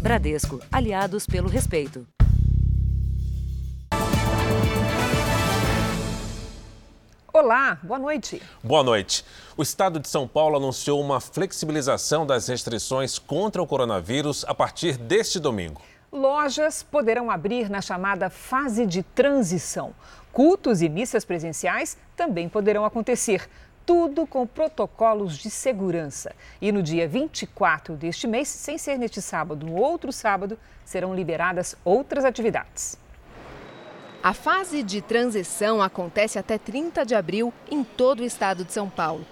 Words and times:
Bradesco, 0.00 0.58
aliados 0.72 1.26
pelo 1.26 1.46
respeito. 1.46 2.06
Olá, 7.30 7.78
boa 7.82 7.98
noite. 7.98 8.40
Boa 8.64 8.82
noite. 8.82 9.22
O 9.58 9.62
estado 9.62 10.00
de 10.00 10.08
São 10.08 10.26
Paulo 10.26 10.56
anunciou 10.56 10.98
uma 11.02 11.20
flexibilização 11.20 12.24
das 12.24 12.48
restrições 12.48 13.18
contra 13.18 13.62
o 13.62 13.66
coronavírus 13.66 14.42
a 14.48 14.54
partir 14.54 14.96
deste 14.96 15.38
domingo. 15.38 15.82
Lojas 16.10 16.82
poderão 16.82 17.30
abrir 17.30 17.68
na 17.68 17.82
chamada 17.82 18.30
fase 18.30 18.86
de 18.86 19.02
transição. 19.02 19.94
Cultos 20.32 20.80
e 20.80 20.88
missas 20.88 21.26
presenciais 21.26 21.98
também 22.16 22.48
poderão 22.48 22.86
acontecer. 22.86 23.46
Tudo 23.92 24.24
com 24.24 24.46
protocolos 24.46 25.36
de 25.36 25.50
segurança. 25.50 26.32
E 26.62 26.70
no 26.70 26.80
dia 26.80 27.08
24 27.08 27.96
deste 27.96 28.24
mês, 28.28 28.46
sem 28.46 28.78
ser 28.78 28.96
neste 28.96 29.20
sábado, 29.20 29.66
no 29.66 29.74
outro 29.74 30.12
sábado, 30.12 30.56
serão 30.84 31.12
liberadas 31.12 31.74
outras 31.84 32.24
atividades. 32.24 32.96
A 34.22 34.32
fase 34.32 34.84
de 34.84 35.02
transição 35.02 35.82
acontece 35.82 36.38
até 36.38 36.56
30 36.56 37.04
de 37.04 37.16
abril 37.16 37.52
em 37.68 37.82
todo 37.82 38.20
o 38.20 38.24
estado 38.24 38.64
de 38.64 38.72
São 38.72 38.88
Paulo. 38.88 39.26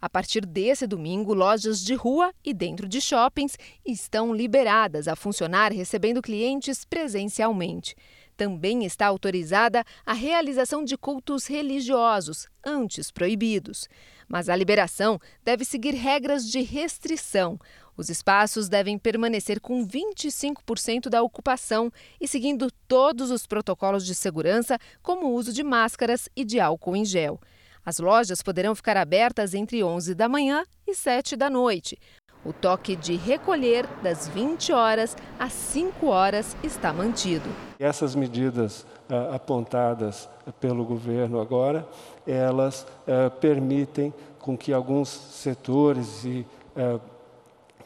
A 0.00 0.10
partir 0.10 0.44
desse 0.44 0.84
domingo, 0.84 1.32
lojas 1.32 1.78
de 1.78 1.94
rua 1.94 2.34
e 2.44 2.52
dentro 2.52 2.88
de 2.88 3.00
shoppings 3.00 3.56
estão 3.86 4.34
liberadas 4.34 5.06
a 5.06 5.14
funcionar 5.14 5.70
recebendo 5.70 6.20
clientes 6.20 6.84
presencialmente. 6.84 7.94
Também 8.36 8.84
está 8.84 9.06
autorizada 9.06 9.84
a 10.04 10.12
realização 10.12 10.84
de 10.84 10.96
cultos 10.96 11.46
religiosos, 11.46 12.46
antes 12.64 13.10
proibidos. 13.10 13.88
Mas 14.28 14.48
a 14.48 14.56
liberação 14.56 15.18
deve 15.44 15.64
seguir 15.64 15.94
regras 15.94 16.48
de 16.48 16.62
restrição. 16.62 17.58
Os 17.96 18.08
espaços 18.08 18.68
devem 18.68 18.98
permanecer 18.98 19.60
com 19.60 19.86
25% 19.86 21.08
da 21.08 21.22
ocupação 21.22 21.92
e 22.20 22.26
seguindo 22.26 22.70
todos 22.88 23.30
os 23.30 23.46
protocolos 23.46 24.06
de 24.06 24.14
segurança, 24.14 24.78
como 25.02 25.26
o 25.26 25.34
uso 25.34 25.52
de 25.52 25.62
máscaras 25.62 26.28
e 26.34 26.44
de 26.44 26.58
álcool 26.58 26.96
em 26.96 27.04
gel. 27.04 27.38
As 27.84 27.98
lojas 27.98 28.40
poderão 28.42 28.74
ficar 28.74 28.96
abertas 28.96 29.54
entre 29.54 29.82
11 29.82 30.14
da 30.14 30.28
manhã 30.28 30.64
e 30.86 30.94
7 30.94 31.36
da 31.36 31.50
noite. 31.50 31.98
O 32.44 32.52
toque 32.52 32.96
de 32.96 33.14
recolher 33.14 33.86
das 34.02 34.26
20 34.26 34.72
horas 34.72 35.16
às 35.38 35.52
5 35.52 36.06
horas 36.06 36.56
está 36.62 36.92
mantido. 36.92 37.48
Essas 37.78 38.14
medidas 38.14 38.84
ah, 39.08 39.36
apontadas 39.36 40.28
pelo 40.60 40.84
governo 40.84 41.40
agora, 41.40 41.86
elas 42.26 42.86
ah, 43.06 43.30
permitem 43.30 44.12
com 44.40 44.56
que 44.56 44.72
alguns 44.72 45.08
setores 45.08 46.24
e 46.24 46.44
ah, 46.76 46.98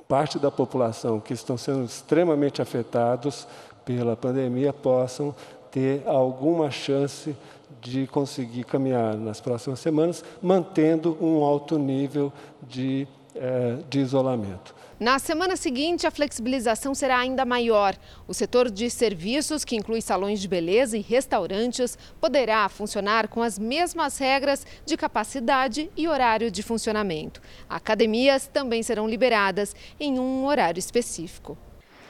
parte 0.09 0.39
da 0.39 0.51
população 0.51 1.21
que 1.21 1.35
estão 1.35 1.59
sendo 1.59 1.85
extremamente 1.85 2.63
afetados 2.63 3.47
pela 3.85 4.17
pandemia 4.17 4.73
possam 4.73 5.35
ter 5.71 6.03
alguma 6.07 6.71
chance 6.71 7.37
de 7.81 8.07
conseguir 8.07 8.65
caminhar 8.65 9.15
nas 9.17 9.41
próximas 9.41 9.81
semanas, 9.81 10.25
mantendo 10.43 11.17
um 11.21 11.45
alto 11.45 11.79
nível 11.79 12.33
de, 12.63 13.07
eh, 13.37 13.79
de 13.89 14.01
isolamento. 14.01 14.75
Na 14.99 15.19
semana 15.19 15.57
seguinte, 15.57 16.07
a 16.07 16.11
flexibilização 16.11 16.95
será 16.95 17.19
ainda 17.19 17.45
maior. 17.45 17.95
O 18.27 18.33
setor 18.33 18.71
de 18.71 18.89
serviços, 18.89 19.63
que 19.63 19.77
inclui 19.77 20.01
salões 20.01 20.41
de 20.41 20.49
beleza 20.49 20.97
e 20.97 21.03
restaurantes, 21.03 21.99
poderá 22.19 22.67
funcionar 22.71 23.29
com 23.29 23.43
as 23.43 23.59
mesmas 23.59 24.17
regras 24.17 24.67
de 24.87 24.97
capacidade 24.97 25.91
e 25.95 26.09
horário 26.09 26.51
de 26.51 26.63
funcionamento. 26.63 27.43
Academias 27.69 28.47
também 28.47 28.83
serão 28.83 29.07
liberadas 29.07 29.77
em 30.01 30.19
um 30.19 30.47
horário 30.47 30.79
específico. 30.79 31.59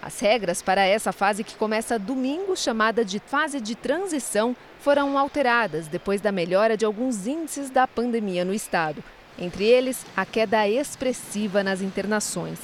As 0.00 0.20
regras 0.20 0.62
para 0.62 0.86
essa 0.86 1.10
fase 1.12 1.42
que 1.42 1.56
começa 1.56 1.98
domingo, 1.98 2.56
chamada 2.56 3.04
de 3.04 3.18
fase 3.18 3.60
de 3.60 3.74
transição, 3.74 4.54
foram 4.78 5.18
alteradas 5.18 5.88
depois 5.88 6.20
da 6.20 6.30
melhora 6.30 6.76
de 6.76 6.84
alguns 6.84 7.26
índices 7.26 7.70
da 7.70 7.88
pandemia 7.88 8.44
no 8.44 8.54
estado. 8.54 9.02
Entre 9.38 9.64
eles, 9.64 10.06
a 10.16 10.24
queda 10.24 10.66
expressiva 10.68 11.62
nas 11.62 11.82
internações. 11.82 12.58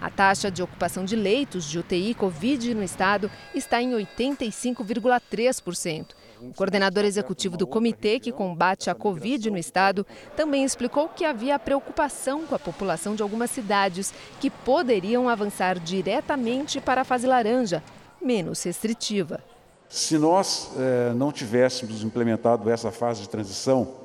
A 0.00 0.08
taxa 0.10 0.50
de 0.50 0.62
ocupação 0.62 1.04
de 1.04 1.14
leitos 1.14 1.64
de 1.64 1.78
UTI 1.78 2.14
Covid 2.14 2.74
no 2.74 2.82
estado 2.82 3.30
está 3.54 3.80
em 3.80 3.92
85,3%. 3.92 6.06
O 6.40 6.52
coordenador 6.54 7.04
executivo 7.04 7.56
do 7.56 7.68
comitê 7.68 8.18
que 8.18 8.32
combate 8.32 8.90
a 8.90 8.96
Covid 8.96 9.48
no 9.48 9.56
estado 9.56 10.04
também 10.36 10.64
explicou 10.64 11.08
que 11.08 11.24
havia 11.24 11.56
preocupação 11.56 12.44
com 12.46 12.56
a 12.56 12.58
população 12.58 13.14
de 13.14 13.22
algumas 13.22 13.52
cidades 13.52 14.12
que 14.40 14.50
poderiam 14.50 15.28
avançar 15.28 15.78
diretamente 15.78 16.80
para 16.80 17.02
a 17.02 17.04
fase 17.04 17.28
laranja, 17.28 17.80
menos 18.20 18.60
restritiva. 18.64 19.40
Se 19.88 20.18
nós 20.18 20.72
eh, 20.76 21.12
não 21.14 21.30
tivéssemos 21.30 22.02
implementado 22.02 22.68
essa 22.68 22.90
fase 22.90 23.22
de 23.22 23.28
transição, 23.28 24.01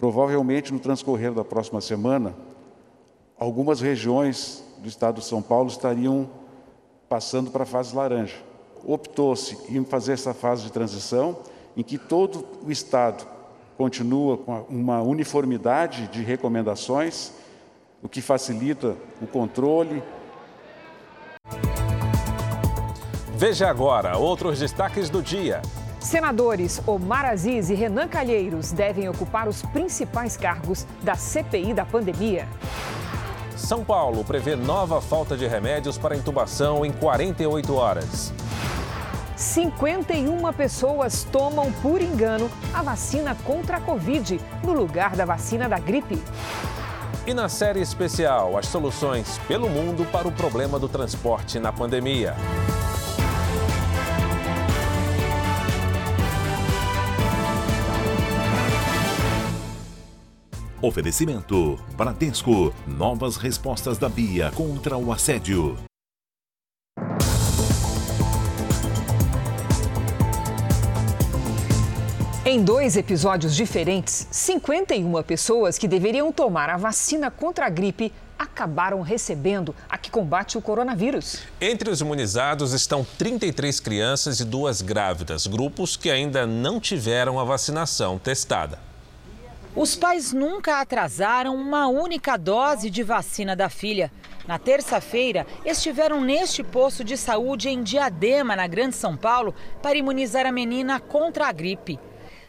provavelmente 0.00 0.72
no 0.72 0.80
transcorrer 0.80 1.30
da 1.32 1.44
próxima 1.44 1.78
semana, 1.82 2.34
algumas 3.38 3.82
regiões 3.82 4.64
do 4.78 4.88
estado 4.88 5.20
de 5.20 5.26
São 5.26 5.42
Paulo 5.42 5.68
estariam 5.68 6.28
passando 7.06 7.50
para 7.50 7.64
a 7.64 7.66
fase 7.66 7.94
laranja. 7.94 8.36
Optou-se 8.82 9.58
em 9.68 9.84
fazer 9.84 10.14
essa 10.14 10.32
fase 10.32 10.62
de 10.62 10.72
transição, 10.72 11.36
em 11.76 11.82
que 11.82 11.98
todo 11.98 12.46
o 12.66 12.72
estado 12.72 13.26
continua 13.76 14.38
com 14.38 14.64
uma 14.70 15.02
uniformidade 15.02 16.08
de 16.08 16.22
recomendações, 16.22 17.32
o 18.02 18.08
que 18.08 18.22
facilita 18.22 18.96
o 19.20 19.26
controle. 19.26 20.02
Veja 23.36 23.68
agora 23.68 24.16
outros 24.16 24.58
destaques 24.58 25.10
do 25.10 25.22
dia. 25.22 25.60
Senadores 26.00 26.80
Omar 26.86 27.26
Aziz 27.26 27.68
e 27.68 27.74
Renan 27.74 28.08
Calheiros 28.08 28.72
devem 28.72 29.06
ocupar 29.08 29.46
os 29.46 29.62
principais 29.62 30.34
cargos 30.34 30.86
da 31.02 31.14
CPI 31.14 31.74
da 31.74 31.84
pandemia. 31.84 32.48
São 33.54 33.84
Paulo 33.84 34.24
prevê 34.24 34.56
nova 34.56 35.02
falta 35.02 35.36
de 35.36 35.46
remédios 35.46 35.98
para 35.98 36.16
intubação 36.16 36.86
em 36.86 36.90
48 36.90 37.74
horas. 37.74 38.32
51 39.36 40.52
pessoas 40.54 41.24
tomam 41.24 41.70
por 41.82 42.00
engano 42.00 42.50
a 42.72 42.82
vacina 42.82 43.36
contra 43.44 43.76
a 43.76 43.80
Covid 43.80 44.40
no 44.64 44.72
lugar 44.72 45.14
da 45.14 45.26
vacina 45.26 45.68
da 45.68 45.78
gripe. 45.78 46.20
E 47.26 47.34
na 47.34 47.48
série 47.50 47.80
especial, 47.80 48.56
as 48.56 48.66
soluções 48.66 49.38
pelo 49.46 49.68
mundo 49.68 50.06
para 50.10 50.26
o 50.26 50.32
problema 50.32 50.78
do 50.78 50.88
transporte 50.88 51.58
na 51.58 51.70
pandemia. 51.70 52.34
Oferecimento: 60.82 61.78
Bradesco. 61.94 62.74
Novas 62.86 63.36
respostas 63.36 63.98
da 63.98 64.08
Bia 64.08 64.50
contra 64.52 64.96
o 64.96 65.12
assédio. 65.12 65.76
Em 72.46 72.64
dois 72.64 72.96
episódios 72.96 73.54
diferentes, 73.54 74.26
51 74.30 75.22
pessoas 75.22 75.76
que 75.76 75.86
deveriam 75.86 76.32
tomar 76.32 76.70
a 76.70 76.76
vacina 76.78 77.30
contra 77.30 77.66
a 77.66 77.68
gripe 77.68 78.12
acabaram 78.38 79.02
recebendo 79.02 79.74
a 79.88 79.98
que 79.98 80.10
combate 80.10 80.56
o 80.56 80.62
coronavírus. 80.62 81.40
Entre 81.60 81.90
os 81.90 82.00
imunizados 82.00 82.72
estão 82.72 83.06
33 83.18 83.78
crianças 83.78 84.40
e 84.40 84.44
duas 84.46 84.80
grávidas, 84.80 85.46
grupos 85.46 85.94
que 85.94 86.10
ainda 86.10 86.46
não 86.46 86.80
tiveram 86.80 87.38
a 87.38 87.44
vacinação 87.44 88.18
testada. 88.18 88.89
Os 89.74 89.94
pais 89.94 90.32
nunca 90.32 90.80
atrasaram 90.80 91.54
uma 91.54 91.86
única 91.86 92.36
dose 92.36 92.90
de 92.90 93.04
vacina 93.04 93.54
da 93.54 93.68
filha. 93.68 94.10
Na 94.44 94.58
terça-feira, 94.58 95.46
estiveram 95.64 96.20
neste 96.20 96.64
posto 96.64 97.04
de 97.04 97.16
saúde 97.16 97.68
em 97.68 97.80
Diadema, 97.80 98.56
na 98.56 98.66
Grande 98.66 98.96
São 98.96 99.16
Paulo, 99.16 99.54
para 99.80 99.96
imunizar 99.96 100.44
a 100.44 100.50
menina 100.50 100.98
contra 100.98 101.46
a 101.46 101.52
gripe. 101.52 102.00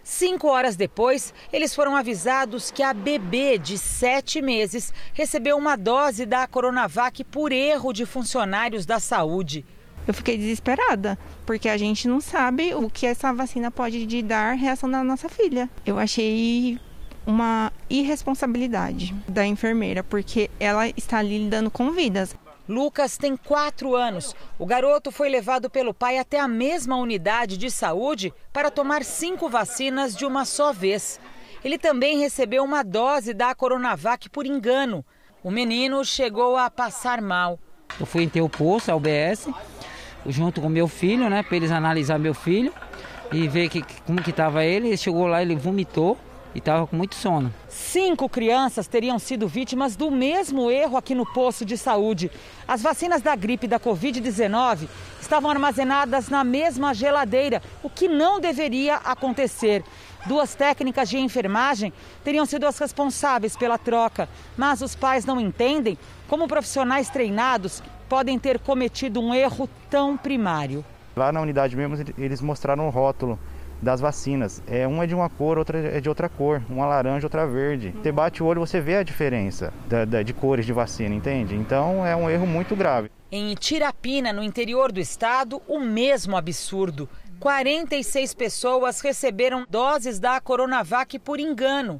Cinco 0.04 0.48
horas 0.48 0.76
depois, 0.76 1.32
eles 1.54 1.76
foram 1.76 1.96
avisados 1.96 2.72
que 2.72 2.82
a 2.82 2.92
bebê 2.92 3.60
de 3.60 3.78
sete 3.78 4.42
meses 4.42 4.92
recebeu 5.14 5.56
uma 5.58 5.76
dose 5.76 6.26
da 6.26 6.48
Coronavac 6.48 7.24
por 7.26 7.52
erro 7.52 7.94
de 7.94 8.04
funcionários 8.04 8.84
da 8.84 9.00
saúde. 9.00 9.64
Eu 10.08 10.14
fiquei 10.16 10.36
desesperada, 10.36 11.20
porque 11.46 11.70
a 11.70 11.78
gente 11.78 12.08
não 12.08 12.20
sabe 12.20 12.74
o 12.74 12.90
que 12.90 13.06
essa 13.06 13.32
vacina 13.32 13.70
pode 13.70 14.24
dar 14.24 14.54
reação 14.54 14.90
da 14.90 15.04
nossa 15.04 15.30
filha. 15.30 15.70
Eu 15.86 16.00
achei 16.00 16.80
uma 17.26 17.72
irresponsabilidade 17.90 19.14
da 19.28 19.46
enfermeira, 19.46 20.04
porque 20.04 20.50
ela 20.60 20.88
está 20.90 21.20
ali 21.20 21.38
lidando 21.38 21.70
com 21.70 21.92
vidas. 21.92 22.36
Lucas 22.68 23.18
tem 23.18 23.36
quatro 23.36 23.96
anos. 23.96 24.36
O 24.58 24.66
garoto 24.66 25.12
foi 25.12 25.30
levado 25.30 25.70
pelo 25.70 25.94
pai 25.94 26.18
até 26.18 26.40
a 26.40 26.48
mesma 26.48 26.96
unidade 26.96 27.58
de 27.58 27.70
saúde 27.70 28.34
para 28.54 28.72
tomar 28.72 29.04
cinco 29.04 29.50
vacinas 29.50 30.16
de 30.16 30.26
uma 30.26 30.46
só 30.46 30.72
vez. 30.72 31.20
Ele 31.64 31.78
também 31.78 32.18
recebeu 32.18 32.64
uma 32.64 32.84
dose 32.84 33.34
da 33.34 33.54
Coronavac 33.54 34.30
por 34.30 34.46
engano. 34.46 35.06
O 35.44 35.52
menino 35.52 36.04
chegou 36.06 36.56
a 36.56 36.70
passar 36.70 37.22
mal. 37.22 37.60
Eu 38.00 38.06
fui 38.06 38.30
em 38.34 38.42
o 38.42 38.50
posto, 38.50 38.90
a 38.90 38.96
UBS, 38.96 39.50
junto 40.26 40.62
com 40.62 40.70
meu 40.70 40.88
filho, 40.88 41.30
né, 41.30 41.44
para 41.44 41.58
eles 41.58 41.72
analisar 41.72 42.18
meu 42.18 42.34
filho 42.34 42.74
e 43.32 43.48
ver 43.48 43.70
que, 43.70 43.84
como 44.06 44.22
que 44.22 44.30
estava 44.30 44.64
ele. 44.64 44.88
Ele 44.88 44.98
chegou 44.98 45.28
lá, 45.28 45.42
ele 45.42 45.56
vomitou 45.56 46.18
e 46.54 46.60
estava 46.60 46.86
com 46.86 46.96
muito 46.96 47.16
sono. 47.16 47.54
Cinco 47.68 48.28
crianças 48.28 48.88
teriam 48.88 49.18
sido 49.18 49.48
vítimas 49.48 49.96
do 49.96 50.12
mesmo 50.12 50.70
erro 50.70 50.98
aqui 50.98 51.16
no 51.16 51.26
posto 51.26 51.66
de 51.66 51.78
saúde. 51.78 52.32
As 52.68 52.82
vacinas 52.82 53.22
da 53.22 53.36
gripe 53.36 53.66
e 53.66 53.70
da 53.70 53.80
Covid-19 53.80 54.88
estavam 55.22 55.50
armazenadas 55.50 56.30
na 56.30 56.44
mesma 56.44 56.94
geladeira, 56.94 57.62
o 57.82 57.90
que 57.90 58.08
não 58.08 58.40
deveria 58.40 58.96
acontecer. 58.98 59.84
Duas 60.26 60.54
técnicas 60.54 61.10
de 61.10 61.18
enfermagem 61.18 61.92
teriam 62.24 62.46
sido 62.46 62.68
as 62.68 62.78
responsáveis 62.78 63.56
pela 63.56 63.78
troca, 63.78 64.30
mas 64.58 64.82
os 64.82 64.96
pais 64.96 65.26
não 65.26 65.40
entendem 65.40 65.98
como 66.28 66.48
profissionais 66.48 67.10
treinados 67.10 67.82
podem 68.08 68.38
ter 68.38 68.60
cometido 68.60 69.22
um 69.22 69.34
erro 69.34 69.70
tão 69.90 70.18
primário. 70.18 70.86
Lá 71.16 71.32
na 71.32 71.42
unidade 71.42 71.76
mesmo 71.76 71.98
eles 72.18 72.42
mostraram 72.42 72.88
o 72.88 72.90
rótulo 72.90 73.40
das 73.82 74.00
vacinas. 74.00 74.62
É, 74.68 74.88
uma 74.88 75.04
é 75.04 75.08
de 75.08 75.16
uma 75.16 75.30
cor, 75.30 75.58
outra 75.58 75.80
é 75.80 76.00
de 76.00 76.08
outra 76.08 76.30
cor, 76.30 76.62
uma 76.70 76.86
laranja, 76.86 77.26
outra 77.26 77.48
verde. 77.48 77.94
Você 78.02 78.12
bate 78.12 78.44
o 78.44 78.46
olho, 78.46 78.60
você 78.60 78.80
vê 78.80 78.98
a 78.98 79.04
diferença 79.04 79.74
da, 79.88 80.06
da, 80.06 80.24
de 80.24 80.34
cores 80.34 80.66
de 80.66 80.74
vacina, 80.74 81.16
entende? 81.16 81.56
Então 81.56 82.06
é 82.06 82.16
um 82.16 82.30
erro 82.30 82.46
muito 82.46 82.76
grave. 82.76 83.10
Em 83.32 83.54
Tirapina, 83.56 84.34
no 84.34 84.44
interior 84.44 84.92
do 84.92 85.00
estado, 85.00 85.62
o 85.68 85.80
mesmo 85.80 86.36
absurdo. 86.36 87.08
46 87.40 88.34
pessoas 88.36 89.02
receberam 89.02 89.66
doses 89.68 90.20
da 90.20 90.40
Coronavac 90.40 91.18
por 91.18 91.40
engano. 91.40 92.00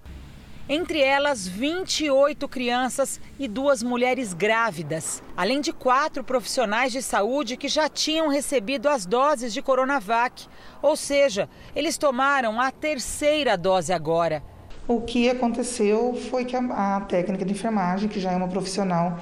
Entre 0.74 1.02
elas, 1.02 1.46
28 1.46 2.48
crianças 2.48 3.20
e 3.38 3.46
duas 3.46 3.84
mulheres 3.84 4.34
grávidas, 4.34 5.22
além 5.36 5.60
de 5.60 5.74
quatro 5.74 6.24
profissionais 6.24 6.94
de 6.94 7.02
saúde 7.02 7.58
que 7.58 7.68
já 7.68 7.90
tinham 7.90 8.30
recebido 8.30 8.88
as 8.88 9.06
doses 9.06 9.52
de 9.52 9.62
Coronavac. 9.62 10.48
Ou 10.82 10.96
seja, 10.96 11.50
eles 11.76 11.98
tomaram 11.98 12.62
a 12.62 12.72
terceira 12.72 13.58
dose 13.58 13.92
agora. 13.92 14.42
O 14.88 15.02
que 15.02 15.30
aconteceu 15.30 16.18
foi 16.30 16.46
que 16.46 16.56
a, 16.56 17.02
técnica 17.02 17.44
de 17.44 17.52
enfermagem, 17.52 18.08
que 18.08 18.22
já 18.22 18.32
é 18.32 18.38
uma 18.38 18.48
profissional 18.48 19.20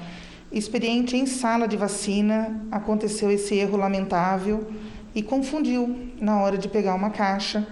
experiente 0.51 1.17
em 1.17 1.25
sala 1.25 1.67
de 1.67 1.75
vacina, 1.75 2.63
aconteceu 2.71 3.31
esse 3.31 3.55
erro 3.55 3.75
lamentável 3.75 4.71
e 5.15 5.23
confundiu 5.23 6.11
na 6.21 6.41
hora 6.41 6.59
de 6.59 6.69
pegar 6.69 6.93
uma 6.93 7.09
caixa 7.09 7.67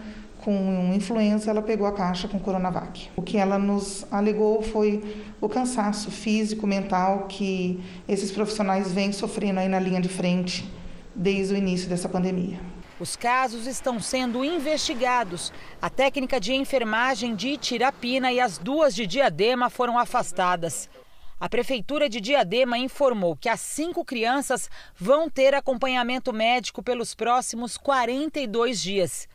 com 0.48 0.94
influenza, 0.94 1.52
ela 1.52 1.62
pegou 1.62 1.86
a 1.86 1.92
caixa 1.92 2.26
com 2.26 2.40
Coronavac. 2.40 3.10
O 3.18 3.22
que 3.22 3.36
ela 3.36 3.60
nos 3.60 4.06
alegou 4.10 4.62
foi 4.62 5.26
o 5.42 5.50
cansaço 5.50 6.10
físico, 6.10 6.66
mental 6.66 7.26
que 7.28 7.84
esses 8.08 8.32
profissionais 8.32 8.90
vêm 8.94 9.12
sofrendo 9.12 9.60
aí 9.60 9.68
na 9.68 9.78
linha 9.78 10.00
de 10.00 10.08
frente 10.08 10.66
desde 11.14 11.54
o 11.54 11.58
início 11.58 11.90
dessa 11.90 12.08
pandemia. 12.08 12.62
Os 12.98 13.18
casos 13.18 13.68
estão 13.68 14.00
sendo 14.00 14.46
investigados. 14.46 15.52
A 15.82 15.90
técnica 15.90 16.40
de 16.40 16.54
enfermagem 16.54 17.36
de 17.36 17.58
Tirapina 17.58 18.32
e 18.32 18.40
as 18.40 18.58
duas 18.58 18.96
de 18.96 19.06
Diadema 19.06 19.70
foram 19.70 20.00
afastadas. 20.00 20.90
A 21.38 21.50
Prefeitura 21.50 22.08
de 22.08 22.22
Diadema 22.22 22.78
informou 22.78 23.36
que 23.36 23.50
as 23.50 23.60
cinco 23.60 24.06
crianças 24.06 24.70
vão 24.96 25.30
ter 25.30 25.54
acompanhamento 25.54 26.32
médico 26.32 26.82
pelos 26.82 27.14
próximos 27.14 27.76
42 27.76 28.82
dias. 28.82 29.28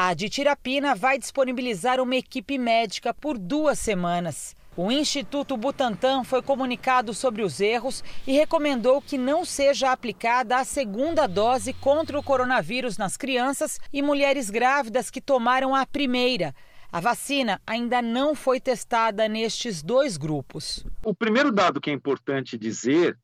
A 0.00 0.14
de 0.14 0.28
Tirapina 0.28 0.94
vai 0.94 1.18
disponibilizar 1.18 2.00
uma 2.00 2.14
equipe 2.14 2.56
médica 2.56 3.12
por 3.12 3.36
duas 3.36 3.80
semanas. 3.80 4.54
O 4.76 4.92
Instituto 4.92 5.56
Butantan 5.56 6.22
foi 6.22 6.40
comunicado 6.40 7.12
sobre 7.12 7.42
os 7.42 7.58
erros 7.58 8.04
e 8.24 8.30
recomendou 8.30 9.02
que 9.02 9.18
não 9.18 9.44
seja 9.44 9.90
aplicada 9.90 10.56
a 10.56 10.64
segunda 10.64 11.26
dose 11.26 11.72
contra 11.72 12.16
o 12.16 12.22
coronavírus 12.22 12.96
nas 12.96 13.16
crianças 13.16 13.80
e 13.92 14.00
mulheres 14.00 14.50
grávidas 14.50 15.10
que 15.10 15.20
tomaram 15.20 15.74
a 15.74 15.84
primeira. 15.84 16.54
A 16.92 17.00
vacina 17.00 17.60
ainda 17.66 18.00
não 18.00 18.36
foi 18.36 18.60
testada 18.60 19.26
nestes 19.26 19.82
dois 19.82 20.16
grupos. 20.16 20.86
O 21.04 21.12
primeiro 21.12 21.50
dado 21.50 21.80
que 21.80 21.90
é 21.90 21.92
importante 21.92 22.56
dizer 22.56 23.18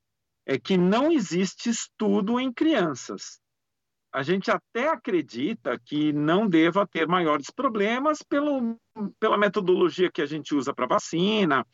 é 0.44 0.59
que 0.59 0.76
não 0.76 1.12
existe 1.12 1.71
estudo 1.71 2.41
em 2.41 2.53
crianças. 2.53 3.44
A 4.14 4.22
gente 4.22 4.50
até 4.50 4.88
acredita 4.88 5.78
que 5.78 6.12
não 6.12 6.49
deva 6.49 6.87
ter 6.87 7.06
maiores 7.06 7.50
problemas 7.50 8.22
pelo, 8.22 8.76
pela 9.19 9.37
metodologia 9.37 10.11
que 10.11 10.22
a 10.22 10.26
gente 10.26 10.55
usa 10.55 10.72
para 10.72 10.87
vacina 10.87 11.66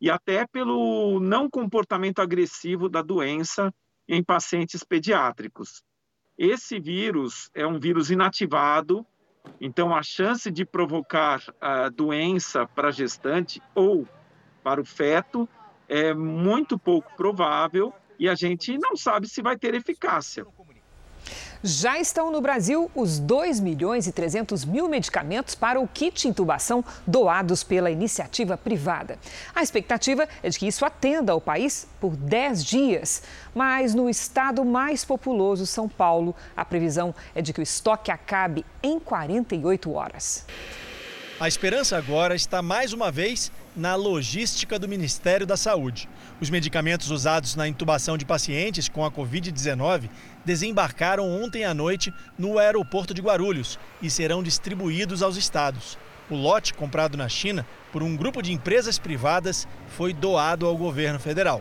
e 0.00 0.10
até 0.10 0.46
pelo 0.46 1.20
não 1.20 1.48
comportamento 1.48 2.18
agressivo 2.18 2.88
da 2.88 3.00
doença 3.00 3.72
em 4.08 4.22
pacientes 4.22 4.82
pediátricos. 4.82 5.82
Esse 6.36 6.80
vírus 6.80 7.48
é 7.54 7.64
um 7.64 7.78
vírus 7.78 8.10
inativado 8.10 9.06
então, 9.60 9.94
a 9.94 10.02
chance 10.02 10.50
de 10.50 10.64
provocar 10.64 11.40
a 11.60 11.88
doença 11.88 12.66
para 12.66 12.90
gestante 12.90 13.62
ou 13.74 14.06
para 14.62 14.80
o 14.80 14.84
feto 14.84 15.48
é 15.88 16.14
muito 16.14 16.78
pouco 16.78 17.14
provável 17.16 17.92
e 18.18 18.28
a 18.28 18.34
gente 18.34 18.78
não 18.78 18.96
sabe 18.96 19.28
se 19.28 19.42
vai 19.42 19.56
ter 19.56 19.74
eficácia. 19.74 20.46
Já 21.62 21.98
estão 21.98 22.30
no 22.30 22.40
Brasil 22.40 22.90
os 22.94 23.18
2 23.18 23.58
milhões 23.60 24.06
e 24.06 24.12
300 24.12 24.64
mil 24.64 24.88
medicamentos 24.88 25.54
para 25.54 25.80
o 25.80 25.88
kit 25.88 26.28
intubação 26.28 26.84
doados 27.06 27.64
pela 27.64 27.90
iniciativa 27.90 28.56
privada. 28.56 29.18
A 29.54 29.62
expectativa 29.62 30.28
é 30.42 30.50
de 30.50 30.58
que 30.58 30.66
isso 30.66 30.84
atenda 30.84 31.32
ao 31.32 31.40
país 31.40 31.86
por 32.00 32.16
10 32.16 32.64
dias. 32.64 33.22
Mas 33.54 33.94
no 33.94 34.10
estado 34.10 34.64
mais 34.64 35.04
populoso, 35.04 35.66
São 35.66 35.88
Paulo, 35.88 36.34
a 36.56 36.64
previsão 36.64 37.14
é 37.34 37.40
de 37.40 37.52
que 37.52 37.60
o 37.60 37.62
estoque 37.62 38.10
acabe 38.10 38.64
em 38.82 38.98
48 38.98 39.92
horas. 39.92 40.44
A 41.40 41.48
esperança 41.48 41.96
agora 41.96 42.36
está 42.36 42.62
mais 42.62 42.92
uma 42.92 43.10
vez 43.10 43.50
na 43.74 43.96
logística 43.96 44.78
do 44.78 44.88
Ministério 44.88 45.44
da 45.44 45.56
Saúde. 45.56 46.08
Os 46.40 46.48
medicamentos 46.48 47.10
usados 47.10 47.56
na 47.56 47.66
intubação 47.66 48.16
de 48.16 48.24
pacientes 48.24 48.88
com 48.88 49.04
a 49.04 49.10
Covid-19 49.10 50.08
desembarcaram 50.44 51.28
ontem 51.28 51.64
à 51.64 51.72
noite 51.72 52.12
no 52.38 52.58
aeroporto 52.58 53.14
de 53.14 53.22
Guarulhos 53.22 53.78
e 54.02 54.10
serão 54.10 54.42
distribuídos 54.42 55.22
aos 55.22 55.36
estados. 55.36 55.98
O 56.30 56.34
lote 56.34 56.72
comprado 56.72 57.16
na 57.16 57.28
China 57.28 57.66
por 57.92 58.02
um 58.02 58.16
grupo 58.16 58.42
de 58.42 58.52
empresas 58.52 58.98
privadas 58.98 59.68
foi 59.88 60.12
doado 60.12 60.66
ao 60.66 60.76
governo 60.76 61.18
federal. 61.18 61.60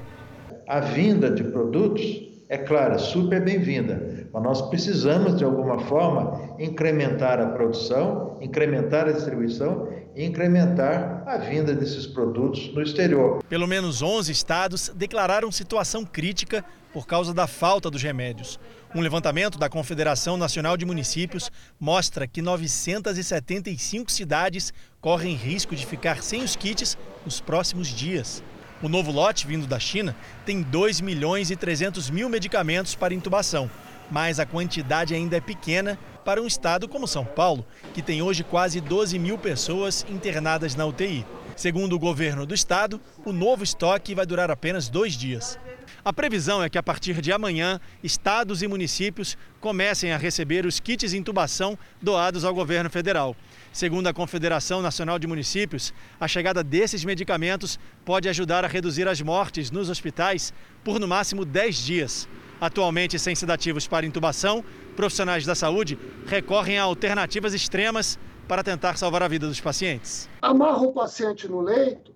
A 0.68 0.80
vinda 0.80 1.30
de 1.30 1.44
produtos, 1.44 2.02
é 2.48 2.58
claro, 2.58 2.98
super 2.98 3.44
bem-vinda, 3.44 4.28
mas 4.32 4.44
nós 4.44 4.62
precisamos, 4.70 5.38
de 5.38 5.44
alguma 5.44 5.80
forma, 5.80 6.56
incrementar 6.58 7.42
a 7.42 7.48
produção, 7.48 8.38
incrementar 8.42 9.08
a 9.08 9.12
distribuição 9.12 9.90
incrementar 10.16 11.24
a 11.26 11.38
vinda 11.38 11.74
desses 11.74 12.06
produtos 12.06 12.74
no 12.74 12.82
exterior. 12.82 13.44
Pelo 13.50 13.68
menos 13.68 14.02
11 14.02 14.32
estados 14.32 14.90
declararam 14.96 15.52
situação 15.52 16.06
crítica 16.06 16.64
por 16.92 17.08
causa 17.08 17.34
da 17.34 17.48
falta 17.48 17.90
dos 17.90 18.04
remédios. 18.04 18.60
Um 18.94 19.02
levantamento 19.02 19.58
da 19.58 19.68
Confederação 19.68 20.38
Nacional 20.38 20.78
de 20.78 20.86
Municípios 20.86 21.52
mostra 21.80 22.28
que 22.28 22.42
975 22.42 24.12
cidades 24.12 24.72
correm 25.02 25.36
risco 25.36 25.76
de 25.76 25.86
ficar 25.86 26.22
sem 26.22 26.44
os 26.44 26.56
kits 26.56 26.96
nos 27.26 27.42
próximos 27.42 27.88
dias. 27.88 28.44
O 28.84 28.90
novo 28.90 29.12
lote 29.12 29.48
vindo 29.48 29.66
da 29.66 29.80
China 29.80 30.16
tem 30.46 30.62
2 30.62 31.02
milhões 31.02 31.50
e 31.50 31.56
300 31.56 32.10
mil 32.10 32.30
medicamentos 32.30 32.94
para 32.94 33.14
intubação, 33.14 33.72
mas 34.10 34.40
a 34.40 34.46
quantidade 34.46 35.14
ainda 35.14 35.38
é 35.38 35.42
pequena 35.42 35.98
para 36.24 36.42
um 36.42 36.48
estado 36.48 36.88
como 36.88 37.08
São 37.08 37.26
Paulo, 37.26 37.66
que 37.94 38.02
tem 38.02 38.22
hoje 38.22 38.44
quase 38.44 38.80
12 38.80 39.20
mil 39.20 39.38
pessoas 39.38 40.06
internadas 40.10 40.76
na 40.76 40.86
UTI. 40.86 41.26
Segundo 41.56 41.94
o 41.94 42.00
governo 42.00 42.46
do 42.46 42.54
estado, 42.54 43.00
o 43.24 43.32
novo 43.32 43.64
estoque 43.64 44.16
vai 44.16 44.26
durar 44.26 44.50
apenas 44.50 44.90
dois 44.90 45.14
dias. 45.14 45.60
A 46.06 46.12
previsão 46.12 46.62
é 46.62 46.70
que 46.70 46.78
a 46.78 46.84
partir 46.84 47.22
de 47.22 47.32
amanhã, 47.32 47.80
estados 48.04 48.62
e 48.62 48.68
municípios 48.68 49.38
comecem 49.62 50.12
a 50.12 50.18
receber 50.18 50.66
os 50.66 50.80
kits 50.80 51.12
de 51.12 51.18
intubação 51.18 51.78
doados 52.02 52.44
ao 52.44 52.54
governo 52.54 52.90
federal. 52.90 53.36
Segundo 53.72 54.08
a 54.08 54.14
Confederação 54.14 54.82
Nacional 54.82 55.18
de 55.18 55.28
Municípios, 55.28 55.94
a 56.20 56.28
chegada 56.28 56.62
desses 56.62 57.06
medicamentos 57.06 57.80
pode 58.04 58.28
ajudar 58.28 58.66
a 58.66 58.68
reduzir 58.68 59.08
as 59.08 59.22
mortes 59.22 59.72
nos 59.72 59.90
hospitais 59.90 60.54
por 60.84 61.00
no 61.00 61.08
máximo 61.08 61.46
10 61.46 61.78
dias. 61.78 62.28
Atualmente 62.64 63.20
sem 63.20 63.36
sedativos 63.36 63.88
para 63.88 64.06
intubação, 64.06 64.64
profissionais 64.96 65.46
da 65.46 65.54
saúde 65.54 66.00
recorrem 66.26 66.80
a 66.80 66.84
alternativas 66.84 67.54
extremas 67.54 68.18
para 68.48 68.64
tentar 68.64 68.98
salvar 68.98 69.22
a 69.22 69.28
vida 69.28 69.46
dos 69.46 69.60
pacientes. 69.60 70.30
Amarra 70.42 70.82
o 70.84 70.94
paciente 70.94 71.46
no 71.46 71.60
leito 71.60 72.14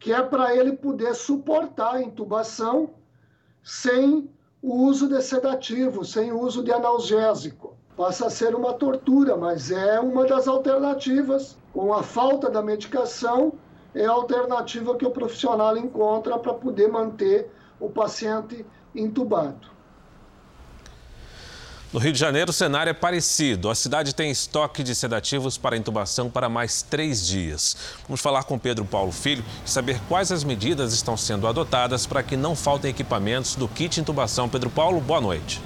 que 0.00 0.12
é 0.12 0.20
para 0.20 0.56
ele 0.56 0.72
poder 0.72 1.14
suportar 1.14 1.94
a 1.94 2.02
intubação 2.02 2.90
sem 3.62 4.28
o 4.60 4.74
uso 4.88 5.06
de 5.08 5.22
sedativo, 5.22 6.04
sem 6.04 6.32
o 6.32 6.40
uso 6.40 6.64
de 6.64 6.72
analgésico. 6.72 7.76
Passa 7.96 8.26
a 8.26 8.30
ser 8.30 8.56
uma 8.56 8.72
tortura, 8.72 9.36
mas 9.36 9.70
é 9.70 10.00
uma 10.00 10.26
das 10.26 10.48
alternativas. 10.48 11.56
Com 11.72 11.94
a 11.94 12.02
falta 12.02 12.50
da 12.50 12.60
medicação, 12.60 13.52
é 13.94 14.04
a 14.04 14.10
alternativa 14.10 14.96
que 14.96 15.06
o 15.06 15.12
profissional 15.12 15.76
encontra 15.76 16.36
para 16.36 16.52
poder 16.52 16.88
manter 16.88 17.48
o 17.78 17.88
paciente 17.88 18.66
entubado. 18.94 19.72
No 21.92 22.00
Rio 22.00 22.12
de 22.12 22.18
Janeiro, 22.18 22.48
o 22.48 22.54
cenário 22.54 22.88
é 22.88 22.94
parecido. 22.94 23.68
A 23.68 23.74
cidade 23.74 24.14
tem 24.14 24.30
estoque 24.30 24.82
de 24.82 24.94
sedativos 24.94 25.58
para 25.58 25.76
intubação 25.76 26.30
para 26.30 26.48
mais 26.48 26.80
três 26.80 27.26
dias. 27.26 27.76
Vamos 28.08 28.22
falar 28.22 28.44
com 28.44 28.58
Pedro 28.58 28.86
Paulo 28.86 29.12
Filho 29.12 29.44
e 29.66 29.68
saber 29.68 30.00
quais 30.08 30.32
as 30.32 30.42
medidas 30.42 30.94
estão 30.94 31.18
sendo 31.18 31.46
adotadas 31.46 32.06
para 32.06 32.22
que 32.22 32.34
não 32.34 32.56
faltem 32.56 32.90
equipamentos 32.90 33.56
do 33.56 33.68
kit 33.68 34.00
intubação. 34.00 34.48
Pedro 34.48 34.70
Paulo, 34.70 35.02
boa 35.02 35.20
noite. 35.20 35.60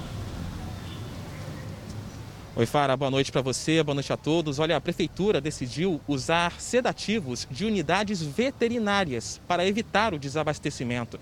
Oi, 2.57 2.65
Fara, 2.65 2.97
boa 2.97 3.11
noite 3.11 3.31
para 3.31 3.41
você, 3.41 3.81
boa 3.81 3.93
noite 3.93 4.11
a 4.11 4.17
todos. 4.17 4.59
Olha, 4.59 4.75
a 4.75 4.81
prefeitura 4.81 5.39
decidiu 5.39 6.01
usar 6.09 6.59
sedativos 6.59 7.47
de 7.49 7.63
unidades 7.63 8.21
veterinárias 8.21 9.39
para 9.47 9.65
evitar 9.65 10.13
o 10.13 10.19
desabastecimento 10.19 11.17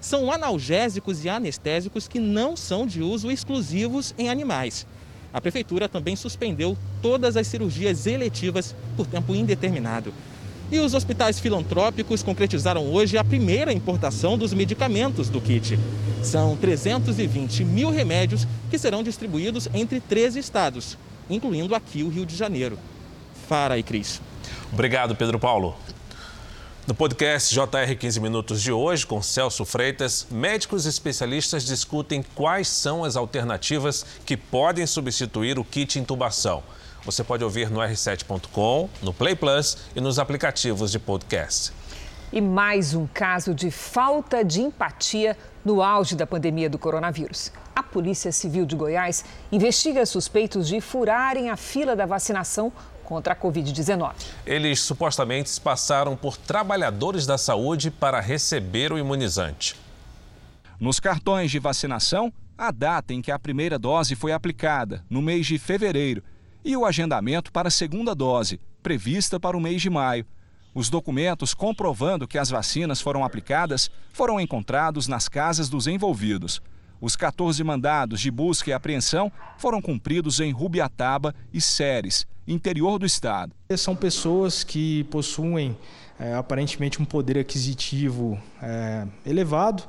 são 0.00 0.32
analgésicos 0.32 1.24
e 1.24 1.28
anestésicos 1.28 2.08
que 2.08 2.18
não 2.18 2.56
são 2.56 2.86
de 2.86 3.02
uso 3.02 3.30
exclusivos 3.30 4.14
em 4.18 4.28
animais. 4.28 4.86
A 5.32 5.40
prefeitura 5.40 5.88
também 5.88 6.16
suspendeu 6.16 6.76
todas 7.00 7.36
as 7.36 7.46
cirurgias 7.46 8.06
eletivas 8.06 8.74
por 8.96 9.06
tempo 9.06 9.34
indeterminado. 9.34 10.12
E 10.72 10.78
os 10.78 10.94
hospitais 10.94 11.38
filantrópicos 11.38 12.22
concretizaram 12.22 12.92
hoje 12.92 13.18
a 13.18 13.24
primeira 13.24 13.72
importação 13.72 14.38
dos 14.38 14.54
medicamentos 14.54 15.28
do 15.28 15.40
kit. 15.40 15.78
São 16.22 16.56
320 16.56 17.64
mil 17.64 17.90
remédios 17.90 18.46
que 18.70 18.78
serão 18.78 19.02
distribuídos 19.02 19.68
entre 19.74 20.00
13 20.00 20.38
estados, 20.38 20.96
incluindo 21.28 21.74
aqui 21.74 22.02
o 22.02 22.08
Rio 22.08 22.24
de 22.24 22.36
Janeiro. 22.36 22.78
Fara 23.48 23.78
e 23.78 23.82
Cris. 23.82 24.20
Obrigado, 24.72 25.16
Pedro 25.16 25.40
Paulo. 25.40 25.74
No 26.90 26.94
podcast 26.94 27.54
JR 27.54 27.94
15 27.96 28.18
Minutos 28.18 28.60
de 28.60 28.72
hoje, 28.72 29.06
com 29.06 29.22
Celso 29.22 29.64
Freitas, 29.64 30.26
médicos 30.28 30.86
especialistas 30.86 31.64
discutem 31.64 32.20
quais 32.34 32.66
são 32.66 33.04
as 33.04 33.14
alternativas 33.14 34.04
que 34.26 34.36
podem 34.36 34.84
substituir 34.88 35.56
o 35.56 35.62
kit 35.62 36.00
intubação. 36.00 36.64
Você 37.04 37.22
pode 37.22 37.44
ouvir 37.44 37.70
no 37.70 37.78
r7.com, 37.78 38.90
no 39.02 39.14
Play 39.14 39.36
Plus 39.36 39.78
e 39.94 40.00
nos 40.00 40.18
aplicativos 40.18 40.90
de 40.90 40.98
podcast. 40.98 41.72
E 42.32 42.40
mais 42.40 42.92
um 42.92 43.06
caso 43.06 43.54
de 43.54 43.70
falta 43.70 44.44
de 44.44 44.60
empatia 44.60 45.38
no 45.64 45.80
auge 45.80 46.16
da 46.16 46.26
pandemia 46.26 46.68
do 46.68 46.76
coronavírus. 46.76 47.52
A 47.74 47.84
Polícia 47.84 48.32
Civil 48.32 48.66
de 48.66 48.74
Goiás 48.74 49.24
investiga 49.52 50.04
suspeitos 50.04 50.66
de 50.66 50.80
furarem 50.80 51.50
a 51.50 51.56
fila 51.56 51.94
da 51.94 52.04
vacinação 52.04 52.72
contra 53.10 53.32
a 53.32 53.36
Covid-19. 53.36 54.12
Eles 54.46 54.78
supostamente 54.78 55.60
passaram 55.60 56.16
por 56.16 56.36
trabalhadores 56.36 57.26
da 57.26 57.36
saúde 57.36 57.90
para 57.90 58.20
receber 58.20 58.92
o 58.92 58.98
imunizante. 58.98 59.74
Nos 60.78 61.00
cartões 61.00 61.50
de 61.50 61.58
vacinação, 61.58 62.32
a 62.56 62.70
data 62.70 63.12
em 63.12 63.20
que 63.20 63.32
a 63.32 63.38
primeira 63.38 63.80
dose 63.80 64.14
foi 64.14 64.30
aplicada, 64.30 65.04
no 65.10 65.20
mês 65.20 65.44
de 65.44 65.58
fevereiro, 65.58 66.22
e 66.64 66.76
o 66.76 66.86
agendamento 66.86 67.50
para 67.50 67.66
a 67.66 67.70
segunda 67.72 68.14
dose, 68.14 68.60
prevista 68.80 69.40
para 69.40 69.56
o 69.56 69.60
mês 69.60 69.82
de 69.82 69.90
maio. 69.90 70.24
Os 70.72 70.88
documentos 70.88 71.52
comprovando 71.52 72.28
que 72.28 72.38
as 72.38 72.48
vacinas 72.48 73.00
foram 73.00 73.24
aplicadas 73.24 73.90
foram 74.12 74.40
encontrados 74.40 75.08
nas 75.08 75.28
casas 75.28 75.68
dos 75.68 75.88
envolvidos. 75.88 76.62
Os 77.00 77.16
14 77.16 77.64
mandados 77.64 78.20
de 78.20 78.30
busca 78.30 78.68
e 78.68 78.72
apreensão 78.74 79.32
foram 79.56 79.80
cumpridos 79.80 80.38
em 80.38 80.52
Rubiataba 80.52 81.34
e 81.50 81.58
Séries, 81.58 82.26
interior 82.46 82.98
do 82.98 83.06
estado. 83.06 83.54
São 83.74 83.96
pessoas 83.96 84.62
que 84.62 85.04
possuem 85.04 85.74
é, 86.18 86.34
aparentemente 86.34 87.00
um 87.00 87.06
poder 87.06 87.38
aquisitivo 87.38 88.38
é, 88.62 89.06
elevado 89.24 89.84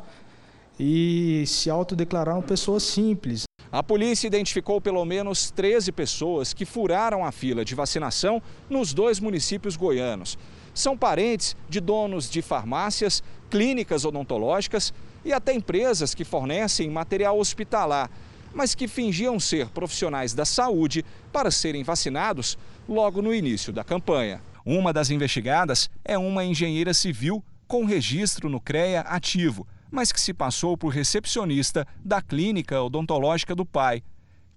e 0.79 1.43
se 1.47 1.69
autodeclararam 1.69 2.41
pessoas 2.41 2.83
simples. 2.83 3.43
A 3.69 3.83
polícia 3.83 4.27
identificou 4.27 4.79
pelo 4.79 5.03
menos 5.03 5.51
13 5.51 5.91
pessoas 5.91 6.53
que 6.53 6.65
furaram 6.65 7.25
a 7.25 7.31
fila 7.31 7.65
de 7.65 7.75
vacinação 7.75 8.41
nos 8.69 8.93
dois 8.93 9.19
municípios 9.19 9.75
goianos. 9.75 10.37
São 10.73 10.97
parentes 10.97 11.57
de 11.67 11.81
donos 11.81 12.29
de 12.29 12.41
farmácias, 12.41 13.21
clínicas 13.49 14.05
odontológicas 14.05 14.93
e 15.23 15.31
até 15.31 15.53
empresas 15.53 16.13
que 16.15 16.23
fornecem 16.23 16.89
material 16.89 17.39
hospitalar 17.39 18.09
mas 18.53 18.75
que 18.75 18.87
fingiam 18.87 19.39
ser 19.39 19.67
profissionais 19.69 20.33
da 20.33 20.45
saúde 20.45 21.05
para 21.31 21.51
serem 21.51 21.83
vacinados 21.83 22.57
logo 22.87 23.21
no 23.21 23.33
início 23.33 23.71
da 23.71 23.83
campanha. 23.83 24.41
Uma 24.65 24.93
das 24.93 25.09
investigadas 25.09 25.89
é 26.03 26.17
uma 26.17 26.43
engenheira 26.43 26.93
civil 26.93 27.43
com 27.67 27.85
registro 27.85 28.49
no 28.49 28.59
CREA 28.59 29.01
ativo, 29.01 29.65
mas 29.89 30.11
que 30.11 30.21
se 30.21 30.33
passou 30.33 30.77
por 30.77 30.89
recepcionista 30.89 31.87
da 32.03 32.21
clínica 32.21 32.81
odontológica 32.81 33.55
do 33.55 33.65
pai. 33.65 34.03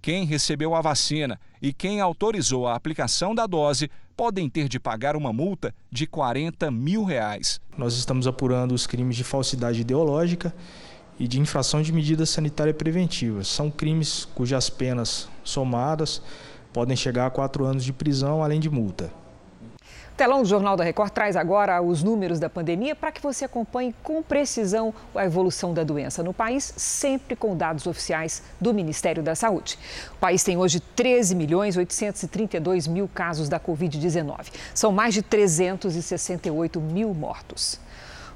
Quem 0.03 0.27
recebeu 0.27 0.75
a 0.75 0.83
vacina 0.83 1.41
e 1.63 1.73
quem 1.73 2.01
autorizou 2.01 2.67
a 2.67 2.75
aplicação 2.75 3.35
da 3.35 3.47
dose 3.47 3.91
podem 4.17 4.49
ter 4.49 4.69
de 4.69 4.79
pagar 4.79 5.17
uma 5.17 5.33
multa 5.33 5.75
de 5.91 6.07
40 6.07 6.71
mil 6.71 7.05
reais. 7.05 7.61
Nós 7.77 7.95
estamos 7.95 8.27
apurando 8.27 8.73
os 8.73 8.87
crimes 8.87 9.17
de 9.17 9.25
falsidade 9.25 9.81
ideológica 9.81 10.55
e 11.19 11.29
de 11.29 11.41
infração 11.41 11.83
de 11.83 11.93
medida 11.93 12.27
sanitária 12.27 12.75
preventiva. 12.75 13.45
São 13.45 13.71
crimes 13.71 14.25
cujas 14.35 14.71
penas 14.71 15.29
somadas 15.43 16.23
podem 16.73 16.97
chegar 16.97 17.27
a 17.27 17.31
quatro 17.31 17.65
anos 17.65 17.85
de 17.85 17.93
prisão, 17.93 18.43
além 18.43 18.59
de 18.59 18.69
multa. 18.69 19.24
Telão 20.17 20.43
do 20.43 20.49
Jornal 20.49 20.77
da 20.77 20.85
Record 20.85 21.11
traz 21.11 21.35
agora 21.35 21.83
os 21.83 22.05
números 22.05 22.39
da 22.39 22.49
pandemia 22.49 22.95
para 22.95 23.11
que 23.11 23.21
você 23.21 23.47
acompanhe 23.47 23.93
com 24.01 24.23
precisão 24.23 24.95
a 25.13 25.25
evolução 25.25 25.75
da 25.75 25.83
doença 25.83 26.23
no 26.23 26.33
país, 26.33 26.73
sempre 26.77 27.35
com 27.35 27.57
dados 27.57 27.85
oficiais 27.85 28.41
do 28.61 28.73
Ministério 28.73 29.25
da 29.25 29.35
Saúde. 29.35 29.77
O 30.13 30.19
país 30.19 30.45
tem 30.45 30.57
hoje 30.57 30.79
13 30.79 31.35
milhões 31.35 31.77
832 31.77 32.87
mil 32.87 33.11
casos 33.13 33.49
da 33.49 33.59
Covid-19. 33.59 34.53
São 34.73 34.93
mais 34.93 35.15
de 35.15 35.21
368 35.21 36.81
mil 36.81 37.13
mortos. 37.13 37.81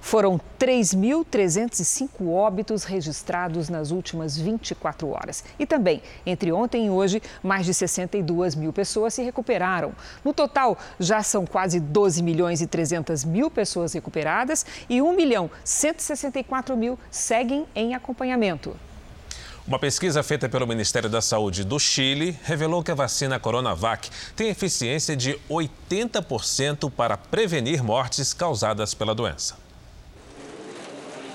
Foram 0.01 0.41
3.305 0.59 2.29
óbitos 2.29 2.85
registrados 2.85 3.69
nas 3.69 3.91
últimas 3.91 4.37
24 4.37 5.09
horas. 5.09 5.45
E 5.59 5.67
também, 5.67 6.03
entre 6.25 6.53
ontem 6.53 6.87
e 6.87 6.91
hoje, 6.91 7.23
mais 7.43 7.67
de 7.67 7.75
62 7.75 8.55
mil 8.55 8.73
pessoas 8.73 9.15
se 9.15 9.23
recuperaram. 9.23 9.93
No 10.25 10.33
total, 10.33 10.79
já 10.99 11.23
são 11.23 11.47
quase 11.47 11.81
12 11.81 12.23
milhões 12.23 12.61
e 12.61 12.67
300 12.67 13.25
mil 13.25 13.51
pessoas 13.51 13.93
recuperadas 13.93 14.65
e 14.89 15.03
1 15.03 15.17
milhão 15.17 15.51
164 15.65 16.77
mil 16.77 16.99
seguem 17.11 17.67
em 17.75 17.95
acompanhamento. 17.95 18.77
Uma 19.69 19.79
pesquisa 19.79 20.23
feita 20.23 20.49
pelo 20.49 20.67
Ministério 20.67 21.11
da 21.11 21.21
Saúde 21.21 21.63
do 21.63 21.79
Chile 21.79 22.35
revelou 22.43 22.83
que 22.83 22.91
a 22.91 22.95
vacina 22.95 23.39
Coronavac 23.39 24.09
tem 24.35 24.49
eficiência 24.49 25.15
de 25.15 25.39
80% 25.51 26.91
para 26.91 27.19
prevenir 27.19 27.85
mortes 27.85 28.33
causadas 28.33 28.95
pela 28.95 29.15
doença. 29.15 29.68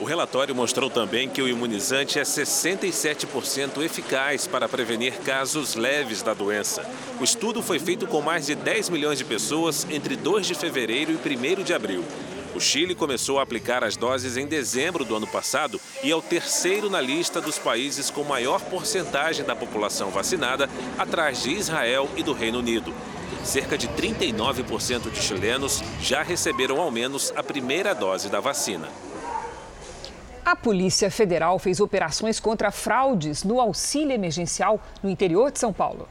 O 0.04 0.06
relatório 0.06 0.54
mostrou 0.54 0.90
também 0.90 1.30
que 1.30 1.42
o 1.42 1.48
imunizante 1.48 2.20
é 2.20 2.24
67% 2.24 3.82
eficaz 3.82 4.46
para 4.46 4.68
prevenir 4.68 5.14
casos 5.20 5.76
leves 5.76 6.22
da 6.22 6.34
doença. 6.34 6.86
O 7.22 7.24
estudo 7.24 7.64
foi 7.64 7.80
feito 7.80 8.06
com 8.06 8.20
mais 8.20 8.48
de 8.48 8.54
10 8.54 8.90
milhões 8.90 9.18
de 9.18 9.24
pessoas 9.24 9.88
entre 9.90 10.18
2 10.18 10.48
de 10.48 10.56
fevereiro 10.56 11.14
e 11.14 11.16
1 11.16 11.64
de 11.64 11.74
abril. 11.74 12.04
O 12.54 12.60
Chile 12.60 12.94
começou 12.94 13.40
a 13.40 13.44
aplicar 13.44 13.82
as 13.82 13.96
doses 13.96 14.36
em 14.36 14.46
dezembro 14.46 15.06
do 15.06 15.16
ano 15.16 15.26
passado 15.26 15.80
e 16.04 16.12
é 16.12 16.16
o 16.18 16.22
terceiro 16.22 16.90
na 16.90 17.00
lista 17.00 17.40
dos 17.40 17.58
países 17.58 18.10
com 18.10 18.26
maior 18.26 18.60
porcentagem 18.60 19.46
da 19.46 19.56
população 19.56 20.10
vacinada, 20.10 20.70
atrás 20.98 21.44
de 21.44 21.52
Israel 21.52 22.10
e 22.18 22.24
do 22.24 22.34
Reino 22.34 22.60
Unido. 22.60 22.94
Cerca 23.46 23.78
de 23.78 23.88
39% 23.88 25.10
de 25.10 25.22
chilenos 25.22 25.82
já 26.02 26.22
receberam 26.24 26.82
ao 26.82 26.92
menos 26.92 27.32
a 27.38 27.42
primeira 27.42 27.96
dose 27.96 28.28
da 28.28 28.42
vacina. 28.42 28.90
A 30.46 30.58
Polícia 30.58 31.10
Federal 31.10 31.58
fez 31.58 31.80
operações 31.80 32.38
contra 32.38 32.70
fraudes 32.70 33.46
no 33.46 33.62
auxílio 33.62 34.12
emergencial 34.12 34.82
no 35.02 35.10
interior 35.10 35.50
de 35.50 35.58
São 35.58 35.72
Paulo. 35.72 36.10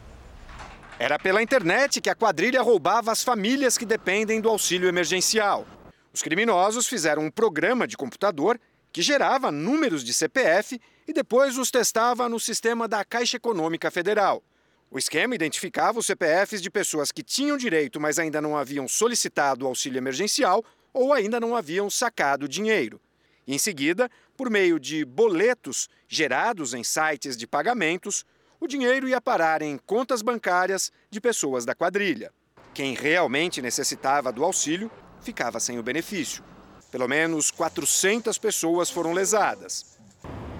Era 0.98 1.18
pela 1.18 1.42
internet 1.42 2.00
que 2.00 2.08
a 2.08 2.14
quadrilha 2.14 2.62
roubava 2.62 3.12
as 3.12 3.22
famílias 3.22 3.76
que 3.76 3.84
dependem 3.84 4.40
do 4.40 4.48
auxílio 4.48 4.88
emergencial. 4.88 5.66
Os 6.14 6.22
criminosos 6.22 6.86
fizeram 6.86 7.24
um 7.24 7.30
programa 7.30 7.86
de 7.86 7.94
computador 7.94 8.58
que 8.90 9.02
gerava 9.02 9.52
números 9.52 10.02
de 10.02 10.14
CPF 10.14 10.80
e 11.06 11.12
depois 11.12 11.58
os 11.58 11.70
testava 11.70 12.26
no 12.26 12.40
sistema 12.40 12.88
da 12.88 13.04
Caixa 13.04 13.36
Econômica 13.36 13.90
Federal. 13.90 14.42
O 14.90 14.98
esquema 14.98 15.34
identificava 15.34 15.98
os 15.98 16.06
CPFs 16.06 16.62
de 16.62 16.70
pessoas 16.70 17.12
que 17.12 17.22
tinham 17.22 17.58
direito, 17.58 18.00
mas 18.00 18.18
ainda 18.18 18.40
não 18.40 18.56
haviam 18.56 18.88
solicitado 18.88 19.66
o 19.66 19.68
auxílio 19.68 19.98
emergencial 19.98 20.64
ou 20.92 21.12
ainda 21.12 21.38
não 21.38 21.54
haviam 21.54 21.90
sacado 21.90 22.48
dinheiro. 22.48 22.98
Em 23.46 23.58
seguida, 23.58 24.10
por 24.36 24.50
meio 24.50 24.78
de 24.78 25.04
boletos 25.04 25.88
gerados 26.08 26.74
em 26.74 26.82
sites 26.82 27.36
de 27.36 27.46
pagamentos, 27.46 28.24
o 28.60 28.66
dinheiro 28.66 29.08
ia 29.08 29.20
parar 29.20 29.62
em 29.62 29.76
contas 29.78 30.22
bancárias 30.22 30.92
de 31.10 31.20
pessoas 31.20 31.64
da 31.64 31.74
quadrilha. 31.74 32.32
Quem 32.72 32.94
realmente 32.94 33.60
necessitava 33.60 34.32
do 34.32 34.44
auxílio 34.44 34.90
ficava 35.20 35.60
sem 35.60 35.78
o 35.78 35.82
benefício. 35.82 36.42
Pelo 36.90 37.08
menos 37.08 37.50
400 37.50 38.38
pessoas 38.38 38.90
foram 38.90 39.12
lesadas. 39.12 39.98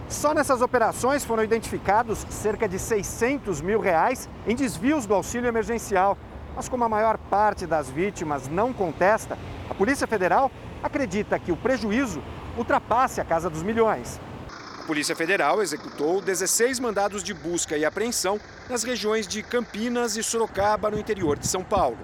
Só 0.08 0.34
nessas 0.34 0.60
operações 0.60 1.24
foram 1.24 1.42
identificados 1.42 2.26
cerca 2.28 2.68
de 2.68 2.78
600 2.78 3.60
mil 3.60 3.80
reais 3.80 4.28
em 4.46 4.54
desvios 4.54 5.06
do 5.06 5.14
auxílio 5.14 5.48
emergencial. 5.48 6.18
Mas 6.54 6.68
como 6.68 6.84
a 6.84 6.88
maior 6.88 7.16
parte 7.16 7.66
das 7.66 7.88
vítimas 7.88 8.46
não 8.46 8.72
contesta, 8.74 9.38
a 9.70 9.74
Polícia 9.74 10.06
Federal 10.06 10.50
acredita 10.82 11.38
que 11.38 11.50
o 11.50 11.56
prejuízo 11.56 12.22
ultrapasse 12.56 13.20
a 13.20 13.24
casa 13.24 13.48
dos 13.48 13.62
milhões. 13.62 14.20
A 14.78 14.84
Polícia 14.84 15.14
Federal 15.14 15.62
executou 15.62 16.20
16 16.20 16.80
mandados 16.80 17.22
de 17.22 17.32
busca 17.32 17.76
e 17.76 17.84
apreensão 17.84 18.40
nas 18.68 18.82
regiões 18.82 19.26
de 19.28 19.42
Campinas 19.42 20.16
e 20.16 20.22
Sorocaba, 20.22 20.90
no 20.90 20.98
interior 20.98 21.38
de 21.38 21.46
São 21.46 21.62
Paulo. 21.62 21.98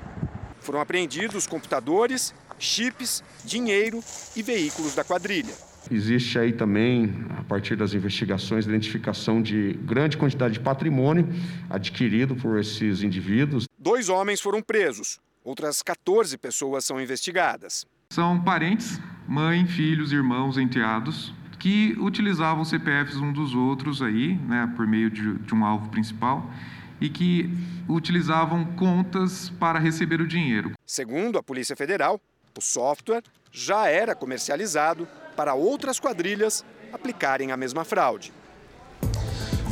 Foram 0.61 0.81
apreendidos 0.81 1.47
computadores, 1.47 2.33
chips, 2.59 3.23
dinheiro 3.45 4.00
e 4.37 4.43
veículos 4.43 4.95
da 4.95 5.02
quadrilha. 5.02 5.52
Existe 5.90 6.38
aí 6.38 6.52
também, 6.52 7.26
a 7.38 7.43
partir 7.45 7.75
das 7.75 7.95
investigações, 7.95 8.67
identificação 8.67 9.40
de 9.40 9.73
grande 9.83 10.17
quantidade 10.17 10.55
de 10.55 10.61
patrimônio 10.61 11.26
adquirido 11.71 12.37
por 12.37 12.59
esses 12.59 13.02
indivíduos. 13.02 13.64
Dois 13.78 14.09
homens 14.09 14.40
foram 14.40 14.61
presos, 14.61 15.19
outras 15.43 15.83
14 15.83 16.37
pessoas 16.37 16.85
são 16.85 17.00
investigadas. 17.00 17.87
São 18.11 18.43
parentes, 18.43 19.00
mãe, 19.29 19.67
filhos, 19.67 20.11
irmãos, 20.11 20.57
enteados, 20.57 21.35
que 21.59 21.95
utilizavam 22.01 22.65
CPFs 22.65 23.17
um 23.17 23.31
dos 23.31 23.55
outros 23.55 24.01
aí, 24.01 24.35
né, 24.35 24.73
por 24.75 24.87
meio 24.87 25.11
de, 25.11 25.35
de 25.35 25.55
um 25.55 25.65
alvo 25.65 25.91
principal, 25.91 26.51
e 26.99 27.11
que 27.11 27.51
utilizavam 27.87 28.65
contas 28.65 29.51
para 29.61 29.79
receber 29.79 30.21
o 30.21 30.27
dinheiro. 30.27 30.73
Segundo 30.87 31.39
a 31.39 31.43
Polícia 31.43 31.77
Federal, 31.77 32.19
o 32.57 32.61
software 32.61 33.23
já 33.53 33.87
era 33.87 34.15
comercializado 34.15 35.07
para 35.37 35.55
outras 35.55 36.01
quadrilhas 36.01 36.65
aplicarem 36.93 37.53
a 37.53 37.57
mesma 37.57 37.85
fraude. 37.85 38.33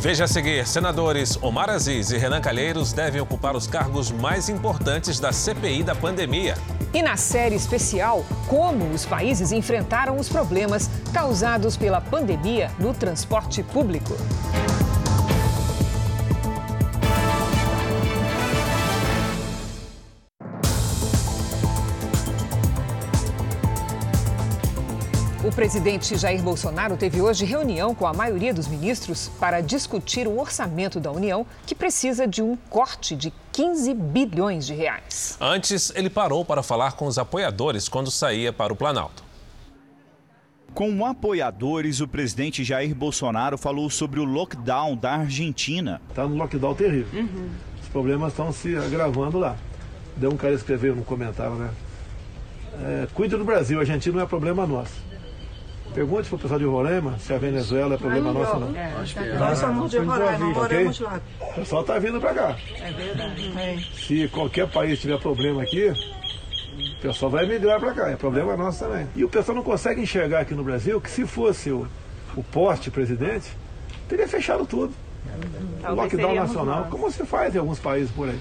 Veja 0.06 0.22
a 0.22 0.28
seguir: 0.28 0.64
senadores 0.68 1.36
Omar 1.42 1.68
Aziz 1.68 2.12
e 2.12 2.16
Renan 2.16 2.40
Calheiros 2.40 2.92
devem 2.92 3.20
ocupar 3.20 3.56
os 3.56 3.66
cargos 3.66 4.12
mais 4.12 4.48
importantes 4.48 5.18
da 5.18 5.32
CPI 5.32 5.82
da 5.82 5.96
pandemia. 5.96 6.54
E 6.94 7.02
na 7.02 7.16
série 7.16 7.56
especial, 7.56 8.24
como 8.46 8.88
os 8.94 9.04
países 9.04 9.50
enfrentaram 9.50 10.16
os 10.16 10.28
problemas 10.28 10.88
causados 11.12 11.76
pela 11.76 12.00
pandemia 12.00 12.70
no 12.78 12.94
transporte 12.94 13.64
público. 13.64 14.16
Presidente 25.56 26.18
Jair 26.18 26.42
Bolsonaro 26.42 26.98
teve 26.98 27.22
hoje 27.22 27.46
reunião 27.46 27.94
com 27.94 28.06
a 28.06 28.12
maioria 28.12 28.52
dos 28.52 28.68
ministros 28.68 29.30
para 29.40 29.62
discutir 29.62 30.28
o 30.28 30.38
orçamento 30.38 31.00
da 31.00 31.10
União, 31.10 31.46
que 31.66 31.74
precisa 31.74 32.26
de 32.26 32.42
um 32.42 32.56
corte 32.68 33.16
de 33.16 33.32
15 33.52 33.94
bilhões 33.94 34.66
de 34.66 34.74
reais. 34.74 35.38
Antes, 35.40 35.90
ele 35.96 36.10
parou 36.10 36.44
para 36.44 36.62
falar 36.62 36.92
com 36.92 37.06
os 37.06 37.16
apoiadores 37.16 37.88
quando 37.88 38.10
saía 38.10 38.52
para 38.52 38.70
o 38.70 38.76
Planalto. 38.76 39.24
Com 40.74 41.06
apoiadores, 41.06 42.02
o 42.02 42.06
presidente 42.06 42.62
Jair 42.62 42.94
Bolsonaro 42.94 43.56
falou 43.56 43.88
sobre 43.88 44.20
o 44.20 44.24
lockdown 44.24 44.94
da 44.94 45.14
Argentina. 45.14 46.02
Está 46.10 46.28
no 46.28 46.36
lockdown 46.36 46.74
terrível. 46.74 47.18
Uhum. 47.18 47.48
Os 47.82 47.88
problemas 47.88 48.32
estão 48.32 48.52
se 48.52 48.76
agravando 48.76 49.38
lá. 49.38 49.56
Deu 50.18 50.30
um 50.30 50.36
cara 50.36 50.52
escreveu 50.52 50.94
no 50.94 51.02
comentário, 51.02 51.54
né? 51.54 51.70
É, 52.78 53.08
cuide 53.14 53.34
do 53.36 53.44
Brasil, 53.44 53.78
a 53.78 53.80
Argentina 53.80 54.16
não 54.16 54.22
é 54.22 54.26
problema 54.26 54.66
nosso. 54.66 55.06
Pergunte 55.96 56.28
para 56.28 56.36
o 56.36 56.38
pessoal 56.38 56.58
de 56.60 56.66
Roraima 56.66 57.18
se 57.18 57.32
a 57.32 57.38
Venezuela 57.38 57.94
é 57.94 57.96
problema 57.96 58.30
nosso 58.30 58.52
ou 58.52 58.60
não. 58.60 58.76
É, 58.76 58.92
é. 59.16 59.38
Nós 59.38 59.58
somos 59.58 59.90
de 59.90 59.96
Roraima, 59.96 60.50
moramos 60.50 61.00
lá. 61.00 61.20
O 61.40 61.54
pessoal 61.54 61.80
está 61.80 61.98
vindo 61.98 62.20
para 62.20 62.34
cá. 62.34 62.56
É 62.82 62.92
verdade. 62.92 63.52
É. 63.58 63.78
Se 63.94 64.28
qualquer 64.28 64.68
país 64.70 65.00
tiver 65.00 65.18
problema 65.18 65.62
aqui, 65.62 65.88
o 65.88 67.00
pessoal 67.00 67.30
vai 67.30 67.46
migrar 67.46 67.80
para 67.80 67.94
cá. 67.94 68.10
É 68.10 68.16
problema 68.16 68.54
nosso 68.58 68.84
também. 68.84 69.08
E 69.16 69.24
o 69.24 69.28
pessoal 69.30 69.56
não 69.56 69.64
consegue 69.64 70.02
enxergar 70.02 70.40
aqui 70.40 70.54
no 70.54 70.62
Brasil 70.62 71.00
que 71.00 71.10
se 71.10 71.26
fosse 71.26 71.70
o, 71.70 71.88
o 72.36 72.44
poste 72.44 72.90
presidente, 72.90 73.56
teria 74.06 74.28
fechado 74.28 74.66
tudo. 74.66 74.92
Lockdown 75.94 76.34
nacional, 76.34 76.80
nós. 76.80 76.90
como 76.90 77.10
se 77.10 77.24
faz 77.24 77.54
em 77.54 77.58
alguns 77.58 77.78
países 77.78 78.10
por 78.10 78.28
aí, 78.28 78.38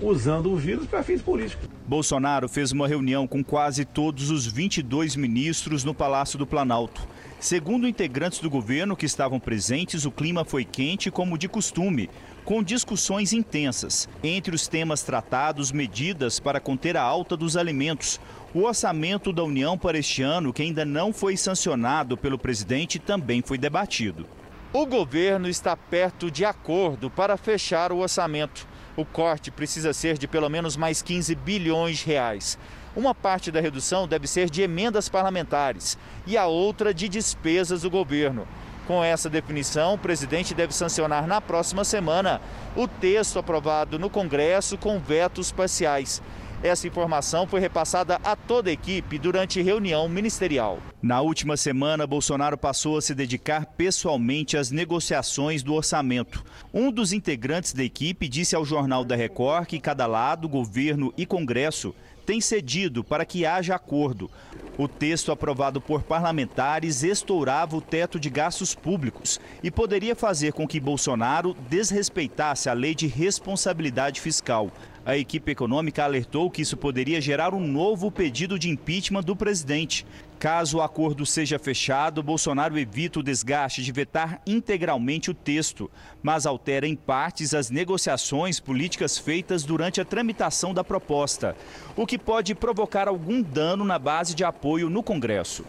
usando 0.00 0.52
o 0.52 0.56
vírus 0.56 0.86
para 0.86 1.02
fins 1.02 1.20
políticos. 1.20 1.68
Bolsonaro 1.86 2.48
fez 2.48 2.72
uma 2.72 2.86
reunião 2.86 3.26
com 3.26 3.42
quase 3.42 3.84
todos 3.84 4.30
os 4.30 4.46
22 4.46 5.16
ministros 5.16 5.84
no 5.84 5.94
Palácio 5.94 6.38
do 6.38 6.46
Planalto. 6.46 7.06
Segundo 7.38 7.86
integrantes 7.86 8.40
do 8.40 8.48
governo 8.48 8.96
que 8.96 9.04
estavam 9.04 9.38
presentes, 9.38 10.04
o 10.04 10.10
clima 10.10 10.44
foi 10.44 10.64
quente 10.64 11.10
como 11.10 11.36
de 11.36 11.48
costume, 11.48 12.08
com 12.44 12.62
discussões 12.62 13.32
intensas. 13.32 14.08
Entre 14.22 14.54
os 14.54 14.66
temas 14.66 15.02
tratados, 15.02 15.70
medidas 15.70 16.40
para 16.40 16.60
conter 16.60 16.96
a 16.96 17.02
alta 17.02 17.36
dos 17.36 17.56
alimentos. 17.56 18.18
O 18.54 18.62
orçamento 18.62 19.32
da 19.32 19.44
União 19.44 19.76
para 19.76 19.98
este 19.98 20.22
ano, 20.22 20.52
que 20.52 20.62
ainda 20.62 20.84
não 20.84 21.12
foi 21.12 21.36
sancionado 21.36 22.16
pelo 22.16 22.38
presidente, 22.38 22.98
também 22.98 23.42
foi 23.42 23.58
debatido. 23.58 24.26
O 24.72 24.84
governo 24.84 25.48
está 25.48 25.76
perto 25.76 26.30
de 26.30 26.44
acordo 26.44 27.08
para 27.08 27.36
fechar 27.36 27.92
o 27.92 27.98
orçamento. 27.98 28.66
O 28.96 29.04
corte 29.04 29.50
precisa 29.50 29.92
ser 29.92 30.18
de 30.18 30.26
pelo 30.26 30.48
menos 30.48 30.76
mais 30.76 31.00
15 31.00 31.34
bilhões 31.36 31.98
de 31.98 32.06
reais. 32.06 32.58
Uma 32.94 33.14
parte 33.14 33.52
da 33.52 33.60
redução 33.60 34.08
deve 34.08 34.26
ser 34.26 34.50
de 34.50 34.62
emendas 34.62 35.08
parlamentares 35.08 35.96
e 36.26 36.36
a 36.36 36.46
outra 36.46 36.92
de 36.92 37.08
despesas 37.08 37.82
do 37.82 37.90
governo. 37.90 38.46
Com 38.86 39.02
essa 39.02 39.30
definição, 39.30 39.94
o 39.94 39.98
presidente 39.98 40.54
deve 40.54 40.74
sancionar 40.74 41.26
na 41.26 41.40
próxima 41.40 41.84
semana 41.84 42.40
o 42.74 42.88
texto 42.88 43.38
aprovado 43.38 43.98
no 43.98 44.10
Congresso 44.10 44.76
com 44.76 44.98
vetos 44.98 45.52
parciais. 45.52 46.20
Essa 46.62 46.88
informação 46.88 47.46
foi 47.46 47.60
repassada 47.60 48.18
a 48.24 48.34
toda 48.34 48.70
a 48.70 48.72
equipe 48.72 49.18
durante 49.18 49.60
reunião 49.60 50.08
ministerial. 50.08 50.78
Na 51.02 51.20
última 51.20 51.56
semana, 51.56 52.06
Bolsonaro 52.06 52.56
passou 52.56 52.96
a 52.96 53.02
se 53.02 53.14
dedicar 53.14 53.66
pessoalmente 53.66 54.56
às 54.56 54.70
negociações 54.70 55.62
do 55.62 55.74
orçamento. 55.74 56.42
Um 56.72 56.90
dos 56.90 57.12
integrantes 57.12 57.72
da 57.72 57.84
equipe 57.84 58.26
disse 58.26 58.56
ao 58.56 58.64
Jornal 58.64 59.04
da 59.04 59.14
Record 59.14 59.66
que 59.66 59.78
cada 59.78 60.06
lado, 60.06 60.48
governo 60.48 61.12
e 61.16 61.26
Congresso, 61.26 61.94
tem 62.24 62.40
cedido 62.40 63.04
para 63.04 63.24
que 63.24 63.46
haja 63.46 63.76
acordo. 63.76 64.30
O 64.76 64.88
texto 64.88 65.30
aprovado 65.30 65.80
por 65.80 66.02
parlamentares 66.02 67.02
estourava 67.02 67.76
o 67.76 67.80
teto 67.80 68.18
de 68.18 68.28
gastos 68.28 68.74
públicos 68.74 69.40
e 69.62 69.70
poderia 69.70 70.16
fazer 70.16 70.52
com 70.52 70.66
que 70.66 70.80
Bolsonaro 70.80 71.56
desrespeitasse 71.70 72.68
a 72.68 72.72
lei 72.72 72.94
de 72.94 73.06
responsabilidade 73.06 74.20
fiscal. 74.20 74.70
A 75.06 75.16
equipe 75.16 75.52
econômica 75.52 76.02
alertou 76.02 76.50
que 76.50 76.62
isso 76.62 76.76
poderia 76.76 77.20
gerar 77.20 77.54
um 77.54 77.64
novo 77.64 78.10
pedido 78.10 78.58
de 78.58 78.68
impeachment 78.68 79.22
do 79.22 79.36
presidente. 79.36 80.04
Caso 80.36 80.78
o 80.78 80.82
acordo 80.82 81.24
seja 81.24 81.60
fechado, 81.60 82.24
Bolsonaro 82.24 82.76
evita 82.76 83.20
o 83.20 83.22
desgaste 83.22 83.84
de 83.84 83.92
vetar 83.92 84.42
integralmente 84.44 85.30
o 85.30 85.34
texto, 85.34 85.88
mas 86.20 86.44
altera 86.44 86.88
em 86.88 86.96
partes 86.96 87.54
as 87.54 87.70
negociações 87.70 88.58
políticas 88.58 89.16
feitas 89.16 89.62
durante 89.62 90.00
a 90.00 90.04
tramitação 90.04 90.74
da 90.74 90.82
proposta, 90.82 91.54
o 91.94 92.04
que 92.04 92.18
pode 92.18 92.52
provocar 92.56 93.06
algum 93.06 93.40
dano 93.40 93.84
na 93.84 94.00
base 94.00 94.34
de 94.34 94.42
apoio 94.42 94.90
no 94.90 95.04
Congresso. 95.04 95.64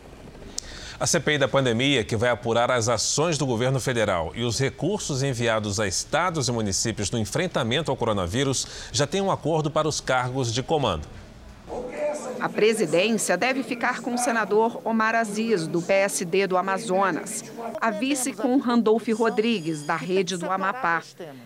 A 0.99 1.05
CPI 1.05 1.37
da 1.37 1.47
pandemia, 1.47 2.03
que 2.03 2.15
vai 2.15 2.31
apurar 2.31 2.71
as 2.71 2.89
ações 2.89 3.37
do 3.37 3.45
governo 3.45 3.79
federal 3.79 4.31
e 4.33 4.43
os 4.43 4.57
recursos 4.57 5.21
enviados 5.21 5.79
a 5.79 5.87
estados 5.87 6.47
e 6.47 6.51
municípios 6.51 7.11
no 7.11 7.19
enfrentamento 7.19 7.91
ao 7.91 7.97
coronavírus, 7.97 8.65
já 8.91 9.05
tem 9.05 9.21
um 9.21 9.29
acordo 9.29 9.69
para 9.69 9.87
os 9.87 10.01
cargos 10.01 10.51
de 10.51 10.63
comando. 10.63 11.07
A 12.39 12.49
presidência 12.49 13.37
deve 13.37 13.61
ficar 13.61 14.01
com 14.01 14.15
o 14.15 14.17
senador 14.17 14.81
Omar 14.83 15.13
Aziz, 15.13 15.67
do 15.67 15.83
PSD 15.83 16.47
do 16.47 16.57
Amazonas. 16.57 17.43
A 17.79 17.91
vice 17.91 18.33
com 18.33 18.57
Randolph 18.57 19.07
Rodrigues, 19.09 19.83
da 19.83 19.95
Rede 19.95 20.35
do 20.35 20.49
Amapá. 20.49 21.03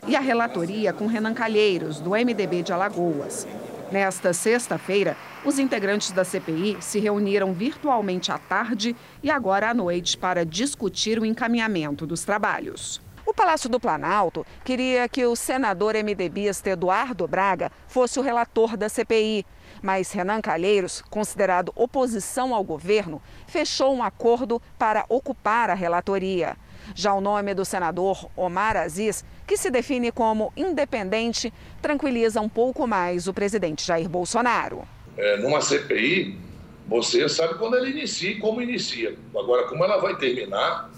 E 0.08 0.16
a 0.16 0.22
relatoria 0.22 0.94
com 0.94 1.08
Renan 1.08 1.34
Calheiros, 1.34 2.00
do 2.00 2.12
MDB 2.12 2.64
de 2.64 2.72
Alagoas. 2.72 3.46
Nesta 3.92 4.32
sexta-feira, 4.32 5.18
os 5.44 5.60
integrantes 5.60 6.12
da 6.12 6.24
CPI 6.24 6.78
se 6.80 6.98
reuniram 6.98 7.52
virtualmente 7.52 8.32
à 8.32 8.38
tarde 8.38 8.96
e 9.22 9.30
agora 9.30 9.70
à 9.70 9.74
noite 9.74 10.18
para 10.18 10.46
discutir 10.46 11.20
o 11.20 11.26
encaminhamento 11.26 12.08
dos 12.08 12.24
trabalhos. 12.24 13.02
O 13.26 13.34
Palácio 13.34 13.70
do 13.70 13.82
Planalto 13.82 14.46
queria 14.64 15.10
que 15.10 15.26
o 15.26 15.36
senador 15.36 15.96
MDBista 15.96 16.70
Eduardo 16.70 17.28
Braga 17.28 17.70
fosse 17.86 18.18
o 18.18 18.24
relator 18.24 18.78
da 18.78 18.88
CPI, 18.88 19.46
mas 19.82 20.12
Renan 20.14 20.40
Calheiros, 20.40 21.02
considerado 21.10 21.74
oposição 21.76 22.56
ao 22.56 22.64
governo, 22.64 23.22
fechou 23.46 23.94
um 23.94 24.02
acordo 24.02 24.62
para 24.80 25.04
ocupar 25.10 25.70
a 25.70 25.74
relatoria. 25.74 26.56
Já 26.96 27.14
o 27.14 27.22
nome 27.22 27.54
do 27.54 27.66
senador 27.66 28.30
Omar 28.36 28.78
Aziz, 28.78 29.24
que 29.52 29.58
se 29.58 29.70
define 29.70 30.14
como 30.14 30.54
independente, 30.56 31.52
tranquiliza 31.82 32.40
um 32.40 32.48
pouco 32.48 32.88
mais 32.88 33.28
o 33.28 33.34
presidente 33.34 33.86
Jair 33.86 34.08
Bolsonaro. 34.08 34.88
É, 35.18 35.40
numa 35.40 35.60
CPI, 35.60 36.40
você 36.88 37.28
sabe 37.28 37.56
quando 37.56 37.76
ela 37.76 37.90
inicia 37.90 38.32
e 38.32 38.40
como 38.40 38.62
inicia. 38.62 39.14
Agora, 39.38 39.68
como 39.68 39.84
ela 39.84 39.98
vai 39.98 40.16
terminar, 40.16 40.90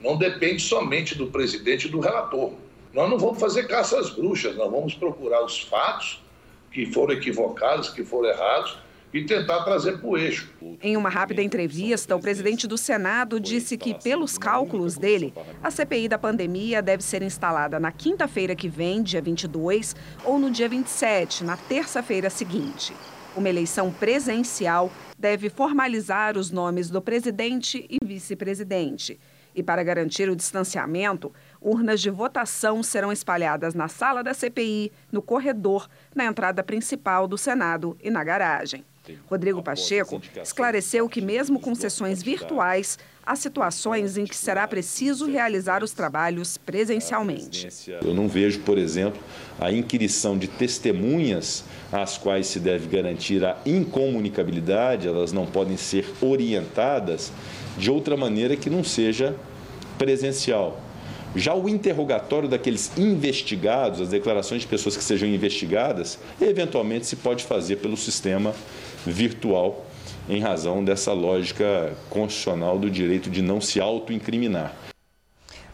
não 0.00 0.16
depende 0.16 0.62
somente 0.62 1.18
do 1.18 1.26
presidente 1.26 1.88
e 1.88 1.90
do 1.90 1.98
relator. 1.98 2.52
Nós 2.92 3.10
não 3.10 3.18
vamos 3.18 3.40
fazer 3.40 3.66
caça 3.66 3.98
às 3.98 4.10
bruxas, 4.10 4.54
nós 4.54 4.70
vamos 4.70 4.94
procurar 4.94 5.44
os 5.44 5.60
fatos 5.62 6.22
que 6.70 6.86
foram 6.86 7.14
equivocados, 7.14 7.88
que 7.88 8.04
foram 8.04 8.28
errados, 8.28 8.78
e 9.12 9.24
tentar 9.24 9.62
trazer 9.64 9.98
para 9.98 10.06
o 10.06 10.16
eixo. 10.16 10.52
Em 10.82 10.96
uma 10.96 11.08
rápida 11.08 11.42
entrevista, 11.42 12.14
o 12.14 12.20
presidente 12.20 12.66
do 12.66 12.76
Senado 12.76 13.40
disse 13.40 13.76
que, 13.76 13.94
pelos 13.94 14.36
cálculos 14.36 14.96
dele, 14.96 15.32
a 15.62 15.70
CPI 15.70 16.08
da 16.08 16.18
pandemia 16.18 16.82
deve 16.82 17.02
ser 17.02 17.22
instalada 17.22 17.80
na 17.80 17.90
quinta-feira 17.90 18.54
que 18.54 18.68
vem, 18.68 19.02
dia 19.02 19.22
22, 19.22 19.96
ou 20.24 20.38
no 20.38 20.50
dia 20.50 20.68
27, 20.68 21.44
na 21.44 21.56
terça-feira 21.56 22.28
seguinte. 22.28 22.94
Uma 23.34 23.48
eleição 23.48 23.90
presencial 23.92 24.90
deve 25.18 25.48
formalizar 25.48 26.36
os 26.36 26.50
nomes 26.50 26.90
do 26.90 27.00
presidente 27.00 27.86
e 27.88 27.98
vice-presidente. 28.04 29.18
E 29.54 29.62
para 29.62 29.82
garantir 29.82 30.28
o 30.28 30.36
distanciamento, 30.36 31.32
urnas 31.60 32.00
de 32.00 32.10
votação 32.10 32.82
serão 32.82 33.10
espalhadas 33.10 33.74
na 33.74 33.88
sala 33.88 34.22
da 34.22 34.32
CPI, 34.32 34.92
no 35.10 35.20
corredor, 35.20 35.88
na 36.14 36.24
entrada 36.24 36.62
principal 36.62 37.26
do 37.26 37.36
Senado 37.36 37.96
e 38.02 38.10
na 38.10 38.22
garagem. 38.22 38.84
Rodrigo 39.28 39.62
Pacheco 39.62 40.20
esclareceu 40.42 41.08
que, 41.08 41.20
mesmo 41.20 41.60
com 41.60 41.74
sessões 41.74 42.22
virtuais, 42.22 42.98
há 43.24 43.36
situações 43.36 44.16
em 44.16 44.24
que 44.24 44.34
será 44.36 44.66
preciso 44.66 45.26
realizar 45.26 45.84
os 45.84 45.92
trabalhos 45.92 46.56
presencialmente. 46.56 47.68
Eu 48.02 48.14
não 48.14 48.26
vejo, 48.26 48.60
por 48.60 48.78
exemplo, 48.78 49.20
a 49.60 49.70
inquirição 49.70 50.38
de 50.38 50.48
testemunhas 50.48 51.64
às 51.92 52.16
quais 52.16 52.46
se 52.46 52.58
deve 52.58 52.88
garantir 52.88 53.44
a 53.44 53.56
incomunicabilidade, 53.66 55.08
elas 55.08 55.32
não 55.32 55.46
podem 55.46 55.76
ser 55.76 56.06
orientadas 56.20 57.32
de 57.76 57.90
outra 57.90 58.16
maneira 58.16 58.56
que 58.56 58.70
não 58.70 58.82
seja 58.82 59.36
presencial. 59.98 60.80
Já 61.36 61.54
o 61.54 61.68
interrogatório 61.68 62.48
daqueles 62.48 62.90
investigados, 62.96 64.00
as 64.00 64.08
declarações 64.08 64.62
de 64.62 64.68
pessoas 64.68 64.96
que 64.96 65.04
sejam 65.04 65.28
investigadas, 65.28 66.18
eventualmente 66.40 67.06
se 67.06 67.16
pode 67.16 67.44
fazer 67.44 67.76
pelo 67.76 67.96
sistema 67.96 68.54
virtual, 69.06 69.84
em 70.28 70.40
razão 70.40 70.84
dessa 70.84 71.12
lógica 71.12 71.94
constitucional 72.10 72.78
do 72.78 72.90
direito 72.90 73.30
de 73.30 73.40
não 73.40 73.60
se 73.60 73.80
autoincriminar. 73.80 74.74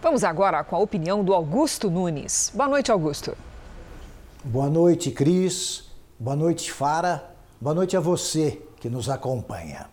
Vamos 0.00 0.22
agora 0.22 0.62
com 0.62 0.76
a 0.76 0.78
opinião 0.78 1.24
do 1.24 1.32
Augusto 1.32 1.90
Nunes. 1.90 2.52
Boa 2.54 2.68
noite, 2.68 2.92
Augusto. 2.92 3.37
Boa 4.44 4.68
noite, 4.68 5.10
Cris. 5.10 5.84
Boa 6.18 6.37
noite, 6.37 6.70
Fara. 6.70 7.34
Boa 7.60 7.74
noite 7.74 7.96
a 7.96 8.00
você 8.00 8.60
que 8.78 8.90
nos 8.90 9.08
acompanha. 9.08 9.87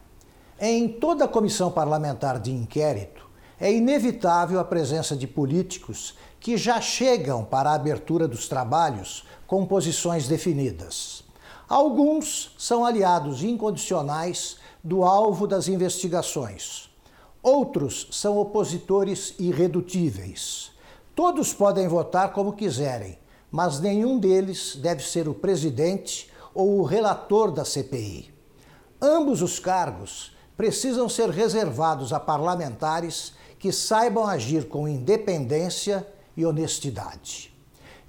Em 0.60 0.88
toda 0.90 1.26
a 1.26 1.28
comissão 1.28 1.72
parlamentar 1.72 2.40
de 2.40 2.52
inquérito, 2.52 3.26
é 3.60 3.72
inevitável 3.72 4.60
a 4.60 4.66
presença 4.66 5.16
de 5.16 5.26
políticos 5.26 6.16
que 6.40 6.58
já 6.58 6.82
chegam 6.82 7.46
para 7.46 7.70
a 7.70 7.76
abertura 7.76 8.28
dos 8.28 8.50
trabalhos 8.50 9.24
com 9.48 9.66
posições 9.66 10.28
definidas. 10.28 11.24
Alguns 11.72 12.54
são 12.58 12.84
aliados 12.84 13.44
incondicionais 13.44 14.58
do 14.84 15.06
alvo 15.06 15.48
das 15.48 15.70
investigações. 15.70 16.90
Outros 17.42 18.10
são 18.12 18.38
opositores 18.38 19.34
irredutíveis. 19.40 20.72
Todos 21.16 21.54
podem 21.54 21.88
votar 21.88 22.34
como 22.34 22.52
quiserem, 22.52 23.18
mas 23.50 23.80
nenhum 23.80 24.20
deles 24.20 24.76
deve 24.76 25.02
ser 25.02 25.30
o 25.30 25.34
presidente 25.34 26.30
ou 26.54 26.78
o 26.78 26.84
relator 26.84 27.50
da 27.54 27.64
CPI. 27.64 28.34
Ambos 29.02 29.42
os 29.42 29.58
cargos 29.58 30.36
precisam 30.58 31.08
ser 31.08 31.30
reservados 31.30 32.12
a 32.12 32.20
parlamentares 32.20 33.32
que 33.58 33.72
saibam 33.72 34.28
agir 34.28 34.68
com 34.68 34.90
independência 34.90 36.06
e 36.36 36.46
honestidade. 36.46 37.50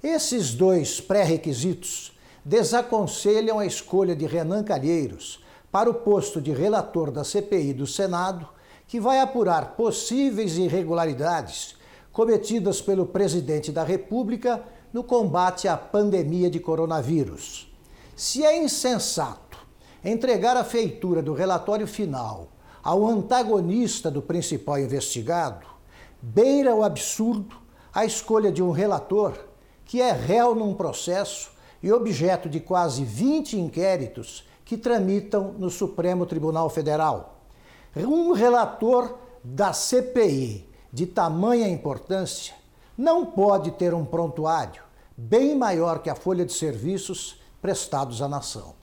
Esses 0.03 0.53
dois 0.53 0.99
pré-requisitos 0.99 2.12
desaconselham 2.45 3.59
a 3.59 3.65
escolha 3.65 4.15
de 4.15 4.25
Renan 4.25 4.63
Calheiros 4.63 5.43
para 5.71 5.89
o 5.89 5.93
posto 5.93 6.41
de 6.41 6.51
relator 6.51 7.09
da 7.09 7.23
CPI 7.23 7.73
do 7.73 7.87
Senado, 7.87 8.47
que 8.87 8.99
vai 8.99 9.19
apurar 9.19 9.75
possíveis 9.75 10.57
irregularidades 10.57 11.75
cometidas 12.11 12.81
pelo 12.81 13.07
presidente 13.07 13.71
da 13.71 13.83
República 13.83 14.63
no 14.91 15.03
combate 15.03 15.67
à 15.67 15.75
pandemia 15.75 16.49
de 16.49 16.59
coronavírus. 16.59 17.73
Se 18.15 18.43
é 18.45 18.61
insensato 18.61 19.57
entregar 20.05 20.55
a 20.55 20.63
feitura 20.63 21.21
do 21.21 21.33
relatório 21.33 21.87
final 21.87 22.49
ao 22.83 23.07
antagonista 23.07 24.11
do 24.11 24.21
principal 24.21 24.77
investigado, 24.77 25.65
beira 26.21 26.75
o 26.75 26.83
absurdo 26.83 27.55
a 27.91 28.05
escolha 28.05 28.51
de 28.51 28.61
um 28.61 28.71
relator 28.71 29.33
que 29.85 30.01
é 30.01 30.11
réu 30.11 30.53
num 30.53 30.73
processo 30.73 31.52
e 31.83 31.91
objeto 31.91 32.49
de 32.49 32.61
quase 32.61 33.03
20 33.03 33.59
inquéritos 33.59 34.45
que 34.63 34.77
tramitam 34.77 35.53
no 35.59 35.69
Supremo 35.69 36.25
Tribunal 36.25 36.69
Federal. 36.69 37.41
Um 37.95 38.31
relator 38.31 39.17
da 39.43 39.73
CPI 39.73 40.65
de 40.91 41.05
tamanha 41.05 41.67
importância 41.67 42.55
não 42.97 43.25
pode 43.25 43.71
ter 43.71 43.93
um 43.93 44.05
prontuário 44.05 44.81
bem 45.17 45.55
maior 45.55 45.99
que 45.99 46.09
a 46.09 46.15
folha 46.15 46.45
de 46.45 46.53
serviços 46.53 47.35
prestados 47.61 48.21
à 48.21 48.27
nação. 48.27 48.73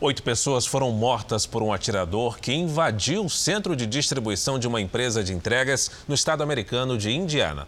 Oito 0.00 0.22
pessoas 0.22 0.66
foram 0.66 0.90
mortas 0.92 1.46
por 1.46 1.62
um 1.62 1.72
atirador 1.72 2.38
que 2.38 2.52
invadiu 2.52 3.24
o 3.24 3.30
centro 3.30 3.74
de 3.74 3.86
distribuição 3.86 4.58
de 4.58 4.66
uma 4.66 4.80
empresa 4.80 5.22
de 5.22 5.32
entregas 5.32 5.90
no 6.06 6.14
estado 6.14 6.42
americano 6.42 6.98
de 6.98 7.10
Indiana. 7.10 7.66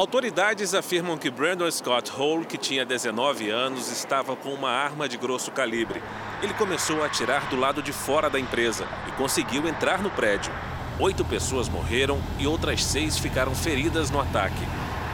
Autoridades 0.00 0.72
afirmam 0.72 1.18
que 1.18 1.28
Brandon 1.28 1.70
Scott 1.70 2.10
Hall, 2.12 2.40
que 2.40 2.56
tinha 2.56 2.86
19 2.86 3.50
anos, 3.50 3.92
estava 3.92 4.34
com 4.34 4.48
uma 4.48 4.70
arma 4.70 5.06
de 5.06 5.18
grosso 5.18 5.50
calibre. 5.50 6.02
Ele 6.42 6.54
começou 6.54 7.02
a 7.02 7.04
atirar 7.04 7.50
do 7.50 7.56
lado 7.56 7.82
de 7.82 7.92
fora 7.92 8.30
da 8.30 8.40
empresa 8.40 8.86
e 9.06 9.12
conseguiu 9.12 9.68
entrar 9.68 10.00
no 10.00 10.08
prédio. 10.08 10.54
Oito 10.98 11.22
pessoas 11.22 11.68
morreram 11.68 12.18
e 12.38 12.46
outras 12.46 12.82
seis 12.82 13.18
ficaram 13.18 13.54
feridas 13.54 14.10
no 14.10 14.18
ataque. 14.18 14.66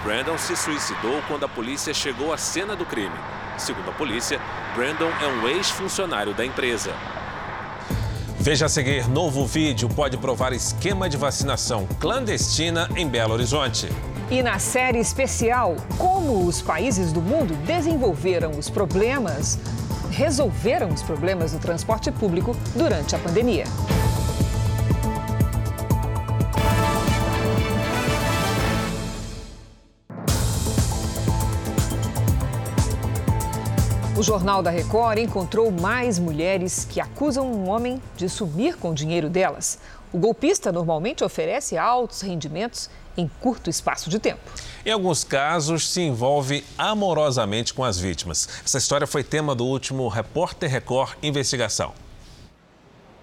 Brandon 0.05 0.39
se 0.39 0.55
suicidou 0.55 1.21
quando 1.27 1.43
a 1.43 1.49
polícia 1.49 1.93
chegou 1.93 2.33
à 2.33 2.39
cena 2.39 2.77
do 2.77 2.87
crime. 2.87 3.19
Segundo 3.59 3.91
a 3.91 3.93
polícia, 3.93 4.41
Brandon 4.77 5.11
é 5.21 5.27
um 5.27 5.49
ex-funcionário 5.49 6.33
da 6.33 6.47
empresa. 6.47 6.95
Veja 8.39 8.67
a 8.67 8.69
seguir: 8.69 9.09
novo 9.09 9.47
vídeo 9.47 9.89
pode 9.89 10.17
provar 10.19 10.53
esquema 10.53 11.09
de 11.09 11.17
vacinação 11.17 11.87
clandestina 11.99 12.89
em 12.97 13.09
Belo 13.09 13.33
Horizonte. 13.35 13.89
E 14.31 14.43
na 14.43 14.59
série 14.59 14.99
especial, 14.99 15.77
como 15.97 16.45
os 16.47 16.61
países 16.61 17.13
do 17.13 17.21
mundo 17.21 17.55
desenvolveram 17.65 18.51
os 18.59 18.69
problemas, 18.69 19.59
resolveram 20.11 20.89
os 20.89 21.03
problemas 21.03 21.53
do 21.53 21.59
transporte 21.59 22.11
público 22.11 22.57
durante 22.75 23.15
a 23.15 23.19
pandemia. 23.19 23.65
O 34.19 34.23
Jornal 34.23 34.63
da 34.63 34.71
Record 34.71 35.19
encontrou 35.19 35.71
mais 35.71 36.19
mulheres 36.19 36.87
que 36.89 37.03
acusam 37.03 37.53
um 37.53 37.69
homem 37.69 38.01
de 38.17 38.31
sumir 38.31 38.79
com 38.79 38.89
o 38.89 38.95
dinheiro 38.95 39.29
delas. 39.29 39.79
O 40.11 40.17
golpista 40.17 40.73
normalmente 40.73 41.23
oferece 41.23 41.77
altos 41.77 42.23
rendimentos 42.23 42.89
em 43.15 43.29
curto 43.43 43.69
espaço 43.69 44.09
de 44.09 44.19
tempo. 44.19 44.41
Em 44.87 44.91
alguns 44.91 45.23
casos, 45.23 45.91
se 45.91 46.01
envolve 46.01 46.65
amorosamente 46.79 47.75
com 47.75 47.85
as 47.85 47.99
vítimas. 47.99 48.49
Essa 48.65 48.79
história 48.79 49.07
foi 49.07 49.23
tema 49.23 49.55
do 49.55 49.67
último 49.67 50.09
Repórter 50.09 50.71
Record 50.71 51.13
Investigação. 51.23 51.93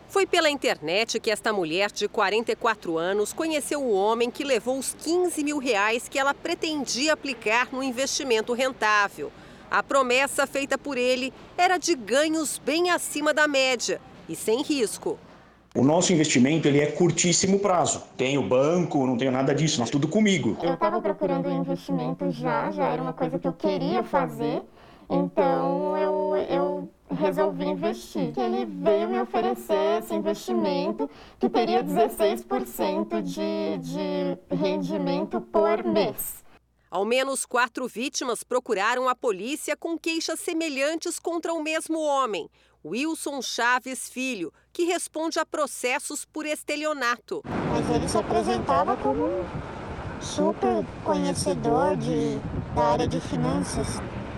Foi 0.09 0.27
pela 0.27 0.47
internet 0.47 1.19
que 1.19 1.31
esta 1.31 1.51
mulher 1.51 1.91
de 1.91 2.07
44 2.07 2.99
anos 2.99 3.33
conheceu 3.33 3.81
o 3.81 3.95
homem 3.95 4.29
que 4.29 4.43
levou 4.43 4.77
os 4.77 4.95
15 5.03 5.43
mil 5.43 5.57
reais 5.57 6.07
que 6.07 6.19
ela 6.19 6.35
pretendia 6.35 7.13
aplicar 7.13 7.69
no 7.71 7.81
investimento 7.81 8.53
rentável. 8.53 9.31
A 9.73 9.81
promessa 9.81 10.45
feita 10.45 10.77
por 10.77 10.99
ele 10.99 11.33
era 11.57 11.79
de 11.79 11.95
ganhos 11.95 12.61
bem 12.63 12.91
acima 12.91 13.33
da 13.33 13.47
média 13.47 13.99
e 14.29 14.35
sem 14.35 14.61
risco. 14.61 15.17
O 15.73 15.83
nosso 15.83 16.13
investimento 16.13 16.67
ele 16.67 16.79
é 16.79 16.91
curtíssimo 16.91 17.57
prazo. 17.57 18.03
Tenho 18.15 18.43
banco, 18.43 19.03
não 19.07 19.17
tenho 19.17 19.31
nada 19.31 19.55
disso, 19.55 19.79
nós 19.79 19.89
tudo 19.89 20.07
comigo. 20.07 20.55
Eu 20.61 20.75
estava 20.75 21.01
procurando 21.01 21.49
um 21.49 21.61
investimento 21.61 22.29
já, 22.29 22.69
já 22.69 22.85
era 22.85 23.01
uma 23.01 23.13
coisa 23.13 23.39
que 23.39 23.47
eu 23.47 23.53
queria 23.53 24.03
fazer, 24.03 24.61
então 25.09 25.97
eu, 25.97 26.35
eu 26.35 26.89
resolvi 27.09 27.65
investir. 27.65 28.31
Ele 28.37 28.67
veio 28.67 29.09
me 29.09 29.19
oferecer 29.21 30.03
esse 30.03 30.13
investimento 30.13 31.09
que 31.39 31.49
teria 31.49 31.83
16% 31.83 33.23
de, 33.23 33.79
de 33.79 34.55
rendimento 34.55 35.41
por 35.41 35.83
mês. 35.83 36.42
Ao 36.93 37.03
menos 37.03 37.43
quatro 37.43 37.87
vítimas 37.87 38.43
procuraram 38.43 39.09
a 39.09 39.15
polícia 39.15 39.75
com 39.75 39.97
queixas 39.97 40.39
semelhantes 40.39 41.17
contra 41.17 41.51
o 41.51 41.59
mesmo 41.59 41.99
homem. 41.99 42.47
Wilson 42.85 43.41
Chaves 43.41 44.07
Filho, 44.07 44.53
que 44.71 44.83
responde 44.83 45.39
a 45.39 45.45
processos 45.45 46.23
por 46.23 46.45
estelionato. 46.45 47.41
Mas 47.71 47.95
ele 47.95 48.07
se 48.07 48.15
apresentava 48.15 48.95
como 48.97 49.25
um 49.25 50.21
super 50.21 50.85
conhecedor 51.03 51.97
de, 51.97 52.37
da 52.75 52.83
área 52.83 53.07
de 53.07 53.19
finanças. 53.19 53.87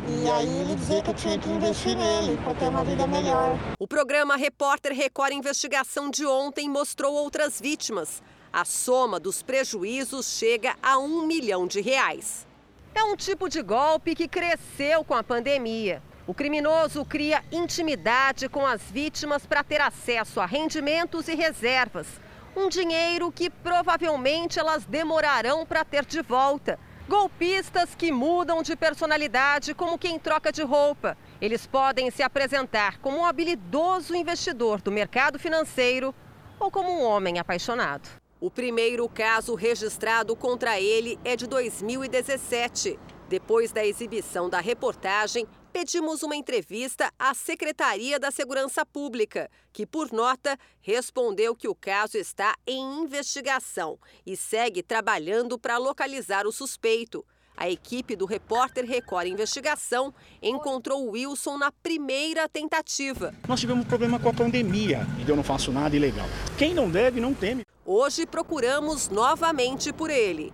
E 0.08 0.30
aí 0.30 0.62
ele 0.62 0.76
dizia 0.76 1.02
que 1.02 1.10
eu 1.10 1.14
tinha 1.14 1.38
que 1.38 1.50
investir 1.50 1.98
nele 1.98 2.38
para 2.38 2.54
ter 2.56 2.70
uma 2.70 2.86
vida 2.86 3.06
melhor. 3.06 3.60
O 3.78 3.86
programa 3.86 4.38
Repórter 4.38 4.94
Record 4.94 5.34
Investigação 5.34 6.10
de 6.10 6.26
ontem 6.26 6.70
mostrou 6.70 7.16
outras 7.16 7.60
vítimas. 7.60 8.24
A 8.56 8.64
soma 8.64 9.20
dos 9.20 9.44
prejuízos 9.44 10.38
chega 10.38 10.78
a 10.82 10.98
um 10.98 11.28
milhão 11.28 11.68
de 11.68 11.82
reais. 11.82 12.48
É 12.94 13.04
um 13.04 13.14
tipo 13.14 13.50
de 13.50 13.62
golpe 13.62 14.16
que 14.16 14.30
cresceu 14.30 15.04
com 15.04 15.14
a 15.14 15.22
pandemia. 15.22 16.02
O 16.26 16.34
criminoso 16.34 17.04
cria 17.04 17.44
intimidade 17.52 18.48
com 18.48 18.66
as 18.66 18.82
vítimas 18.84 19.46
para 19.46 19.62
ter 19.62 19.82
acesso 19.82 20.40
a 20.40 20.46
rendimentos 20.46 21.28
e 21.28 21.36
reservas. 21.36 22.08
Um 22.56 22.70
dinheiro 22.70 23.30
que 23.30 23.50
provavelmente 23.50 24.58
elas 24.58 24.86
demorarão 24.86 25.66
para 25.66 25.84
ter 25.84 26.06
de 26.06 26.22
volta. 26.22 26.80
Golpistas 27.10 27.94
que 27.94 28.10
mudam 28.10 28.64
de 28.64 28.74
personalidade 28.78 29.74
como 29.74 30.00
quem 30.00 30.18
troca 30.18 30.50
de 30.50 30.64
roupa. 30.64 31.18
Eles 31.42 31.68
podem 31.68 32.10
se 32.10 32.24
apresentar 32.24 33.00
como 33.00 33.18
um 33.18 33.26
habilidoso 33.26 34.16
investidor 34.16 34.82
do 34.82 34.94
mercado 34.94 35.38
financeiro 35.38 36.16
ou 36.58 36.72
como 36.72 36.90
um 36.90 37.04
homem 37.04 37.38
apaixonado. 37.38 38.24
O 38.46 38.52
primeiro 38.52 39.10
caso 39.10 39.56
registrado 39.56 40.36
contra 40.36 40.80
ele 40.80 41.18
é 41.26 41.36
de 41.36 41.48
2017. 41.48 43.00
Depois 43.28 43.72
da 43.72 43.84
exibição 43.84 44.48
da 44.48 44.60
reportagem, 44.60 45.48
pedimos 45.74 46.22
uma 46.22 46.36
entrevista 46.36 47.12
à 47.18 47.34
Secretaria 47.34 48.20
da 48.20 48.30
Segurança 48.30 48.86
Pública, 48.86 49.50
que, 49.74 49.84
por 49.84 50.14
nota, 50.14 50.60
respondeu 50.80 51.56
que 51.56 51.68
o 51.68 51.74
caso 51.74 52.20
está 52.20 52.54
em 52.68 53.02
investigação 53.02 53.98
e 54.24 54.38
segue 54.38 54.84
trabalhando 54.84 55.58
para 55.58 55.80
localizar 55.80 56.46
o 56.46 56.52
suspeito. 56.52 57.26
A 57.58 57.68
equipe 57.68 58.16
do 58.16 58.28
repórter 58.28 58.86
Record 58.86 59.28
Investigação 59.28 60.14
encontrou 60.40 61.10
Wilson 61.10 61.58
na 61.58 61.72
primeira 61.72 62.48
tentativa. 62.48 63.34
Nós 63.48 63.60
tivemos 63.60 63.86
um 63.86 63.90
problema 63.90 64.20
com 64.20 64.30
a 64.30 64.34
pandemia 64.34 65.00
e 65.26 65.28
eu 65.28 65.36
não 65.36 65.44
faço 65.44 65.72
nada 65.72 65.96
ilegal. 65.96 66.28
Quem 66.60 66.76
não 66.76 66.88
deve, 66.92 67.20
não 67.20 67.34
teme. 67.34 67.66
Hoje 67.86 68.26
procuramos 68.26 69.10
novamente 69.10 69.94
por 69.94 70.10
ele. 70.10 70.52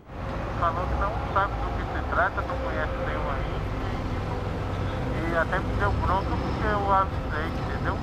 Falou 0.59 0.85
que 0.85 0.95
não 0.95 1.33
sabe 1.33 1.53
do 1.53 1.69
que 1.77 1.97
se 1.97 2.09
trata, 2.09 2.41
não 2.41 2.57
conhece 2.57 2.91
nenhum 3.07 3.21
e 5.31 5.37
até 5.37 5.59
me 5.59 5.75
deu 5.77 5.91
bronca 5.93 6.29
porque 6.29 6.67
eu 6.67 6.91
avisei, 6.91 7.47
entendeu? 7.47 7.97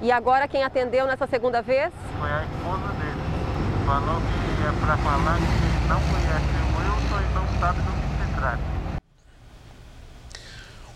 E 0.00 0.12
agora 0.12 0.46
quem 0.46 0.62
atendeu 0.62 1.06
nessa 1.06 1.26
segunda 1.26 1.60
vez? 1.60 1.92
Foi 2.20 2.30
a 2.30 2.44
esposa 2.44 2.86
dele. 3.00 3.20
Falou 3.84 4.20
que 4.20 4.62
é 4.62 4.86
para 4.86 4.96
falar 4.98 5.36
que 5.36 5.88
não 5.88 6.00
conhece 6.00 6.46
o 6.54 6.78
Wilson 6.78 7.20
e 7.20 7.34
não 7.34 7.60
sabe 7.60 7.80
do 7.80 7.90
que 7.90 8.24
se 8.24 8.34
trata. 8.38 8.69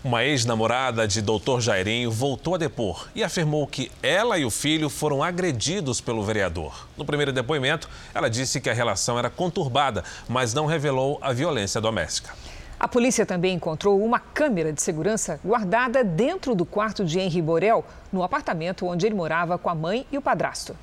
Uma 0.05 0.23
ex-namorada 0.23 1.07
de 1.07 1.19
Dr. 1.19 1.59
Jairinho 1.61 2.11
voltou 2.11 2.53
a 2.53 2.59
depor 2.59 3.07
e 3.15 3.23
afirmou 3.23 3.65
que 3.65 3.91
ela 4.03 4.37
e 4.37 4.45
o 4.45 4.51
filho 4.51 4.87
foram 4.87 5.23
agredidos 5.23 5.99
pelo 5.99 6.23
vereador. 6.23 6.87
No 6.95 7.03
primeiro 7.03 7.33
depoimento, 7.33 7.89
ela 8.13 8.29
disse 8.29 8.61
que 8.61 8.69
a 8.69 8.73
relação 8.73 9.17
era 9.17 9.31
conturbada, 9.31 10.03
mas 10.29 10.53
não 10.53 10.67
revelou 10.67 11.17
a 11.23 11.33
violência 11.33 11.81
doméstica. 11.81 12.35
A 12.79 12.87
polícia 12.87 13.25
também 13.25 13.55
encontrou 13.55 13.99
uma 13.99 14.19
câmera 14.19 14.71
de 14.71 14.79
segurança 14.79 15.39
guardada 15.43 16.03
dentro 16.03 16.53
do 16.53 16.67
quarto 16.67 17.03
de 17.03 17.19
Henri 17.19 17.41
Borel, 17.41 17.83
no 18.13 18.21
apartamento 18.21 18.85
onde 18.85 19.07
ele 19.07 19.15
morava 19.15 19.57
com 19.57 19.71
a 19.71 19.75
mãe 19.75 20.05
e 20.11 20.19
o 20.19 20.21
padrasto. 20.21 20.77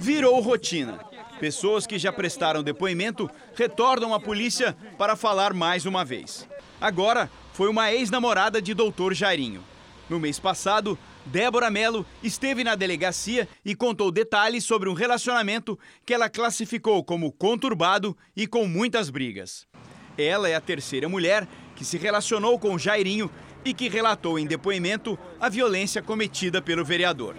Virou 0.00 0.40
rotina. 0.40 0.98
Pessoas 1.38 1.86
que 1.86 1.98
já 1.98 2.10
prestaram 2.10 2.62
depoimento 2.62 3.30
retornam 3.54 4.14
à 4.14 4.18
polícia 4.18 4.74
para 4.96 5.16
falar 5.16 5.52
mais 5.52 5.84
uma 5.84 6.02
vez. 6.02 6.48
Agora 6.80 7.28
foi 7.58 7.68
uma 7.68 7.92
ex-namorada 7.92 8.62
de 8.62 8.72
doutor 8.72 9.12
Jairinho. 9.12 9.64
No 10.08 10.20
mês 10.20 10.38
passado, 10.38 10.96
Débora 11.26 11.68
Mello 11.68 12.06
esteve 12.22 12.62
na 12.62 12.76
delegacia 12.76 13.48
e 13.64 13.74
contou 13.74 14.12
detalhes 14.12 14.62
sobre 14.62 14.88
um 14.88 14.92
relacionamento 14.92 15.76
que 16.06 16.14
ela 16.14 16.28
classificou 16.28 17.02
como 17.02 17.32
conturbado 17.32 18.16
e 18.36 18.46
com 18.46 18.68
muitas 18.68 19.10
brigas. 19.10 19.66
Ela 20.16 20.48
é 20.48 20.54
a 20.54 20.60
terceira 20.60 21.08
mulher 21.08 21.48
que 21.74 21.84
se 21.84 21.98
relacionou 21.98 22.60
com 22.60 22.78
Jairinho 22.78 23.28
e 23.64 23.74
que 23.74 23.88
relatou 23.88 24.38
em 24.38 24.46
depoimento 24.46 25.18
a 25.40 25.48
violência 25.48 26.00
cometida 26.00 26.62
pelo 26.62 26.84
vereador. 26.84 27.34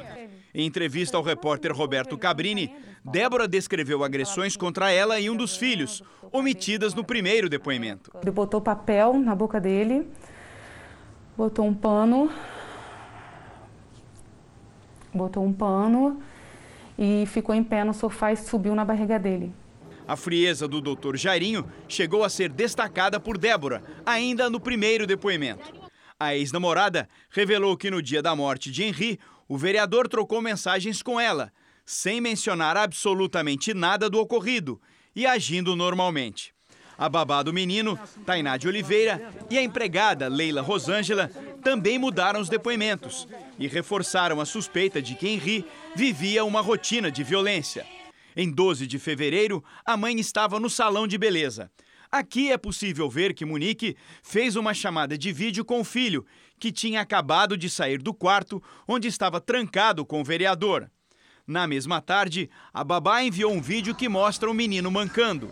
Em 0.54 0.66
entrevista 0.66 1.16
ao 1.16 1.24
repórter 1.24 1.72
Roberto 1.72 2.18
Cabrini, 2.18 2.74
Débora 3.04 3.48
descreveu 3.48 4.04
agressões 4.04 4.58
contra 4.58 4.92
ela 4.92 5.20
e 5.20 5.30
um 5.30 5.36
dos 5.36 5.56
filhos, 5.56 6.04
omitidas 6.32 6.94
no 6.94 7.04
primeiro 7.04 7.48
depoimento. 7.48 8.12
Ele 8.22 8.32
botou 8.32 8.60
papel 8.60 9.14
na 9.14 9.36
boca 9.36 9.60
dele, 9.60 10.08
botou 11.38 11.66
um 11.66 11.74
pano, 11.74 12.32
botou 15.14 15.46
um 15.46 15.54
pano 15.54 16.22
e 16.98 17.26
ficou 17.28 17.54
em 17.54 17.64
pé 17.64 17.84
no 17.84 17.94
sofá 17.94 18.32
e 18.32 18.38
subiu 18.38 18.76
na 18.76 18.84
barriga 18.84 19.20
dele. 19.20 19.54
A 20.08 20.16
frieza 20.16 20.68
do 20.68 20.82
doutor 20.82 21.16
Jairinho 21.16 21.66
chegou 21.88 22.24
a 22.24 22.30
ser 22.30 22.50
destacada 22.52 23.20
por 23.20 23.38
Débora, 23.38 23.84
ainda 24.04 24.50
no 24.50 24.60
primeiro 24.60 25.06
depoimento. 25.06 25.72
A 26.20 26.36
ex-namorada 26.36 27.08
revelou 27.30 27.78
que 27.78 27.92
no 27.92 28.02
dia 28.02 28.22
da 28.22 28.36
morte 28.36 28.72
de 28.72 28.84
Henri, 28.84 29.20
o 29.50 29.58
vereador 29.58 30.08
trocou 30.08 30.42
mensagens 30.42 31.02
com 31.02 31.20
ela, 31.20 31.52
sem 31.84 32.22
mencionar 32.22 32.78
absolutamente 32.78 33.74
nada 33.74 34.08
do 34.08 34.20
ocorrido 34.20 34.80
e 35.16 35.26
agindo 35.26 35.76
normalmente. 35.76 36.54
A 36.96 37.10
babá 37.10 37.42
do 37.42 37.52
menino, 37.52 37.98
Tainá 38.26 38.58
de 38.58 38.68
Oliveira, 38.68 39.34
e 39.50 39.58
a 39.58 39.64
empregada, 39.64 40.28
Leila 40.28 40.62
Rosângela, 40.62 41.32
também 41.64 41.98
mudaram 41.98 42.40
os 42.40 42.50
depoimentos 42.50 43.28
e 43.58 43.68
reforçaram 43.68 44.40
a 44.40 44.46
suspeita 44.46 45.02
de 45.02 45.16
que 45.16 45.28
Henri 45.28 45.66
vivia 45.96 46.46
uma 46.46 46.62
rotina 46.62 47.10
de 47.10 47.24
violência. 47.24 47.88
Em 48.36 48.52
12 48.52 48.86
de 48.86 49.00
fevereiro, 49.00 49.64
a 49.84 49.98
mãe 49.98 50.20
estava 50.20 50.60
no 50.60 50.70
salão 50.70 51.08
de 51.08 51.18
beleza. 51.18 51.72
Aqui 52.12 52.52
é 52.52 52.58
possível 52.58 53.10
ver 53.10 53.34
que 53.34 53.46
Monique 53.46 53.96
fez 54.24 54.56
uma 54.56 54.74
chamada 54.74 55.18
de 55.18 55.32
vídeo 55.32 55.64
com 55.64 55.80
o 55.80 55.84
filho, 55.84 56.26
que 56.60 56.72
tinha 56.72 57.02
acabado 57.02 57.58
de 57.58 57.69
sair 57.69 58.02
do 58.02 58.13
quarto 58.13 58.62
onde 58.88 59.08
estava 59.08 59.39
trancado 59.39 60.06
com 60.06 60.22
o 60.22 60.24
vereador. 60.24 60.89
Na 61.48 61.65
mesma 61.65 62.00
tarde, 62.02 62.50
a 62.72 62.84
babá 62.84 63.24
enviou 63.24 63.52
um 63.52 63.62
vídeo 63.62 63.95
que 63.95 64.08
mostra 64.08 64.52
o 64.52 64.54
menino 64.54 64.91
mancando. 64.91 65.52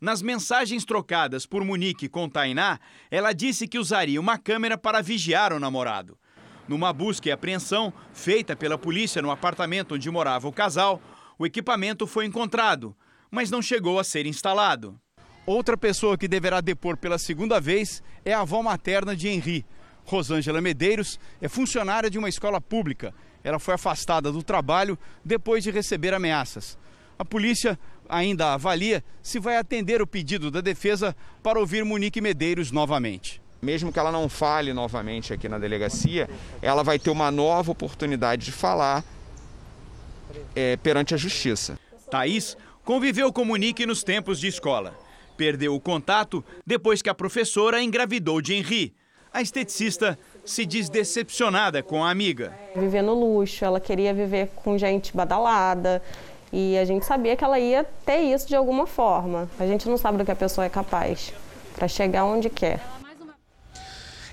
Nas 0.00 0.20
mensagens 0.20 0.84
trocadas 0.84 1.46
por 1.46 1.64
Monique 1.64 2.08
com 2.08 2.28
Tainá, 2.28 2.80
ela 3.10 3.32
disse 3.32 3.68
que 3.68 3.78
usaria 3.78 4.20
uma 4.20 4.38
câmera 4.38 4.76
para 4.76 5.00
vigiar 5.00 5.52
o 5.52 5.60
namorado. 5.60 6.18
Numa 6.66 6.92
busca 6.92 7.28
e 7.28 7.32
apreensão 7.32 7.92
feita 8.12 8.56
pela 8.56 8.76
polícia 8.76 9.22
no 9.22 9.30
apartamento 9.30 9.94
onde 9.94 10.10
morava 10.10 10.48
o 10.48 10.52
casal, 10.52 11.00
o 11.38 11.46
equipamento 11.46 12.06
foi 12.06 12.26
encontrado, 12.26 12.96
mas 13.30 13.50
não 13.50 13.62
chegou 13.62 13.98
a 13.98 14.04
ser 14.04 14.26
instalado. 14.26 14.98
Outra 15.46 15.76
pessoa 15.76 16.18
que 16.18 16.26
deverá 16.26 16.60
depor 16.60 16.96
pela 16.96 17.18
segunda 17.18 17.60
vez 17.60 18.02
é 18.24 18.32
a 18.32 18.40
avó 18.40 18.62
materna 18.64 19.14
de 19.14 19.28
Henri. 19.28 19.64
Rosângela 20.06 20.60
Medeiros 20.60 21.18
é 21.40 21.48
funcionária 21.48 22.08
de 22.08 22.18
uma 22.18 22.28
escola 22.28 22.60
pública. 22.60 23.12
Ela 23.44 23.58
foi 23.58 23.74
afastada 23.74 24.32
do 24.32 24.42
trabalho 24.42 24.98
depois 25.24 25.62
de 25.62 25.70
receber 25.70 26.14
ameaças. 26.14 26.78
A 27.18 27.24
polícia 27.24 27.78
ainda 28.08 28.54
avalia 28.54 29.02
se 29.22 29.38
vai 29.38 29.56
atender 29.56 30.00
o 30.00 30.06
pedido 30.06 30.50
da 30.50 30.60
defesa 30.60 31.14
para 31.42 31.58
ouvir 31.58 31.84
Monique 31.84 32.20
Medeiros 32.20 32.70
novamente. 32.70 33.42
Mesmo 33.60 33.92
que 33.92 33.98
ela 33.98 34.12
não 34.12 34.28
fale 34.28 34.72
novamente 34.72 35.32
aqui 35.32 35.48
na 35.48 35.58
delegacia, 35.58 36.28
ela 36.62 36.84
vai 36.84 36.98
ter 36.98 37.10
uma 37.10 37.30
nova 37.30 37.72
oportunidade 37.72 38.44
de 38.44 38.52
falar 38.52 39.04
é, 40.54 40.76
perante 40.76 41.14
a 41.14 41.16
justiça. 41.16 41.78
Thaís 42.10 42.56
conviveu 42.84 43.32
com 43.32 43.44
Monique 43.44 43.86
nos 43.86 44.04
tempos 44.04 44.38
de 44.38 44.46
escola. 44.46 44.94
Perdeu 45.36 45.74
o 45.74 45.80
contato 45.80 46.44
depois 46.64 47.02
que 47.02 47.10
a 47.10 47.14
professora 47.14 47.82
engravidou 47.82 48.40
de 48.40 48.54
Henri. 48.54 48.94
A 49.36 49.42
esteticista 49.42 50.18
se 50.46 50.64
diz 50.64 50.88
decepcionada 50.88 51.82
com 51.82 52.02
a 52.02 52.10
amiga. 52.10 52.58
Viver 52.74 53.02
no 53.02 53.12
luxo, 53.12 53.66
ela 53.66 53.78
queria 53.78 54.14
viver 54.14 54.48
com 54.56 54.78
gente 54.78 55.14
badalada. 55.14 56.02
E 56.50 56.78
a 56.78 56.86
gente 56.86 57.04
sabia 57.04 57.36
que 57.36 57.44
ela 57.44 57.58
ia 57.58 57.84
ter 58.06 58.20
isso 58.20 58.48
de 58.48 58.56
alguma 58.56 58.86
forma. 58.86 59.46
A 59.60 59.66
gente 59.66 59.86
não 59.90 59.98
sabe 59.98 60.16
do 60.16 60.24
que 60.24 60.30
a 60.30 60.34
pessoa 60.34 60.64
é 60.64 60.70
capaz 60.70 61.34
para 61.74 61.86
chegar 61.86 62.24
onde 62.24 62.48
quer. 62.48 62.80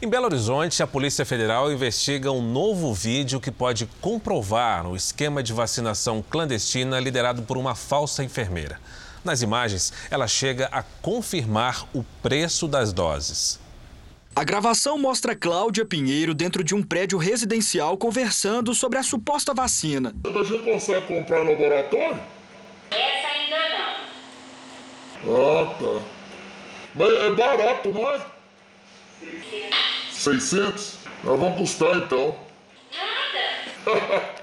Em 0.02 0.08
Belo 0.08 0.28
Horizonte, 0.28 0.82
a 0.82 0.88
Polícia 0.88 1.26
Federal 1.26 1.70
investiga 1.70 2.32
um 2.32 2.42
novo 2.42 2.94
vídeo 2.94 3.42
que 3.42 3.52
pode 3.52 3.86
comprovar 4.00 4.88
o 4.88 4.96
esquema 4.96 5.44
de 5.44 5.52
vacinação 5.52 6.24
clandestina 6.30 6.98
liderado 7.02 7.42
por 7.42 7.58
uma 7.58 7.76
falsa 7.76 8.24
enfermeira. 8.24 8.80
Nas 9.22 9.42
imagens, 9.42 9.92
ela 10.10 10.30
chega 10.30 10.70
a 10.72 10.82
confirmar 11.02 11.86
o 11.94 12.06
preço 12.22 12.70
das 12.70 12.94
doses. 12.94 13.62
A 14.36 14.44
gravação 14.44 14.98
mostra 14.98 15.36
Cláudia 15.36 15.86
Pinheiro 15.86 16.34
dentro 16.34 16.64
de 16.64 16.74
um 16.74 16.82
prédio 16.82 17.20
residencial 17.20 17.96
conversando 17.96 18.74
sobre 18.74 18.98
a 18.98 19.04
suposta 19.04 19.54
vacina. 19.54 20.12
A 20.26 20.44
gente 20.44 20.64
consegue 20.64 21.06
comprar 21.06 21.44
no 21.44 21.52
laboratório? 21.52 22.20
Essa 22.90 23.28
ainda 23.28 23.58
não. 25.24 25.36
Ah, 25.36 25.76
tá. 25.76 26.06
Mas 26.96 27.14
é 27.14 27.30
barato, 27.30 27.90
não 27.92 28.10
é? 28.10 28.22
600? 30.12 30.98
Nós 31.24 31.40
vamos 31.40 31.58
custar 31.58 31.96
então. 31.98 32.36
Nada. 33.86 34.00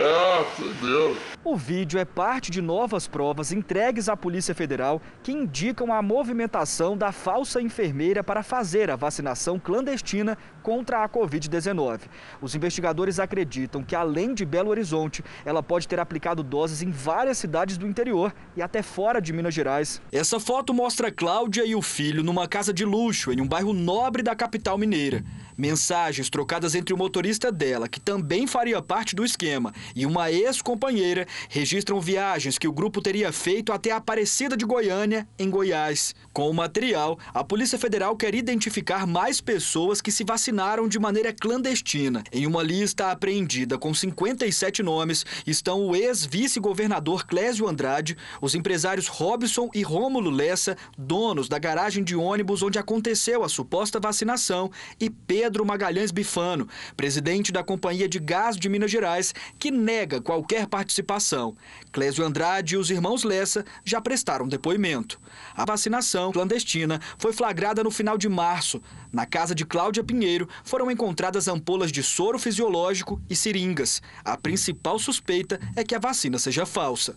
ah, 0.00 0.44
entendeu? 0.58 1.16
O 1.50 1.56
vídeo 1.56 1.98
é 1.98 2.04
parte 2.04 2.50
de 2.50 2.60
novas 2.60 3.08
provas 3.08 3.52
entregues 3.52 4.10
à 4.10 4.14
Polícia 4.14 4.54
Federal 4.54 5.00
que 5.22 5.32
indicam 5.32 5.90
a 5.90 6.02
movimentação 6.02 6.94
da 6.94 7.10
falsa 7.10 7.58
enfermeira 7.58 8.22
para 8.22 8.42
fazer 8.42 8.90
a 8.90 8.96
vacinação 8.96 9.58
clandestina 9.58 10.36
contra 10.62 11.02
a 11.02 11.08
Covid-19. 11.08 12.00
Os 12.42 12.54
investigadores 12.54 13.18
acreditam 13.18 13.82
que, 13.82 13.96
além 13.96 14.34
de 14.34 14.44
Belo 14.44 14.68
Horizonte, 14.68 15.24
ela 15.42 15.62
pode 15.62 15.88
ter 15.88 15.98
aplicado 15.98 16.42
doses 16.42 16.82
em 16.82 16.90
várias 16.90 17.38
cidades 17.38 17.78
do 17.78 17.86
interior 17.86 18.34
e 18.54 18.60
até 18.60 18.82
fora 18.82 19.18
de 19.18 19.32
Minas 19.32 19.54
Gerais. 19.54 20.02
Essa 20.12 20.38
foto 20.38 20.74
mostra 20.74 21.10
Cláudia 21.10 21.64
e 21.64 21.74
o 21.74 21.80
filho 21.80 22.22
numa 22.22 22.46
casa 22.46 22.74
de 22.74 22.84
luxo 22.84 23.32
em 23.32 23.40
um 23.40 23.48
bairro 23.48 23.72
nobre 23.72 24.22
da 24.22 24.36
capital 24.36 24.76
mineira. 24.76 25.24
Mensagens 25.58 26.30
trocadas 26.30 26.76
entre 26.76 26.94
o 26.94 26.96
motorista 26.96 27.50
dela, 27.50 27.88
que 27.88 27.98
também 27.98 28.46
faria 28.46 28.80
parte 28.80 29.16
do 29.16 29.24
esquema, 29.24 29.74
e 29.92 30.06
uma 30.06 30.30
ex-companheira 30.30 31.26
registram 31.48 32.00
viagens 32.00 32.56
que 32.56 32.68
o 32.68 32.72
grupo 32.72 33.02
teria 33.02 33.32
feito 33.32 33.72
até 33.72 33.90
a 33.90 33.96
Aparecida 33.96 34.56
de 34.56 34.64
Goiânia, 34.64 35.26
em 35.36 35.50
Goiás. 35.50 36.14
Com 36.32 36.48
o 36.48 36.54
material, 36.54 37.18
a 37.34 37.42
Polícia 37.42 37.76
Federal 37.76 38.16
quer 38.16 38.36
identificar 38.36 39.04
mais 39.04 39.40
pessoas 39.40 40.00
que 40.00 40.12
se 40.12 40.22
vacinaram 40.22 40.86
de 40.86 40.96
maneira 40.96 41.32
clandestina. 41.32 42.22
Em 42.32 42.46
uma 42.46 42.62
lista 42.62 43.10
apreendida 43.10 43.76
com 43.76 43.92
57 43.92 44.80
nomes 44.80 45.26
estão 45.44 45.88
o 45.88 45.96
ex-vice-governador 45.96 47.26
Clésio 47.26 47.66
Andrade, 47.66 48.16
os 48.40 48.54
empresários 48.54 49.08
Robson 49.08 49.68
e 49.74 49.82
Rômulo 49.82 50.30
Lessa, 50.30 50.76
donos 50.96 51.48
da 51.48 51.58
garagem 51.58 52.04
de 52.04 52.14
ônibus 52.14 52.62
onde 52.62 52.78
aconteceu 52.78 53.42
a 53.42 53.48
suposta 53.48 53.98
vacinação, 53.98 54.70
e 55.00 55.10
Pedro 55.10 55.47
Magalhães 55.64 56.10
Bifano, 56.10 56.68
presidente 56.96 57.50
da 57.50 57.64
Companhia 57.64 58.08
de 58.08 58.18
Gás 58.18 58.56
de 58.56 58.68
Minas 58.68 58.90
Gerais, 58.90 59.34
que 59.58 59.70
nega 59.70 60.20
qualquer 60.20 60.66
participação. 60.66 61.56
Clésio 61.90 62.24
Andrade 62.24 62.74
e 62.74 62.76
os 62.76 62.90
irmãos 62.90 63.24
Lessa 63.24 63.64
já 63.84 64.00
prestaram 64.00 64.46
depoimento. 64.46 65.20
A 65.54 65.64
vacinação 65.64 66.32
clandestina 66.32 67.00
foi 67.18 67.32
flagrada 67.32 67.82
no 67.82 67.90
final 67.90 68.18
de 68.18 68.28
março. 68.28 68.82
Na 69.12 69.24
casa 69.24 69.54
de 69.54 69.64
Cláudia 69.64 70.04
Pinheiro 70.04 70.48
foram 70.64 70.90
encontradas 70.90 71.48
ampolas 71.48 71.90
de 71.90 72.02
soro 72.02 72.38
fisiológico 72.38 73.20
e 73.30 73.34
seringas. 73.34 74.02
A 74.24 74.36
principal 74.36 74.98
suspeita 74.98 75.58
é 75.74 75.82
que 75.82 75.94
a 75.94 75.98
vacina 75.98 76.38
seja 76.38 76.66
falsa. 76.66 77.16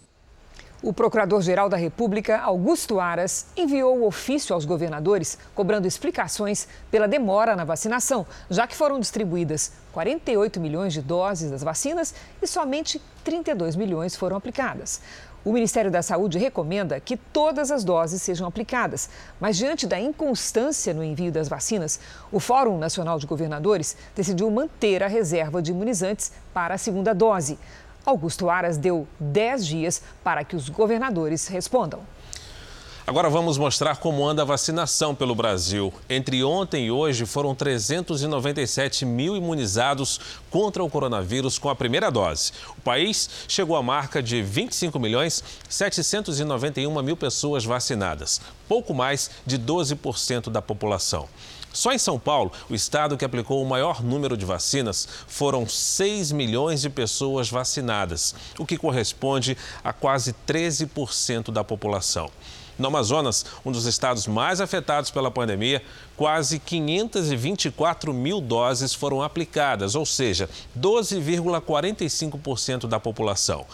O 0.83 0.91
Procurador-Geral 0.91 1.69
da 1.69 1.77
República, 1.77 2.39
Augusto 2.39 2.99
Aras, 2.99 3.45
enviou 3.55 3.99
o 3.99 4.07
ofício 4.07 4.55
aos 4.55 4.65
governadores 4.65 5.37
cobrando 5.53 5.87
explicações 5.87 6.67
pela 6.89 7.07
demora 7.07 7.55
na 7.55 7.63
vacinação, 7.63 8.25
já 8.49 8.65
que 8.65 8.75
foram 8.75 8.99
distribuídas 8.99 9.73
48 9.91 10.59
milhões 10.59 10.91
de 10.91 11.03
doses 11.03 11.51
das 11.51 11.61
vacinas 11.61 12.15
e 12.41 12.47
somente 12.47 12.99
32 13.23 13.75
milhões 13.75 14.15
foram 14.15 14.35
aplicadas. 14.35 15.01
O 15.43 15.51
Ministério 15.51 15.89
da 15.89 16.03
Saúde 16.03 16.37
recomenda 16.37 16.99
que 16.99 17.17
todas 17.17 17.71
as 17.71 17.83
doses 17.83 18.21
sejam 18.21 18.47
aplicadas, 18.47 19.09
mas 19.39 19.57
diante 19.57 19.87
da 19.87 19.99
inconstância 19.99 20.93
no 20.93 21.03
envio 21.03 21.31
das 21.31 21.47
vacinas, 21.47 21.99
o 22.31 22.39
Fórum 22.39 22.77
Nacional 22.77 23.17
de 23.17 23.25
Governadores 23.25 23.97
decidiu 24.15 24.51
manter 24.51 25.01
a 25.01 25.07
reserva 25.07 25.59
de 25.59 25.71
imunizantes 25.71 26.31
para 26.53 26.75
a 26.75 26.77
segunda 26.77 27.13
dose. 27.13 27.57
Augusto 28.05 28.49
Aras 28.49 28.77
deu 28.77 29.07
10 29.19 29.65
dias 29.65 30.01
para 30.23 30.43
que 30.43 30.55
os 30.55 30.69
governadores 30.69 31.47
respondam. 31.47 32.01
Agora 33.05 33.29
vamos 33.29 33.57
mostrar 33.57 33.97
como 33.97 34.25
anda 34.27 34.43
a 34.43 34.45
vacinação 34.45 35.13
pelo 35.13 35.33
Brasil. 35.33 35.91
Entre 36.07 36.43
ontem 36.43 36.85
e 36.85 36.91
hoje 36.91 37.25
foram 37.25 37.55
397 37.55 39.05
mil 39.05 39.35
imunizados 39.35 40.19
contra 40.51 40.83
o 40.83 40.89
coronavírus 40.89 41.57
com 41.57 41.67
a 41.67 41.75
primeira 41.75 42.11
dose. 42.11 42.53
O 42.77 42.81
país 42.81 43.29
chegou 43.47 43.75
à 43.75 43.81
marca 43.81 44.21
de 44.21 44.41
25 44.41 44.99
milhões 44.99 45.43
791 45.67 47.01
mil 47.01 47.17
pessoas 47.17 47.65
vacinadas, 47.65 48.39
pouco 48.67 48.93
mais 48.93 49.31
de 49.45 49.57
12% 49.57 50.49
da 50.49 50.61
população. 50.61 51.27
Só 51.73 51.91
em 51.91 51.97
São 51.97 52.19
Paulo, 52.19 52.51
o 52.69 52.75
estado 52.75 53.17
que 53.17 53.23
aplicou 53.23 53.63
o 53.63 53.67
maior 53.67 54.03
número 54.03 54.35
de 54.35 54.45
vacinas, 54.45 55.07
foram 55.27 55.67
6 55.67 56.33
milhões 56.33 56.81
de 56.81 56.89
pessoas 56.89 57.49
vacinadas, 57.49 58.35
o 58.59 58.65
que 58.65 58.77
corresponde 58.77 59.57
a 59.83 59.93
quase 59.93 60.35
13% 60.45 61.51
da 61.51 61.63
população. 61.63 62.29
No 62.81 62.87
Amazonas, 62.87 63.45
um 63.63 63.71
dos 63.71 63.85
estados 63.85 64.27
mais 64.27 64.59
afetados 64.59 65.11
pela 65.11 65.29
pandemia, 65.29 65.83
quase 66.17 66.57
524 66.57 68.11
mil 68.13 68.41
doses 68.41 68.91
foram 68.93 69.21
aplicadas, 69.21 69.93
ou 69.93 70.05
seja, 70.05 70.49
12,45% 70.77 72.87
da 72.87 72.99
população. 72.99 73.65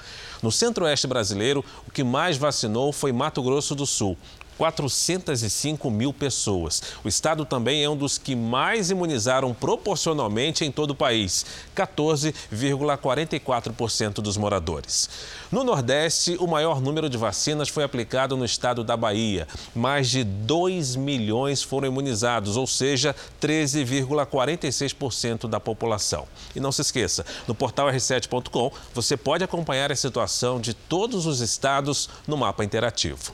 No 0.41 0.51
centro-oeste 0.51 1.05
brasileiro, 1.07 1.63
o 1.87 1.91
que 1.91 2.03
mais 2.03 2.35
vacinou 2.37 2.91
foi 2.91 3.13
Mato 3.13 3.41
Grosso 3.41 3.73
do 3.73 3.85
Sul, 3.85 4.17
405 4.57 5.91
mil 5.91 6.11
pessoas. 6.11 6.81
O 7.03 7.07
estado 7.07 7.45
também 7.45 7.83
é 7.83 7.89
um 7.89 7.95
dos 7.95 8.17
que 8.17 8.35
mais 8.35 8.89
imunizaram 8.89 9.53
proporcionalmente 9.53 10.65
em 10.65 10.71
todo 10.71 10.89
o 10.91 10.95
país, 10.95 11.45
14,44% 11.75 14.15
dos 14.15 14.37
moradores. 14.37 15.09
No 15.51 15.63
Nordeste, 15.63 16.35
o 16.39 16.47
maior 16.47 16.81
número 16.81 17.09
de 17.09 17.17
vacinas 17.17 17.69
foi 17.69 17.83
aplicado 17.83 18.35
no 18.35 18.43
estado 18.43 18.83
da 18.83 18.97
Bahia. 18.97 19.47
Mais 19.73 20.09
de 20.09 20.23
2 20.23 20.95
milhões 20.95 21.63
foram 21.63 21.87
imunizados, 21.87 22.57
ou 22.57 22.67
seja, 22.67 23.15
13,46% 23.41 25.47
da 25.47 25.59
população. 25.59 26.27
E 26.55 26.59
não 26.59 26.71
se 26.71 26.81
esqueça, 26.81 27.25
no 27.47 27.55
portal 27.55 27.87
r7.com 27.87 28.71
você 28.93 29.15
pode 29.15 29.43
acompanhar 29.43 29.91
a 29.91 29.95
situação 29.95 30.59
de 30.59 30.73
todos 30.73 31.25
os 31.25 31.39
estados 31.39 32.09
no 32.27 32.37
mapa 32.37 32.63
interativo. 32.63 33.33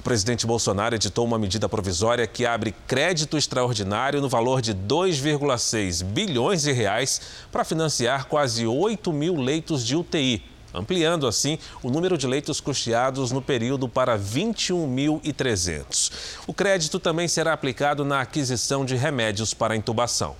O 0.00 0.02
presidente 0.02 0.46
Bolsonaro 0.46 0.94
editou 0.94 1.26
uma 1.26 1.38
medida 1.38 1.68
provisória 1.68 2.26
que 2.26 2.46
abre 2.46 2.74
crédito 2.86 3.36
extraordinário 3.36 4.22
no 4.22 4.30
valor 4.30 4.62
de 4.62 4.74
2,6 4.74 6.02
bilhões 6.02 6.62
de 6.62 6.72
reais 6.72 7.20
para 7.52 7.64
financiar 7.64 8.24
quase 8.24 8.66
8 8.66 9.12
mil 9.12 9.36
leitos 9.36 9.84
de 9.84 9.94
UTI, 9.94 10.42
ampliando 10.72 11.26
assim 11.26 11.58
o 11.82 11.90
número 11.90 12.16
de 12.16 12.26
leitos 12.26 12.62
custeados 12.62 13.30
no 13.30 13.42
período 13.42 13.90
para 13.90 14.18
21.300. 14.18 16.10
O 16.46 16.54
crédito 16.54 16.98
também 16.98 17.28
será 17.28 17.52
aplicado 17.52 18.02
na 18.02 18.22
aquisição 18.22 18.86
de 18.86 18.96
remédios 18.96 19.52
para 19.52 19.76
intubação. 19.76 20.34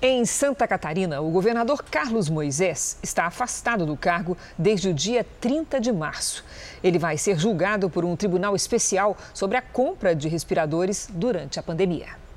Em 0.00 0.24
Santa 0.24 0.68
Catarina, 0.68 1.20
o 1.20 1.28
governador 1.28 1.82
Carlos 1.82 2.28
Moisés 2.28 2.96
está 3.02 3.26
afastado 3.26 3.84
do 3.84 3.96
cargo 3.96 4.38
desde 4.56 4.90
o 4.90 4.94
dia 4.94 5.26
30 5.40 5.80
de 5.80 5.90
março. 5.90 6.44
Ele 6.84 7.00
vai 7.00 7.18
ser 7.18 7.36
julgado 7.36 7.90
por 7.90 8.04
um 8.04 8.14
tribunal 8.14 8.54
especial 8.54 9.16
sobre 9.34 9.56
a 9.56 9.62
compra 9.62 10.14
de 10.14 10.28
respiradores 10.28 11.08
durante 11.12 11.58
a 11.58 11.64
pandemia. 11.64 12.28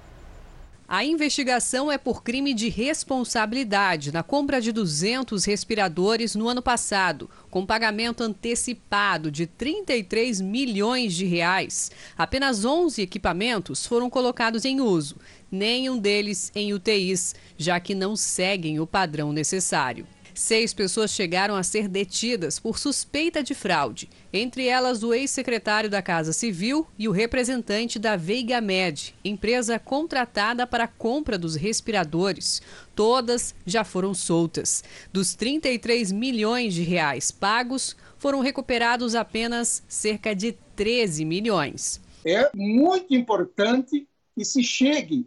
A 0.94 1.06
investigação 1.06 1.90
é 1.90 1.98
por 1.98 2.22
crime 2.22 2.54
de 2.54 2.68
responsabilidade 2.68 4.12
na 4.12 4.24
compra 4.24 4.60
de 4.60 4.74
200 4.74 5.46
respiradores 5.46 6.36
no 6.36 6.50
ano 6.50 6.62
passado, 6.62 7.30
com 7.50 7.66
pagamento 7.66 8.22
antecipado 8.22 9.32
de 9.32 9.48
33 9.48 10.42
milhões 10.42 11.14
de 11.14 11.26
reais. 11.26 11.92
Apenas 12.18 12.66
11 12.66 13.02
equipamentos 13.02 13.86
foram 13.86 14.10
colocados 14.10 14.66
em 14.66 14.82
uso, 14.82 15.16
nenhum 15.52 15.98
deles 15.98 16.52
em 16.56 16.74
UTIs, 16.74 17.36
já 17.58 17.80
que 17.80 17.94
não 17.94 18.16
seguem 18.16 18.80
o 18.80 18.88
padrão 18.88 19.34
necessário. 19.34 20.08
Seis 20.34 20.74
pessoas 20.74 21.12
chegaram 21.12 21.56
a 21.56 21.64
ser 21.64 21.88
detidas 21.88 22.58
por 22.58 22.80
suspeita 22.80 23.44
de 23.44 23.54
fraude, 23.54 24.10
entre 24.32 24.66
elas 24.66 25.04
o 25.04 25.14
ex-secretário 25.14 25.90
da 25.90 26.02
Casa 26.02 26.32
Civil 26.32 26.88
e 26.98 27.08
o 27.08 27.12
representante 27.12 28.00
da 28.00 28.16
Veiga 28.16 28.62
Med, 28.62 29.14
empresa 29.24 29.78
contratada 29.78 30.66
para 30.66 30.86
a 30.86 30.88
compra 30.88 31.38
dos 31.38 31.56
respiradores. 31.56 32.62
Todas 32.96 33.54
já 33.66 33.84
foram 33.84 34.14
soltas. 34.14 34.84
Dos 35.12 35.36
33 35.36 36.12
milhões 36.12 36.74
de 36.74 36.84
reais 36.84 37.30
pagos, 37.30 37.96
foram 38.18 38.40
recuperados 38.40 39.16
apenas 39.16 39.84
cerca 39.88 40.36
de 40.36 40.52
13 40.76 41.26
milhões. 41.26 42.00
É 42.24 42.52
muito 42.54 43.16
importante 43.16 44.08
que 44.36 44.46
se 44.46 44.64
chegue 44.64 45.26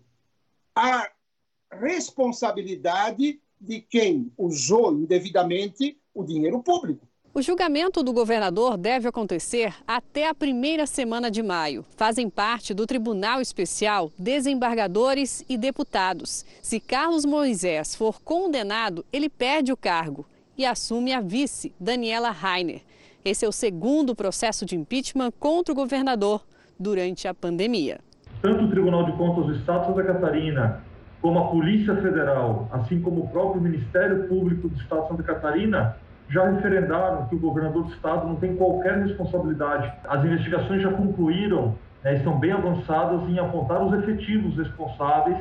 à 0.74 1.08
responsabilidade 1.70 3.40
de 3.60 3.80
quem 3.80 4.32
usou 4.36 4.92
indevidamente 4.92 5.98
o 6.12 6.24
dinheiro 6.24 6.62
público. 6.62 7.06
O 7.32 7.42
julgamento 7.42 8.00
do 8.00 8.12
governador 8.12 8.76
deve 8.76 9.08
acontecer 9.08 9.74
até 9.84 10.28
a 10.28 10.34
primeira 10.34 10.86
semana 10.86 11.28
de 11.28 11.42
maio. 11.42 11.84
Fazem 11.96 12.30
parte 12.30 12.72
do 12.72 12.86
Tribunal 12.86 13.40
Especial 13.40 14.12
desembargadores 14.16 15.44
e 15.48 15.56
deputados. 15.56 16.44
Se 16.62 16.78
Carlos 16.78 17.24
Moisés 17.24 17.96
for 17.96 18.20
condenado, 18.20 19.04
ele 19.12 19.28
perde 19.28 19.72
o 19.72 19.76
cargo 19.76 20.24
e 20.56 20.64
assume 20.64 21.12
a 21.12 21.20
vice, 21.20 21.74
Daniela 21.80 22.30
Rainer. 22.30 22.82
Esse 23.24 23.44
é 23.44 23.48
o 23.48 23.52
segundo 23.52 24.14
processo 24.14 24.64
de 24.64 24.76
impeachment 24.76 25.32
contra 25.40 25.72
o 25.72 25.76
governador 25.76 26.46
durante 26.78 27.26
a 27.26 27.34
pandemia. 27.34 27.98
Tanto 28.44 28.66
o 28.66 28.68
Tribunal 28.68 29.04
de 29.04 29.12
Contas 29.12 29.46
do 29.46 29.54
Estado 29.54 29.80
de 29.80 29.86
Santa 29.86 30.02
Catarina, 30.02 30.82
como 31.22 31.38
a 31.38 31.48
Polícia 31.48 31.96
Federal, 31.96 32.68
assim 32.72 33.00
como 33.00 33.22
o 33.22 33.28
próprio 33.28 33.58
Ministério 33.58 34.28
Público 34.28 34.68
do 34.68 34.76
Estado 34.76 35.00
de 35.00 35.08
Santa 35.08 35.22
Catarina, 35.22 35.96
já 36.28 36.50
referendaram 36.50 37.24
que 37.24 37.36
o 37.36 37.38
governador 37.38 37.84
do 37.84 37.92
estado 37.94 38.28
não 38.28 38.36
tem 38.36 38.54
qualquer 38.54 38.98
responsabilidade. 38.98 39.90
As 40.06 40.22
investigações 40.26 40.82
já 40.82 40.92
concluíram, 40.92 41.74
né, 42.02 42.16
estão 42.16 42.38
bem 42.38 42.52
avançadas 42.52 43.22
em 43.30 43.38
apontar 43.38 43.82
os 43.82 43.94
efetivos 43.94 44.58
responsáveis 44.58 45.38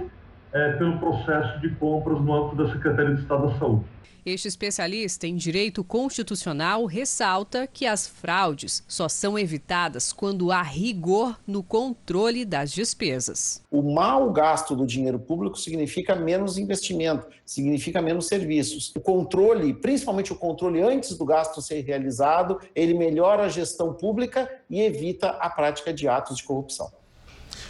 é, 0.54 0.74
pelo 0.74 0.99
processo 0.99 1.60
de 1.60 1.70
compras 1.76 2.22
no 2.22 2.34
âmbito 2.34 2.64
da 2.64 2.72
Secretaria 2.72 3.16
de 3.16 3.22
Estado 3.22 3.47
da 3.47 3.60
Saúde. 3.60 3.86
Este 4.26 4.47
especialista 4.47 5.28
em 5.28 5.36
direito 5.36 5.84
constitucional 5.84 6.86
ressalta 6.86 7.68
que 7.68 7.86
as 7.86 8.08
fraudes 8.08 8.82
só 8.88 9.10
são 9.10 9.38
evitadas 9.38 10.14
quando 10.14 10.49
há 10.49 10.62
rigor 10.62 11.38
no 11.45 11.62
controle 11.62 12.45
das 12.45 12.72
despesas. 12.72 13.62
O 13.70 13.82
mau 13.82 14.32
gasto 14.32 14.78
do 14.78 14.88
dinheiro 14.88 15.20
público 15.20 15.60
significa 15.60 16.16
menos 16.16 16.58
investimento, 16.58 17.28
significa 17.45 18.01
menos 18.01 18.28
serviços. 18.28 18.93
O 18.95 19.01
controle, 19.01 19.74
principalmente 19.74 20.32
o 20.32 20.38
controle 20.38 20.82
antes 20.82 21.18
do 21.18 21.26
gasto 21.26 21.62
ser 21.62 21.82
realizado, 21.82 22.62
ele 22.74 22.93
melhora 22.93 23.43
a 23.43 23.49
gestão 23.49 23.93
pública 23.93 24.49
e 24.70 24.80
evita 24.80 25.32
a 25.32 25.49
prática 25.49 25.93
de 25.93 26.08
atos 26.08 26.38
de 26.38 26.43
corrupção. 26.43 26.89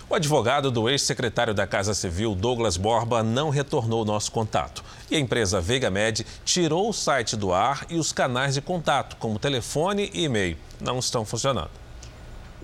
O 0.10 0.16
advogado 0.16 0.70
do 0.70 0.90
ex-secretário 0.90 1.54
da 1.54 1.66
Casa 1.66 1.94
Civil, 1.94 2.36
Douglas 2.36 2.76
Borba, 2.76 3.24
não 3.24 3.50
retornou 3.50 4.04
nosso 4.04 4.32
contato. 4.32 4.84
E 5.10 5.16
a 5.16 5.20
empresa 5.20 5.62
VegaMed 5.62 6.26
tirou 6.44 6.90
o 6.90 6.94
site 6.94 7.38
do 7.38 7.54
ar 7.54 7.86
e 7.90 7.98
os 7.98 8.12
canais 8.12 8.54
de 8.54 8.62
contato, 8.62 9.16
como 9.16 9.40
telefone 9.40 10.12
e 10.14 10.26
e-mail, 10.26 10.58
não 10.80 11.00
estão 11.00 11.24
funcionando. 11.24 11.84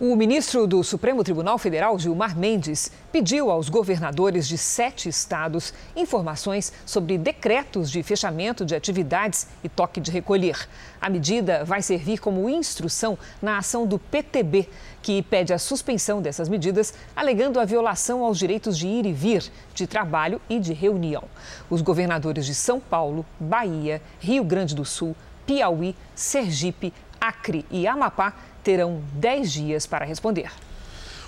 O 0.01 0.15
ministro 0.15 0.65
do 0.65 0.81
Supremo 0.81 1.25
Tribunal 1.25 1.57
Federal, 1.57 1.99
Gilmar 1.99 2.33
Mendes, 2.33 2.89
pediu 3.11 3.51
aos 3.51 3.67
governadores 3.67 4.47
de 4.47 4.57
sete 4.57 5.09
estados 5.09 5.73
informações 5.93 6.71
sobre 6.85 7.17
decretos 7.17 7.91
de 7.91 8.01
fechamento 8.01 8.63
de 8.63 8.73
atividades 8.73 9.47
e 9.61 9.67
toque 9.67 9.99
de 9.99 10.09
recolher. 10.09 10.69
A 11.01 11.09
medida 11.09 11.65
vai 11.65 11.81
servir 11.81 12.19
como 12.19 12.49
instrução 12.49 13.17
na 13.41 13.57
ação 13.57 13.85
do 13.85 13.99
PTB, 13.99 14.69
que 15.01 15.21
pede 15.21 15.53
a 15.53 15.59
suspensão 15.59 16.21
dessas 16.21 16.49
medidas, 16.49 16.93
alegando 17.15 17.59
a 17.59 17.65
violação 17.65 18.23
aos 18.23 18.37
direitos 18.37 18.77
de 18.77 18.87
ir 18.87 19.05
e 19.05 19.13
vir, 19.13 19.51
de 19.73 19.87
trabalho 19.87 20.41
e 20.49 20.59
de 20.59 20.73
reunião. 20.73 21.23
Os 21.69 21.81
governadores 21.81 22.45
de 22.45 22.55
São 22.55 22.79
Paulo, 22.79 23.25
Bahia, 23.39 24.01
Rio 24.19 24.43
Grande 24.43 24.75
do 24.75 24.85
Sul, 24.85 25.15
Piauí, 25.45 25.95
Sergipe, 26.13 26.93
Acre 27.19 27.65
e 27.71 27.87
Amapá 27.87 28.33
terão 28.63 29.01
10 29.13 29.51
dias 29.51 29.87
para 29.87 30.05
responder. 30.05 30.51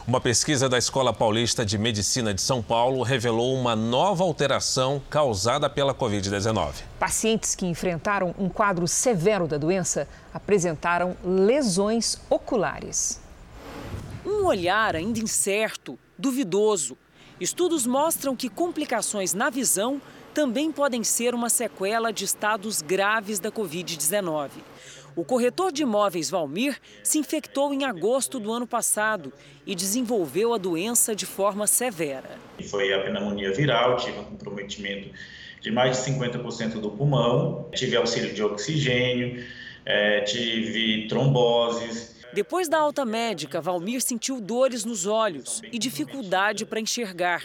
Uma 0.07 0.19
pesquisa 0.19 0.67
da 0.67 0.79
Escola 0.79 1.13
Paulista 1.13 1.63
de 1.63 1.77
Medicina 1.77 2.33
de 2.33 2.41
São 2.41 2.61
Paulo 2.61 3.03
revelou 3.03 3.55
uma 3.55 3.75
nova 3.75 4.23
alteração 4.23 5.01
causada 5.09 5.69
pela 5.69 5.93
Covid-19. 5.93 6.73
Pacientes 6.99 7.53
que 7.53 7.67
enfrentaram 7.67 8.33
um 8.37 8.49
quadro 8.49 8.87
severo 8.87 9.47
da 9.47 9.57
doença 9.57 10.07
apresentaram 10.33 11.15
lesões 11.23 12.17
oculares. 12.29 13.20
Um 14.25 14.45
olhar 14.45 14.95
ainda 14.95 15.19
incerto, 15.19 15.97
duvidoso. 16.17 16.97
Estudos 17.39 17.87
mostram 17.87 18.35
que 18.35 18.49
complicações 18.49 19.33
na 19.33 19.49
visão 19.49 19.99
também 20.31 20.71
podem 20.71 21.03
ser 21.03 21.33
uma 21.33 21.49
sequela 21.49 22.11
de 22.11 22.23
estados 22.23 22.81
graves 22.81 23.39
da 23.39 23.51
Covid-19. 23.51 24.49
O 25.15 25.25
corretor 25.25 25.71
de 25.71 25.81
imóveis 25.81 26.29
Valmir 26.29 26.79
se 27.03 27.17
infectou 27.17 27.73
em 27.73 27.83
agosto 27.83 28.39
do 28.39 28.51
ano 28.51 28.67
passado 28.67 29.33
e 29.65 29.75
desenvolveu 29.75 30.53
a 30.53 30.57
doença 30.57 31.15
de 31.15 31.25
forma 31.25 31.67
severa. 31.67 32.29
Foi 32.69 32.93
a 32.93 33.01
pneumonia 33.01 33.51
viral, 33.51 33.97
tive 33.97 34.19
um 34.19 34.23
comprometimento 34.23 35.09
de 35.59 35.71
mais 35.71 35.97
de 35.97 36.11
50% 36.11 36.79
do 36.79 36.91
pulmão, 36.91 37.69
tive 37.73 37.97
auxílio 37.97 38.33
de 38.33 38.41
oxigênio, 38.41 39.43
é, 39.85 40.21
tive 40.21 41.07
tromboses. 41.07 42.20
Depois 42.33 42.69
da 42.69 42.79
alta 42.79 43.03
médica, 43.03 43.59
Valmir 43.59 44.01
sentiu 44.01 44.39
dores 44.39 44.85
nos 44.85 45.05
olhos 45.05 45.61
e 45.69 45.77
dificuldade 45.77 46.65
para 46.65 46.79
enxergar, 46.79 47.43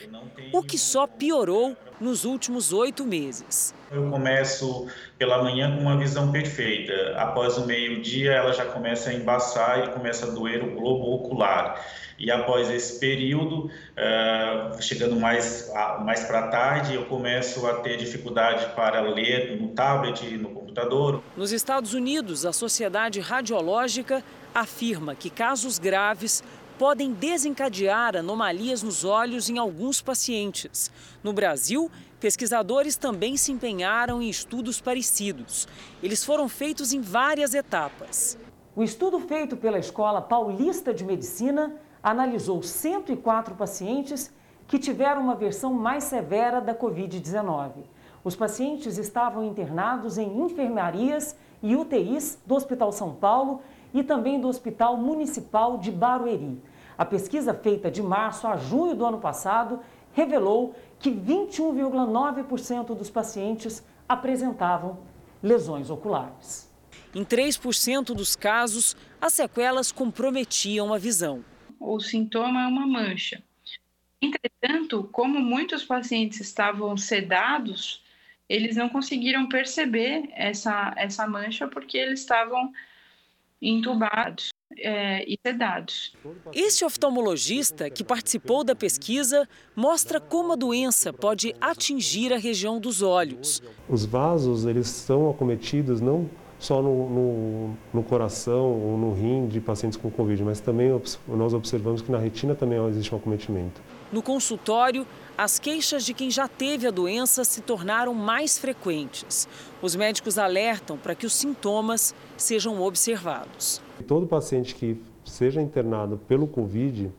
o 0.52 0.62
que 0.62 0.78
só 0.78 1.08
piorou 1.08 1.76
nos 2.00 2.24
últimos 2.24 2.72
oito 2.72 3.04
meses. 3.04 3.74
Eu 3.90 4.10
começo 4.10 4.86
pela 5.18 5.42
manhã 5.42 5.74
com 5.74 5.82
uma 5.82 5.96
visão 5.96 6.30
perfeita. 6.30 6.92
Após 7.16 7.56
o 7.56 7.66
meio-dia, 7.66 8.32
ela 8.32 8.52
já 8.52 8.64
começa 8.64 9.10
a 9.10 9.14
embaçar 9.14 9.84
e 9.84 9.88
começa 9.90 10.26
a 10.26 10.30
doer 10.30 10.62
o 10.62 10.74
globo 10.74 11.14
ocular. 11.14 11.84
E 12.18 12.30
após 12.30 12.70
esse 12.70 12.98
período, 12.98 13.66
uh, 13.66 14.82
chegando 14.82 15.18
mais, 15.18 15.70
mais 16.04 16.24
para 16.24 16.48
tarde, 16.48 16.94
eu 16.94 17.04
começo 17.06 17.66
a 17.66 17.74
ter 17.74 17.96
dificuldade 17.96 18.74
para 18.74 19.00
ler 19.00 19.60
no 19.60 19.68
tablet, 19.68 20.36
no 20.38 20.50
computador. 20.50 21.22
Nos 21.36 21.52
Estados 21.52 21.92
Unidos, 21.92 22.46
a 22.46 22.52
Sociedade 22.52 23.20
Radiológica 23.20 24.24
afirma 24.60 25.14
que 25.14 25.28
casos 25.28 25.78
graves 25.78 26.42
podem 26.78 27.12
desencadear 27.12 28.16
anomalias 28.16 28.82
nos 28.82 29.04
olhos 29.04 29.50
em 29.50 29.58
alguns 29.58 30.00
pacientes. 30.00 30.90
No 31.22 31.32
Brasil, 31.32 31.90
pesquisadores 32.18 32.96
também 32.96 33.36
se 33.36 33.52
empenharam 33.52 34.22
em 34.22 34.30
estudos 34.30 34.80
parecidos. 34.80 35.68
Eles 36.02 36.24
foram 36.24 36.48
feitos 36.48 36.94
em 36.94 37.00
várias 37.02 37.52
etapas. 37.52 38.38
O 38.74 38.82
estudo 38.82 39.20
feito 39.20 39.56
pela 39.56 39.78
Escola 39.78 40.22
Paulista 40.22 40.92
de 40.92 41.04
Medicina 41.04 41.74
analisou 42.02 42.62
104 42.62 43.54
pacientes 43.54 44.32
que 44.66 44.78
tiveram 44.78 45.20
uma 45.20 45.34
versão 45.34 45.72
mais 45.72 46.04
severa 46.04 46.60
da 46.60 46.74
Covid-19. 46.74 47.72
Os 48.24 48.34
pacientes 48.34 48.96
estavam 48.98 49.44
internados 49.44 50.18
em 50.18 50.40
enfermarias 50.40 51.36
e 51.62 51.76
UTIs 51.76 52.38
do 52.44 52.54
Hospital 52.54 52.90
São 52.90 53.14
Paulo 53.14 53.60
e 53.92 54.02
também 54.02 54.40
do 54.40 54.48
Hospital 54.48 54.96
Municipal 54.96 55.78
de 55.78 55.90
Barueri. 55.90 56.60
A 56.96 57.04
pesquisa 57.04 57.52
feita 57.52 57.90
de 57.90 58.02
março 58.02 58.46
a 58.46 58.56
junho 58.56 58.94
do 58.94 59.04
ano 59.04 59.18
passado 59.18 59.80
revelou 60.12 60.74
que 60.98 61.10
21,9% 61.10 62.96
dos 62.96 63.10
pacientes 63.10 63.84
apresentavam 64.08 64.98
lesões 65.42 65.90
oculares. 65.90 66.66
Em 67.14 67.24
3% 67.24 68.14
dos 68.14 68.34
casos, 68.34 68.96
as 69.20 69.34
sequelas 69.34 69.92
comprometiam 69.92 70.92
a 70.92 70.98
visão. 70.98 71.44
O 71.78 72.00
sintoma 72.00 72.64
é 72.64 72.66
uma 72.66 72.86
mancha. 72.86 73.42
Entretanto, 74.20 75.08
como 75.12 75.38
muitos 75.38 75.84
pacientes 75.84 76.40
estavam 76.40 76.96
sedados, 76.96 78.02
eles 78.48 78.76
não 78.76 78.88
conseguiram 78.88 79.48
perceber 79.48 80.28
essa, 80.32 80.94
essa 80.96 81.26
mancha 81.26 81.68
porque 81.68 81.98
eles 81.98 82.20
estavam 82.20 82.72
entubados 83.60 84.48
é, 84.78 85.24
e 85.24 85.38
sedados. 85.44 86.14
Este 86.52 86.84
oftalmologista, 86.84 87.88
que 87.88 88.04
participou 88.04 88.64
da 88.64 88.74
pesquisa, 88.74 89.48
mostra 89.74 90.20
como 90.20 90.52
a 90.52 90.56
doença 90.56 91.12
pode 91.12 91.54
atingir 91.60 92.32
a 92.32 92.38
região 92.38 92.78
dos 92.78 93.02
olhos. 93.02 93.62
Os 93.88 94.04
vasos 94.04 94.66
eles 94.66 94.88
são 94.88 95.30
acometidos 95.30 96.00
não 96.00 96.28
só 96.58 96.80
no, 96.80 97.08
no, 97.10 97.76
no, 97.92 98.02
coração 98.02 98.64
ou 98.64 98.96
no 98.96 99.12
rim 99.12 99.46
de 99.46 99.60
pacientes 99.60 99.98
com 99.98 100.10
Covid, 100.10 100.42
mas 100.42 100.58
também 100.58 100.88
nós 101.28 101.52
observamos 101.52 102.00
que 102.00 102.10
na 102.10 102.18
retina 102.18 102.54
também 102.54 102.82
existe 102.88 103.14
um 103.14 103.18
acometimento. 103.18 103.80
No 104.10 104.22
consultório, 104.22 105.06
as 105.36 105.58
queixas 105.58 106.04
de 106.04 106.14
quem 106.14 106.30
já 106.30 106.48
teve 106.48 106.86
a 106.86 106.90
doença 106.90 107.44
se 107.44 107.60
tornaram 107.60 108.14
mais 108.14 108.58
frequentes. 108.58 109.46
Os 109.82 109.94
médicos 109.94 110.38
alertam 110.38 110.96
para 110.96 111.14
que 111.14 111.26
os 111.26 111.34
sintomas 111.34 112.14
sejam 112.36 112.80
observados. 112.82 113.80
Todo 114.06 114.26
paciente 114.26 114.74
que 114.74 115.00
seja 115.24 115.60
internado 115.60 116.18
pelo 116.28 116.46
Covid, 116.46 117.10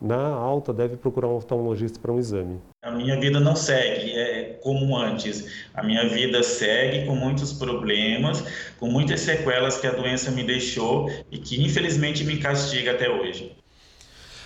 na 0.00 0.28
alta 0.28 0.72
deve 0.72 0.96
procurar 0.96 1.28
um 1.28 1.36
oftalmologista 1.36 1.98
para 1.98 2.12
um 2.12 2.18
exame. 2.18 2.60
A 2.82 2.90
minha 2.90 3.18
vida 3.18 3.40
não 3.40 3.56
segue 3.56 4.12
é, 4.12 4.58
como 4.62 4.96
antes. 4.96 5.66
A 5.72 5.82
minha 5.82 6.08
vida 6.08 6.42
segue 6.42 7.06
com 7.06 7.14
muitos 7.14 7.52
problemas, 7.52 8.44
com 8.78 8.86
muitas 8.86 9.20
sequelas 9.20 9.78
que 9.78 9.86
a 9.86 9.92
doença 9.92 10.30
me 10.30 10.44
deixou 10.44 11.10
e 11.30 11.38
que 11.38 11.62
infelizmente 11.62 12.24
me 12.24 12.36
castiga 12.38 12.92
até 12.92 13.08
hoje. 13.08 13.56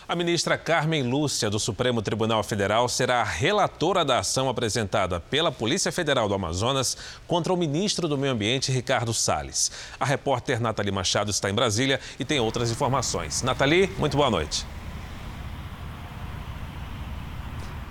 A 0.08 0.16
ministra 0.16 0.56
Carmen 0.56 1.02
Lúcia, 1.02 1.50
do 1.50 1.58
Supremo 1.58 2.00
Tribunal 2.00 2.42
Federal, 2.42 2.88
será 2.88 3.20
a 3.20 3.24
relatora 3.24 4.06
da 4.06 4.20
ação 4.20 4.48
apresentada 4.48 5.20
pela 5.20 5.52
Polícia 5.52 5.92
Federal 5.92 6.26
do 6.26 6.32
Amazonas 6.32 6.96
contra 7.26 7.52
o 7.52 7.56
ministro 7.58 8.08
do 8.08 8.16
Meio 8.16 8.32
Ambiente, 8.32 8.72
Ricardo 8.72 9.12
Salles. 9.12 9.70
A 10.00 10.06
repórter 10.06 10.62
Nathalie 10.62 10.90
Machado 10.90 11.30
está 11.30 11.50
em 11.50 11.54
Brasília 11.54 12.00
e 12.18 12.24
tem 12.24 12.40
outras 12.40 12.70
informações. 12.70 13.42
Nathalie, 13.42 13.88
muito 13.98 14.16
boa 14.16 14.30
noite. 14.30 14.64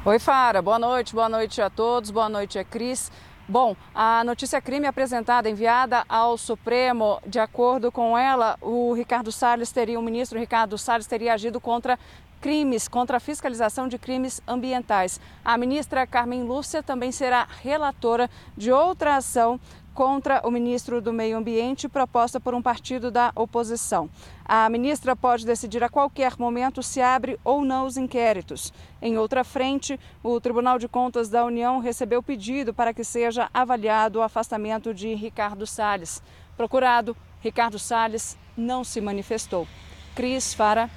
Oi, 0.03 0.17
Fara. 0.17 0.59
Boa 0.59 0.79
noite. 0.79 1.13
Boa 1.13 1.29
noite 1.29 1.61
a 1.61 1.69
todos. 1.69 2.09
Boa 2.09 2.29
noite, 2.29 2.57
a 2.57 2.63
Cris. 2.63 3.11
Bom, 3.49 3.77
a 3.95 4.25
notícia 4.25 4.59
crime 4.59 4.87
apresentada, 4.87 5.49
enviada 5.49 6.03
ao 6.09 6.37
Supremo, 6.37 7.21
de 7.25 7.39
acordo 7.39 7.89
com 7.89 8.17
ela, 8.17 8.57
o 8.61 8.91
Ricardo 8.91 9.31
Salles 9.31 9.71
teria, 9.71 9.97
o 9.97 10.03
ministro 10.03 10.37
Ricardo 10.37 10.77
Salles 10.77 11.07
teria 11.07 11.33
agido 11.33 11.61
contra 11.61 11.97
crimes, 12.41 12.89
contra 12.89 13.15
a 13.15 13.19
fiscalização 13.21 13.87
de 13.87 13.97
crimes 13.97 14.41
ambientais. 14.45 15.21
A 15.45 15.57
ministra 15.57 16.05
Carmen 16.05 16.43
Lúcia 16.43 16.83
também 16.83 17.09
será 17.09 17.47
relatora 17.63 18.29
de 18.57 18.69
outra 18.69 19.15
ação 19.15 19.57
contra 19.97 20.41
o 20.47 20.51
ministro 20.51 21.01
do 21.01 21.11
Meio 21.11 21.35
Ambiente, 21.35 21.89
proposta 21.89 22.39
por 22.39 22.53
um 22.53 22.61
partido 22.61 23.09
da 23.09 23.31
oposição. 23.35 24.07
A 24.45 24.69
ministra 24.69 25.15
pode 25.15 25.43
decidir 25.43 25.83
a 25.83 25.89
qualquer 25.89 26.37
momento 26.37 26.83
se 26.83 27.01
abre 27.01 27.39
ou 27.43 27.65
não 27.65 27.87
os 27.87 27.97
inquéritos. 27.97 28.71
Em 29.01 29.17
outra 29.17 29.43
frente, 29.43 29.99
o 30.21 30.39
Tribunal 30.39 30.77
de 30.77 30.87
Contas 30.87 31.29
da 31.29 31.43
União 31.43 31.79
recebeu 31.79 32.21
pedido 32.21 32.75
para 32.75 32.93
que 32.93 33.03
seja 33.03 33.49
avaliado 33.51 34.19
o 34.19 34.21
afastamento 34.21 34.93
de 34.93 35.15
Ricardo 35.15 35.65
Salles. 35.65 36.21
Procurado, 36.55 37.17
Ricardo 37.41 37.79
Salles 37.79 38.37
não 38.55 38.83
se 38.83 39.01
manifestou. 39.01 39.67
Cris 40.13 40.53
Fara. 40.53 40.91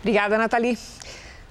Obrigada, 0.00 0.38
Nathalie. 0.38 0.78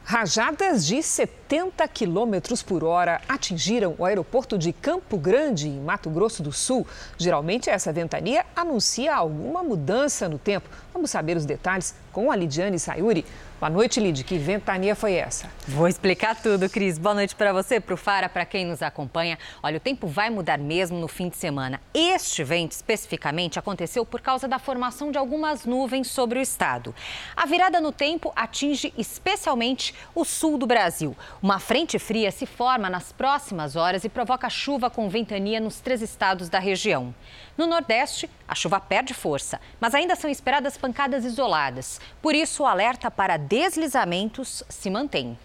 Rajadas 0.06 0.86
de 0.86 1.02
70 1.02 1.88
km 1.88 2.62
por 2.68 2.84
hora 2.84 3.22
atingiram 3.28 3.96
o 3.98 4.04
aeroporto 4.04 4.58
de 4.58 4.74
Campo 4.74 5.18
Grande, 5.18 5.70
em 5.70 5.80
Mato 5.80 6.10
Grosso 6.10 6.44
do 6.44 6.52
Sul. 6.52 6.86
Geralmente, 7.18 7.70
essa 7.70 7.94
ventania 7.94 8.46
anuncia 8.54 9.16
alguma 9.16 9.64
mudança 9.64 10.28
no 10.28 10.38
tempo. 10.38 10.70
Vamos 10.94 11.10
saber 11.10 11.38
os 11.38 11.46
detalhes 11.46 11.96
com 12.12 12.30
a 12.30 12.36
Lidiane 12.36 12.78
Sayuri. 12.78 13.26
Boa 13.64 13.70
noite, 13.70 13.98
Lid. 13.98 14.26
Que 14.26 14.38
ventania 14.38 14.94
foi 14.94 15.14
essa? 15.14 15.50
Vou 15.66 15.88
explicar 15.88 16.36
tudo, 16.36 16.70
Cris. 16.70 16.98
Boa 16.98 17.16
noite 17.16 17.34
para 17.34 17.54
você, 17.54 17.80
para 17.80 17.94
o 17.94 17.98
Fara, 17.98 18.28
para 18.28 18.44
quem 18.44 18.66
nos 18.66 18.82
acompanha. 18.82 19.40
Olha, 19.64 19.78
o 19.78 19.80
tempo 19.80 20.06
vai 20.06 20.30
mudar 20.30 20.58
mesmo 20.58 21.00
no 21.00 21.08
fim 21.08 21.30
de 21.30 21.38
semana. 21.38 21.80
Este 21.94 22.44
vento, 22.44 22.74
especificamente, 22.74 23.58
aconteceu 23.58 24.06
por 24.06 24.20
causa 24.20 24.50
da 24.50 24.60
formação 24.60 25.12
de 25.12 25.18
algumas 25.18 25.64
nuvens 25.64 26.08
sobre 26.10 26.40
o 26.40 26.42
estado. 26.42 26.94
A 27.38 27.46
virada 27.46 27.80
no 27.80 27.94
tempo 27.94 28.34
atinge 28.36 28.94
especialmente 28.98 29.96
o 30.14 30.26
sul 30.26 30.58
do 30.58 30.68
Brasil. 30.68 31.16
Uma 31.42 31.58
frente 31.58 31.98
fria 31.98 32.32
se 32.32 32.46
forma 32.46 32.90
nas 32.90 33.14
próximas 33.14 33.78
horas 33.78 34.04
e 34.04 34.10
provoca 34.10 34.50
chuva 34.50 34.90
com 34.90 35.08
ventania 35.08 35.62
nos 35.62 35.80
três 35.80 36.02
estados 36.02 36.50
da 36.50 36.60
região. 36.60 37.16
No 37.58 37.68
Nordeste, 37.68 38.30
a 38.48 38.56
chuva 38.56 38.80
perde 38.80 39.14
força, 39.14 39.62
mas 39.80 39.94
ainda 39.94 40.16
são 40.16 40.30
esperadas 40.30 40.76
pancadas 40.76 41.24
isoladas. 41.24 42.02
Por 42.22 42.34
isso, 42.34 42.64
o 42.64 42.66
alerta 42.66 43.12
para 43.12 43.38
deslizamentos 43.38 44.64
se 44.68 44.90
mantém. 44.90 45.38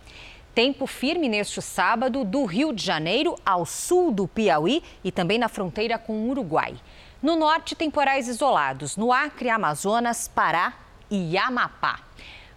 Tempo 0.54 0.86
firme 0.86 1.28
neste 1.28 1.60
sábado 1.60 2.24
do 2.24 2.44
Rio 2.44 2.72
de 2.72 2.82
Janeiro 2.82 3.36
ao 3.44 3.66
sul 3.66 4.10
do 4.10 4.26
Piauí 4.26 4.82
e 5.04 5.12
também 5.12 5.38
na 5.38 5.48
fronteira 5.48 5.98
com 5.98 6.14
o 6.14 6.30
Uruguai. 6.30 6.74
No 7.22 7.36
norte, 7.36 7.74
temporais 7.74 8.26
isolados 8.26 8.96
no 8.96 9.12
Acre, 9.12 9.50
Amazonas, 9.50 10.28
Pará 10.28 10.72
e 11.10 11.36
Amapá. 11.36 12.00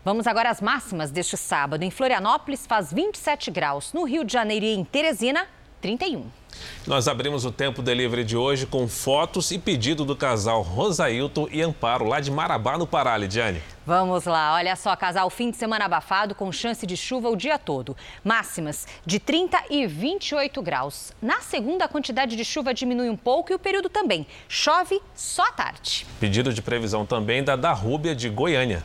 Vamos 0.03 0.25
agora 0.25 0.49
às 0.49 0.61
máximas 0.61 1.11
deste 1.11 1.37
sábado. 1.37 1.83
Em 1.83 1.91
Florianópolis 1.91 2.65
faz 2.65 2.91
27 2.91 3.51
graus, 3.51 3.93
no 3.93 4.03
Rio 4.03 4.23
de 4.23 4.33
Janeiro 4.33 4.65
e 4.65 4.73
em 4.73 4.83
Teresina, 4.83 5.45
31. 5.81 6.40
Nós 6.85 7.07
abrimos 7.07 7.45
o 7.45 7.51
Tempo 7.51 7.81
Delivery 7.81 8.23
de 8.23 8.35
hoje 8.35 8.65
com 8.65 8.87
fotos 8.87 9.51
e 9.51 9.59
pedido 9.59 10.03
do 10.03 10.15
casal 10.15 10.61
Rosailton 10.61 11.47
e 11.51 11.61
Amparo, 11.61 12.05
lá 12.05 12.19
de 12.19 12.31
Marabá, 12.31 12.77
no 12.77 12.87
Pará, 12.87 13.15
Lidiane. 13.17 13.61
Vamos 13.85 14.25
lá, 14.25 14.53
olha 14.55 14.75
só, 14.75 14.95
casal 14.95 15.29
fim 15.29 15.51
de 15.51 15.57
semana 15.57 15.85
abafado 15.85 16.35
com 16.35 16.51
chance 16.51 16.85
de 16.85 16.95
chuva 16.95 17.29
o 17.29 17.35
dia 17.35 17.57
todo. 17.57 17.95
Máximas 18.23 18.87
de 19.05 19.19
30 19.19 19.63
e 19.69 19.87
28 19.87 20.61
graus. 20.61 21.13
Na 21.21 21.41
segunda, 21.41 21.85
a 21.85 21.87
quantidade 21.87 22.35
de 22.35 22.45
chuva 22.45 22.73
diminui 22.73 23.09
um 23.09 23.17
pouco 23.17 23.51
e 23.51 23.55
o 23.55 23.59
período 23.59 23.89
também. 23.89 24.25
Chove 24.47 25.01
só 25.15 25.43
à 25.43 25.51
tarde. 25.51 26.05
Pedido 26.19 26.53
de 26.53 26.61
previsão 26.61 27.05
também 27.05 27.43
da 27.43 27.55
Darrúbia 27.55 28.15
de 28.15 28.29
Goiânia. 28.29 28.83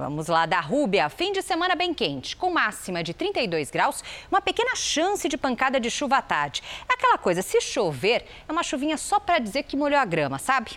Vamos 0.00 0.28
lá, 0.28 0.46
da 0.46 0.60
Rúbia, 0.60 1.10
fim 1.10 1.30
de 1.30 1.42
semana 1.42 1.74
bem 1.74 1.92
quente, 1.92 2.34
com 2.34 2.50
máxima 2.50 3.02
de 3.02 3.12
32 3.12 3.70
graus, 3.70 4.02
uma 4.30 4.40
pequena 4.40 4.74
chance 4.74 5.28
de 5.28 5.36
pancada 5.36 5.78
de 5.78 5.90
chuva 5.90 6.16
à 6.16 6.22
tarde. 6.22 6.62
É 6.88 6.94
aquela 6.94 7.18
coisa, 7.18 7.42
se 7.42 7.60
chover, 7.60 8.24
é 8.48 8.50
uma 8.50 8.62
chuvinha 8.62 8.96
só 8.96 9.20
para 9.20 9.38
dizer 9.38 9.64
que 9.64 9.76
molhou 9.76 10.00
a 10.00 10.04
grama, 10.06 10.38
sabe? 10.38 10.70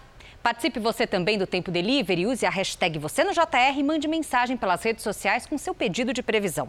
Participe 0.44 0.78
você 0.78 1.08
também 1.08 1.38
do 1.38 1.48
Tempo 1.48 1.72
Delivery, 1.72 2.28
use 2.28 2.46
a 2.46 2.50
hashtag 2.50 3.00
você 3.00 3.24
no 3.24 3.32
JR 3.32 3.78
e 3.78 3.82
mande 3.82 4.10
mensagem 4.10 4.58
pelas 4.58 4.84
redes 4.84 5.02
sociais 5.02 5.46
com 5.46 5.58
seu 5.58 5.74
pedido 5.74 6.12
de 6.12 6.22
previsão. 6.22 6.68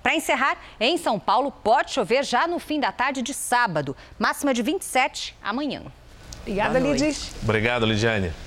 Para 0.00 0.14
encerrar, 0.14 0.56
em 0.78 0.96
São 0.96 1.18
Paulo 1.18 1.50
pode 1.50 1.90
chover 1.90 2.22
já 2.22 2.46
no 2.46 2.60
fim 2.60 2.78
da 2.78 2.92
tarde 2.92 3.20
de 3.20 3.34
sábado, 3.34 3.96
máxima 4.16 4.54
de 4.54 4.62
27 4.62 5.36
amanhã. 5.42 5.82
Obrigada, 6.42 6.78
Lidy. 6.78 7.16
Obrigado, 7.42 7.84
Lidiane. 7.84 8.45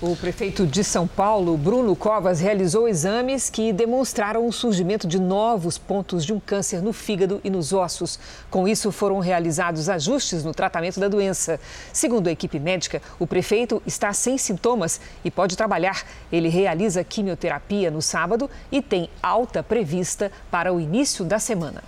O 0.00 0.14
prefeito 0.14 0.64
de 0.64 0.84
São 0.84 1.08
Paulo, 1.08 1.56
Bruno 1.56 1.96
Covas, 1.96 2.38
realizou 2.38 2.86
exames 2.86 3.50
que 3.50 3.72
demonstraram 3.72 4.46
o 4.46 4.52
surgimento 4.52 5.08
de 5.08 5.18
novos 5.18 5.76
pontos 5.76 6.24
de 6.24 6.32
um 6.32 6.38
câncer 6.38 6.80
no 6.80 6.92
fígado 6.92 7.40
e 7.42 7.50
nos 7.50 7.72
ossos. 7.72 8.16
Com 8.48 8.68
isso, 8.68 8.92
foram 8.92 9.18
realizados 9.18 9.88
ajustes 9.88 10.44
no 10.44 10.54
tratamento 10.54 11.00
da 11.00 11.08
doença. 11.08 11.58
Segundo 11.92 12.28
a 12.28 12.30
equipe 12.30 12.60
médica, 12.60 13.02
o 13.18 13.26
prefeito 13.26 13.82
está 13.84 14.12
sem 14.12 14.38
sintomas 14.38 15.00
e 15.24 15.32
pode 15.32 15.56
trabalhar. 15.56 16.06
Ele 16.30 16.48
realiza 16.48 17.02
quimioterapia 17.02 17.90
no 17.90 18.00
sábado 18.00 18.48
e 18.70 18.80
tem 18.80 19.10
alta 19.20 19.64
prevista 19.64 20.30
para 20.48 20.72
o 20.72 20.80
início 20.80 21.24
da 21.24 21.40
semana. 21.40 21.82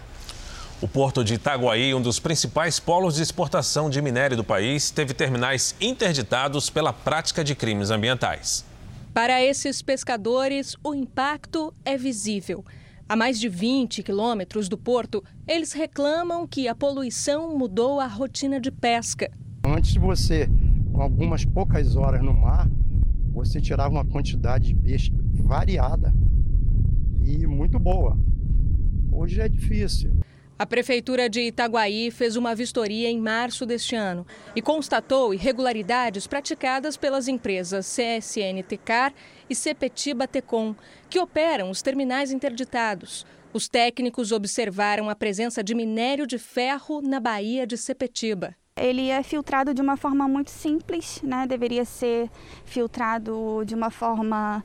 O 0.83 0.89
porto 0.89 1.23
de 1.23 1.35
Itaguaí, 1.35 1.95
um 1.95 2.01
dos 2.01 2.19
principais 2.19 2.81
polos 2.81 3.17
de 3.17 3.23
exportação 3.23 3.91
de 3.91 4.01
minério 4.01 4.35
do 4.35 4.43
país, 4.43 4.91
teve 4.91 5.13
terminais 5.13 5.75
interditados 5.79 6.71
pela 6.71 6.91
prática 6.91 7.45
de 7.45 7.55
crimes 7.55 7.91
ambientais. 7.91 8.65
Para 9.13 9.43
esses 9.45 9.83
pescadores, 9.83 10.75
o 10.83 10.95
impacto 10.95 11.75
é 11.85 11.99
visível. 11.99 12.65
A 13.07 13.15
mais 13.15 13.39
de 13.39 13.47
20 13.47 14.03
quilômetros 14.03 14.71
do 14.71 14.79
porto, 14.79 15.23
eles 15.47 15.75
reclamam 15.75 16.47
que 16.47 16.67
a 16.67 16.75
poluição 16.75 17.55
mudou 17.59 18.01
a 18.01 18.07
rotina 18.07 18.59
de 18.59 18.71
pesca. 18.71 19.31
Antes 19.67 19.93
de 19.93 19.99
você, 19.99 20.49
com 20.95 21.03
algumas 21.03 21.45
poucas 21.45 21.95
horas 21.95 22.23
no 22.23 22.33
mar, 22.33 22.67
você 23.35 23.61
tirava 23.61 23.91
uma 23.91 24.07
quantidade 24.07 24.69
de 24.69 24.75
peixe 24.77 25.13
variada 25.35 26.15
e 27.23 27.47
muito 27.47 27.79
boa. 27.79 28.17
Hoje 29.13 29.43
é 29.43 29.49
difícil. 29.49 30.11
A 30.61 30.67
Prefeitura 30.67 31.27
de 31.27 31.41
Itaguaí 31.41 32.11
fez 32.11 32.37
uma 32.37 32.55
vistoria 32.55 33.09
em 33.09 33.19
março 33.19 33.65
deste 33.65 33.97
ano 33.97 34.27
e 34.55 34.61
constatou 34.61 35.33
irregularidades 35.33 36.27
praticadas 36.27 36.99
pelas 36.99 37.29
empresas 37.29 37.87
CSN 37.87 38.63
Tecar 38.69 39.15
e 39.49 39.55
Sepetiba 39.55 40.29
Tecom, 40.29 40.75
que 41.09 41.19
operam 41.19 41.71
os 41.71 41.81
terminais 41.81 42.31
interditados. 42.31 43.25
Os 43.55 43.71
técnicos 43.71 44.33
observaram 44.33 45.09
a 45.09 45.17
presença 45.17 45.65
de 45.65 45.75
minério 45.75 46.27
de 46.27 46.37
ferro 46.37 47.01
na 47.01 47.19
Baía 47.19 47.67
de 47.67 47.79
Sepetiba. 47.79 48.55
Ele 48.77 49.09
é 49.09 49.23
filtrado 49.23 49.73
de 49.73 49.81
uma 49.81 49.97
forma 49.97 50.29
muito 50.29 50.51
simples, 50.51 51.23
né? 51.23 51.47
deveria 51.47 51.87
ser 51.87 52.29
filtrado 52.67 53.63
de 53.65 53.75
uma 53.75 53.91
forma 53.91 54.63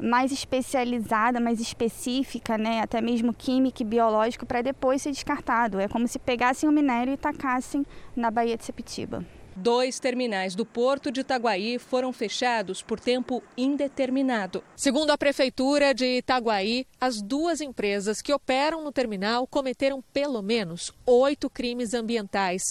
mais 0.00 0.32
especializada, 0.32 1.40
mais 1.40 1.60
específica, 1.60 2.56
né, 2.56 2.80
até 2.80 3.00
mesmo 3.00 3.32
químico 3.32 3.82
e 3.82 3.84
biológico, 3.84 4.46
para 4.46 4.62
depois 4.62 5.02
ser 5.02 5.10
descartado. 5.10 5.78
É 5.78 5.88
como 5.88 6.08
se 6.08 6.18
pegassem 6.18 6.68
o 6.68 6.72
minério 6.72 7.12
e 7.12 7.16
tacassem 7.16 7.84
na 8.16 8.30
Baía 8.30 8.56
de 8.56 8.64
Sepitiba. 8.64 9.24
Dois 9.54 9.98
terminais 9.98 10.54
do 10.54 10.64
porto 10.64 11.10
de 11.10 11.20
Itaguaí 11.20 11.78
foram 11.78 12.12
fechados 12.12 12.82
por 12.82 12.98
tempo 12.98 13.42
indeterminado. 13.56 14.62
Segundo 14.76 15.10
a 15.10 15.18
Prefeitura 15.18 15.92
de 15.92 16.18
Itaguaí, 16.18 16.86
as 17.00 17.20
duas 17.20 17.60
empresas 17.60 18.22
que 18.22 18.32
operam 18.32 18.82
no 18.82 18.92
terminal 18.92 19.46
cometeram 19.46 20.02
pelo 20.12 20.40
menos 20.40 20.92
oito 21.04 21.50
crimes 21.50 21.92
ambientais. 21.92 22.62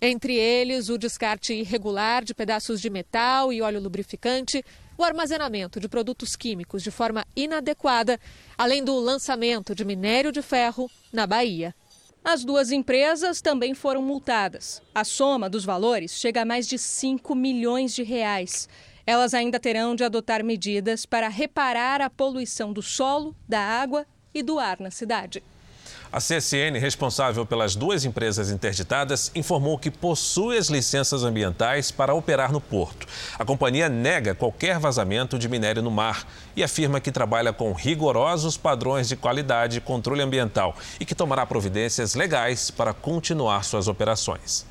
Entre 0.00 0.36
eles, 0.36 0.88
o 0.88 0.96
descarte 0.96 1.52
irregular 1.52 2.22
de 2.22 2.34
pedaços 2.34 2.80
de 2.80 2.88
metal 2.88 3.52
e 3.52 3.60
óleo 3.60 3.80
lubrificante, 3.80 4.64
o 4.98 5.04
armazenamento 5.04 5.78
de 5.78 5.88
produtos 5.88 6.34
químicos 6.34 6.82
de 6.82 6.90
forma 6.90 7.24
inadequada, 7.36 8.18
além 8.58 8.82
do 8.82 8.98
lançamento 8.98 9.72
de 9.72 9.84
minério 9.84 10.32
de 10.32 10.42
ferro 10.42 10.90
na 11.12 11.24
Bahia. 11.24 11.72
As 12.24 12.44
duas 12.44 12.72
empresas 12.72 13.40
também 13.40 13.74
foram 13.74 14.02
multadas. 14.02 14.82
A 14.92 15.04
soma 15.04 15.48
dos 15.48 15.64
valores 15.64 16.18
chega 16.18 16.42
a 16.42 16.44
mais 16.44 16.66
de 16.66 16.76
5 16.76 17.32
milhões 17.36 17.94
de 17.94 18.02
reais. 18.02 18.68
Elas 19.06 19.34
ainda 19.34 19.60
terão 19.60 19.94
de 19.94 20.02
adotar 20.02 20.44
medidas 20.44 21.06
para 21.06 21.28
reparar 21.28 22.00
a 22.00 22.10
poluição 22.10 22.72
do 22.72 22.82
solo, 22.82 23.34
da 23.48 23.60
água 23.60 24.04
e 24.34 24.42
do 24.42 24.58
ar 24.58 24.80
na 24.80 24.90
cidade. 24.90 25.42
A 26.10 26.20
CSN, 26.20 26.78
responsável 26.80 27.44
pelas 27.44 27.76
duas 27.76 28.06
empresas 28.06 28.50
interditadas, 28.50 29.30
informou 29.34 29.76
que 29.76 29.90
possui 29.90 30.56
as 30.56 30.68
licenças 30.68 31.22
ambientais 31.22 31.90
para 31.90 32.14
operar 32.14 32.50
no 32.50 32.62
porto. 32.62 33.06
A 33.38 33.44
companhia 33.44 33.90
nega 33.90 34.34
qualquer 34.34 34.78
vazamento 34.78 35.38
de 35.38 35.50
minério 35.50 35.82
no 35.82 35.90
mar 35.90 36.26
e 36.56 36.64
afirma 36.64 36.98
que 36.98 37.12
trabalha 37.12 37.52
com 37.52 37.74
rigorosos 37.74 38.56
padrões 38.56 39.06
de 39.06 39.16
qualidade 39.16 39.78
e 39.78 39.82
controle 39.82 40.22
ambiental 40.22 40.74
e 40.98 41.04
que 41.04 41.14
tomará 41.14 41.44
providências 41.44 42.14
legais 42.14 42.70
para 42.70 42.94
continuar 42.94 43.62
suas 43.62 43.86
operações. 43.86 44.64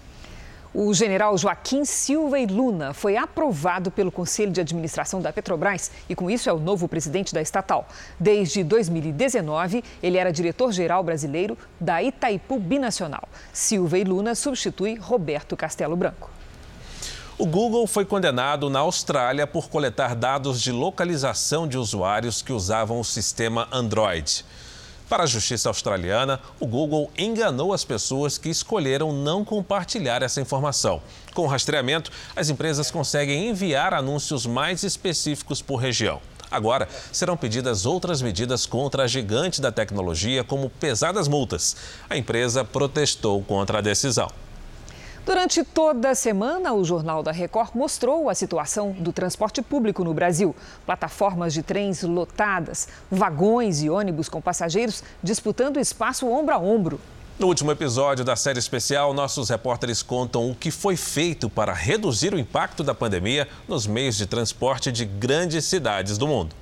O 0.80 0.94
general 0.94 1.36
Joaquim 1.36 1.84
Silva 1.86 2.38
e 2.38 2.46
Luna 2.46 2.94
foi 2.94 3.18
aprovado 3.18 3.90
pelo 3.90 4.12
Conselho 4.12 4.52
de 4.52 4.62
Administração 4.62 5.20
da 5.20 5.34
Petrobras 5.34 5.90
e, 6.08 6.14
com 6.14 6.30
isso, 6.30 6.52
é 6.52 6.54
o 6.54 6.60
novo 6.60 6.88
presidente 6.88 7.34
da 7.34 7.42
estatal. 7.42 7.88
Desde 8.20 8.64
2019, 8.64 9.84
ele 10.04 10.20
era 10.20 10.32
diretor-geral 10.32 11.04
brasileiro 11.04 11.58
da 11.80 12.04
Itaipu 12.04 12.60
Binacional. 12.60 13.28
Silva 13.52 13.98
e 13.98 14.04
Luna 14.04 14.36
substitui 14.36 15.00
Roberto 15.00 15.58
Castelo 15.58 15.96
Branco. 15.96 16.30
O 17.40 17.48
Google 17.48 17.88
foi 17.88 18.06
condenado 18.06 18.70
na 18.70 18.82
Austrália 18.82 19.48
por 19.48 19.70
coletar 19.70 20.16
dados 20.16 20.62
de 20.62 20.72
localização 20.72 21.68
de 21.68 21.80
usuários 21.80 22.44
que 22.44 22.54
usavam 22.54 23.00
o 23.00 23.04
sistema 23.04 23.68
Android. 23.72 24.46
Para 25.10 25.24
a 25.24 25.28
justiça 25.28 25.70
australiana, 25.70 26.38
o 26.60 26.68
Google 26.68 27.10
enganou 27.18 27.72
as 27.72 27.86
pessoas 27.86 28.38
que 28.38 28.50
escolheram 28.50 29.14
não 29.14 29.46
compartilhar 29.46 30.22
essa 30.22 30.42
informação. 30.42 31.02
Com 31.34 31.44
o 31.44 31.48
rastreamento, 31.48 32.12
as 32.36 32.50
empresas 32.50 32.92
conseguem 32.92 33.48
enviar 33.48 33.94
anúncios 33.94 34.46
mais 34.46 34.84
específicos 34.84 35.62
por 35.62 35.78
região. 35.78 36.20
Agora, 36.52 36.90
serão 37.12 37.38
pedidas 37.38 37.86
outras 37.86 38.22
medidas 38.22 38.66
contra 38.66 39.04
a 39.04 39.08
gigante 39.08 39.62
da 39.62 39.72
tecnologia, 39.72 40.44
como 40.44 40.70
pesadas 40.70 41.28
multas. 41.30 41.78
A 42.10 42.18
empresa 42.18 42.66
protestou 42.66 43.42
contra 43.44 43.78
a 43.78 43.82
decisão. 43.82 44.30
Durante 45.28 45.62
toda 45.62 46.12
a 46.12 46.16
semana, 46.16 46.72
o 46.72 46.86
Jornal 46.86 47.22
da 47.22 47.34
Record 47.34 47.72
mostrou 47.76 48.30
a 48.30 48.34
situação 48.34 48.94
do 48.94 49.12
transporte 49.12 49.62
público 49.62 50.02
no 50.02 50.14
Brasil. 50.14 50.56
Plataformas 50.86 51.54
de 51.54 51.62
trens 51.62 52.02
lotadas, 52.02 52.88
vagões 53.12 53.84
e 53.84 53.90
ônibus 53.90 54.30
com 54.30 54.40
passageiros 54.40 55.04
disputando 55.22 55.82
espaço 55.82 56.26
ombro 56.30 56.56
a 56.56 56.58
ombro. 56.58 56.98
No 57.38 57.48
último 57.48 57.74
episódio 57.74 58.24
da 58.24 58.38
série 58.38 58.58
especial, 58.58 59.14
nossos 59.14 59.50
repórteres 59.50 60.02
contam 60.02 60.50
o 60.50 60.56
que 60.56 60.72
foi 60.72 60.96
feito 60.96 61.50
para 61.50 61.74
reduzir 61.74 62.34
o 62.34 62.40
impacto 62.40 62.82
da 62.82 62.96
pandemia 62.96 63.50
nos 63.68 63.86
meios 63.86 64.16
de 64.16 64.28
transporte 64.28 64.94
de 64.94 65.04
grandes 65.04 65.66
cidades 65.66 66.18
do 66.18 66.26
mundo. 66.26 66.56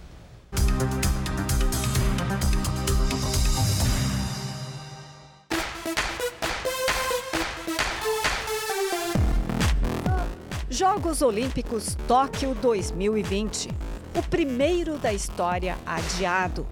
Jogos 11.16 11.22
Olímpicos 11.22 11.98
Tóquio 12.08 12.54
2020. 12.56 13.70
O 14.18 14.24
primeiro 14.24 14.98
da 14.98 15.14
história 15.14 15.78
adiado. 15.86 16.68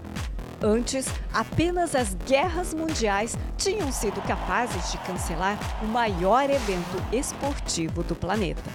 Antes, 0.61 1.05
apenas 1.33 1.95
as 1.95 2.13
guerras 2.13 2.73
mundiais 2.73 3.37
tinham 3.57 3.89
sido 3.91 4.21
capazes 4.21 4.91
de 4.91 4.97
cancelar 4.99 5.57
o 5.81 5.87
maior 5.87 6.49
evento 6.49 7.01
esportivo 7.13 8.03
do 8.03 8.15
planeta. 8.15 8.69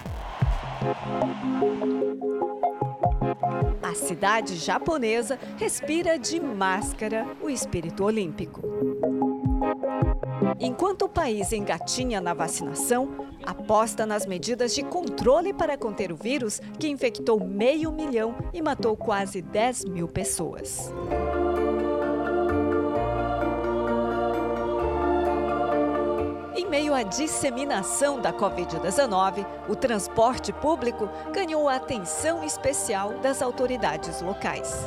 A 3.83 3.93
cidade 3.93 4.55
japonesa 4.55 5.37
respira 5.57 6.17
de 6.17 6.39
máscara 6.39 7.27
o 7.41 7.49
espírito 7.49 8.03
olímpico. 8.05 8.61
Enquanto 10.59 11.03
o 11.03 11.09
país 11.09 11.51
engatinha 11.51 12.19
na 12.19 12.33
vacinação, 12.33 13.27
aposta 13.45 14.05
nas 14.05 14.25
medidas 14.25 14.73
de 14.73 14.83
controle 14.83 15.53
para 15.53 15.77
conter 15.77 16.11
o 16.11 16.15
vírus 16.15 16.61
que 16.77 16.87
infectou 16.87 17.39
meio 17.39 17.91
milhão 17.91 18.35
e 18.53 18.61
matou 18.61 18.95
quase 18.95 19.41
10 19.41 19.85
mil 19.85 20.07
pessoas. 20.07 20.93
Em 26.55 26.65
meio 26.67 26.93
à 26.93 27.03
disseminação 27.03 28.19
da 28.19 28.33
Covid-19, 28.33 29.45
o 29.67 29.75
transporte 29.75 30.51
público 30.51 31.09
ganhou 31.33 31.69
a 31.69 31.75
atenção 31.75 32.43
especial 32.43 33.19
das 33.19 33.41
autoridades 33.41 34.21
locais. 34.21 34.85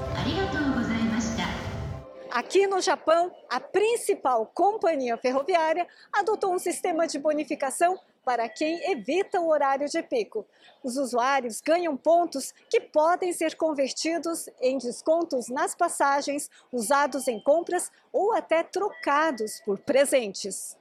Aqui 2.32 2.66
no 2.66 2.80
Japão, 2.80 3.30
a 3.50 3.60
principal 3.60 4.46
companhia 4.46 5.18
ferroviária 5.18 5.86
adotou 6.10 6.54
um 6.54 6.58
sistema 6.58 7.06
de 7.06 7.18
bonificação 7.18 8.00
para 8.24 8.48
quem 8.48 8.90
evita 8.90 9.38
o 9.38 9.50
horário 9.50 9.86
de 9.86 10.02
pico. 10.02 10.46
Os 10.82 10.96
usuários 10.96 11.60
ganham 11.60 11.94
pontos 11.94 12.54
que 12.70 12.80
podem 12.80 13.34
ser 13.34 13.54
convertidos 13.54 14.48
em 14.62 14.78
descontos 14.78 15.50
nas 15.50 15.74
passagens, 15.74 16.48
usados 16.72 17.28
em 17.28 17.38
compras 17.38 17.92
ou 18.10 18.32
até 18.32 18.62
trocados 18.62 19.60
por 19.62 19.78
presentes. 19.80 20.74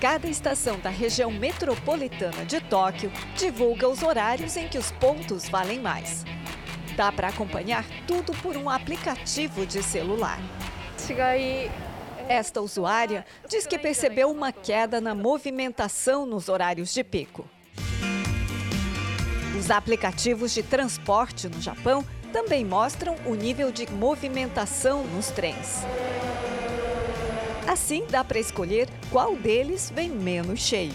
Cada 0.00 0.26
estação 0.26 0.80
da 0.80 0.90
região 0.90 1.30
metropolitana 1.30 2.44
de 2.44 2.60
Tóquio 2.60 3.12
divulga 3.36 3.88
os 3.88 4.02
horários 4.02 4.56
em 4.56 4.68
que 4.68 4.76
os 4.76 4.90
pontos 4.90 5.48
valem 5.48 5.78
mais. 5.78 6.24
Dá 6.96 7.10
para 7.10 7.28
acompanhar 7.28 7.84
tudo 8.06 8.32
por 8.34 8.56
um 8.56 8.70
aplicativo 8.70 9.66
de 9.66 9.82
celular. 9.82 10.38
Esta 12.28 12.60
usuária 12.60 13.26
diz 13.48 13.66
que 13.66 13.78
percebeu 13.78 14.30
uma 14.30 14.52
queda 14.52 15.00
na 15.00 15.14
movimentação 15.14 16.24
nos 16.24 16.48
horários 16.48 16.94
de 16.94 17.04
pico. 17.04 17.44
Os 19.58 19.70
aplicativos 19.70 20.52
de 20.52 20.62
transporte 20.62 21.48
no 21.48 21.60
Japão 21.60 22.04
também 22.32 22.64
mostram 22.64 23.16
o 23.26 23.34
nível 23.34 23.70
de 23.70 23.90
movimentação 23.90 25.04
nos 25.04 25.28
trens. 25.30 25.82
Assim, 27.66 28.04
dá 28.08 28.24
para 28.24 28.38
escolher 28.38 28.88
qual 29.10 29.36
deles 29.36 29.92
vem 29.94 30.10
menos 30.10 30.60
cheio. 30.60 30.94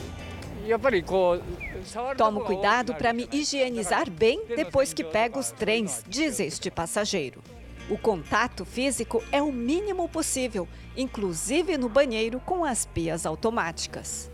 Tomo 2.18 2.42
cuidado 2.42 2.94
para 2.96 3.14
me 3.14 3.28
higienizar 3.32 4.10
bem 4.10 4.46
depois 4.48 4.94
que 4.94 5.04
pego 5.04 5.40
os 5.40 5.52
trens, 5.52 6.04
diz 6.08 6.40
este 6.40 6.70
passageiro. 6.70 7.42
O 7.90 7.98
contato 7.98 8.66
físico 8.66 9.24
é 9.32 9.42
o 9.42 9.52
mínimo 9.52 10.08
possível, 10.08 10.68
inclusive 10.96 11.78
no 11.78 11.90
banheiro 11.90 12.40
com 12.40 12.64
as 12.64 12.86
pias 12.86 13.26
automáticas. 13.26 14.30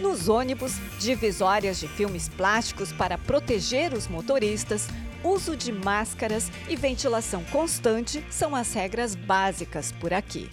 Nos 0.00 0.28
ônibus, 0.28 0.72
divisórias 0.98 1.78
de 1.78 1.86
filmes 1.86 2.28
plásticos 2.28 2.92
para 2.92 3.16
proteger 3.16 3.94
os 3.94 4.08
motoristas, 4.08 4.88
uso 5.22 5.56
de 5.56 5.70
máscaras 5.70 6.50
e 6.68 6.74
ventilação 6.74 7.44
constante 7.44 8.24
são 8.28 8.56
as 8.56 8.72
regras 8.72 9.14
básicas 9.14 9.92
por 9.92 10.12
aqui. 10.12 10.50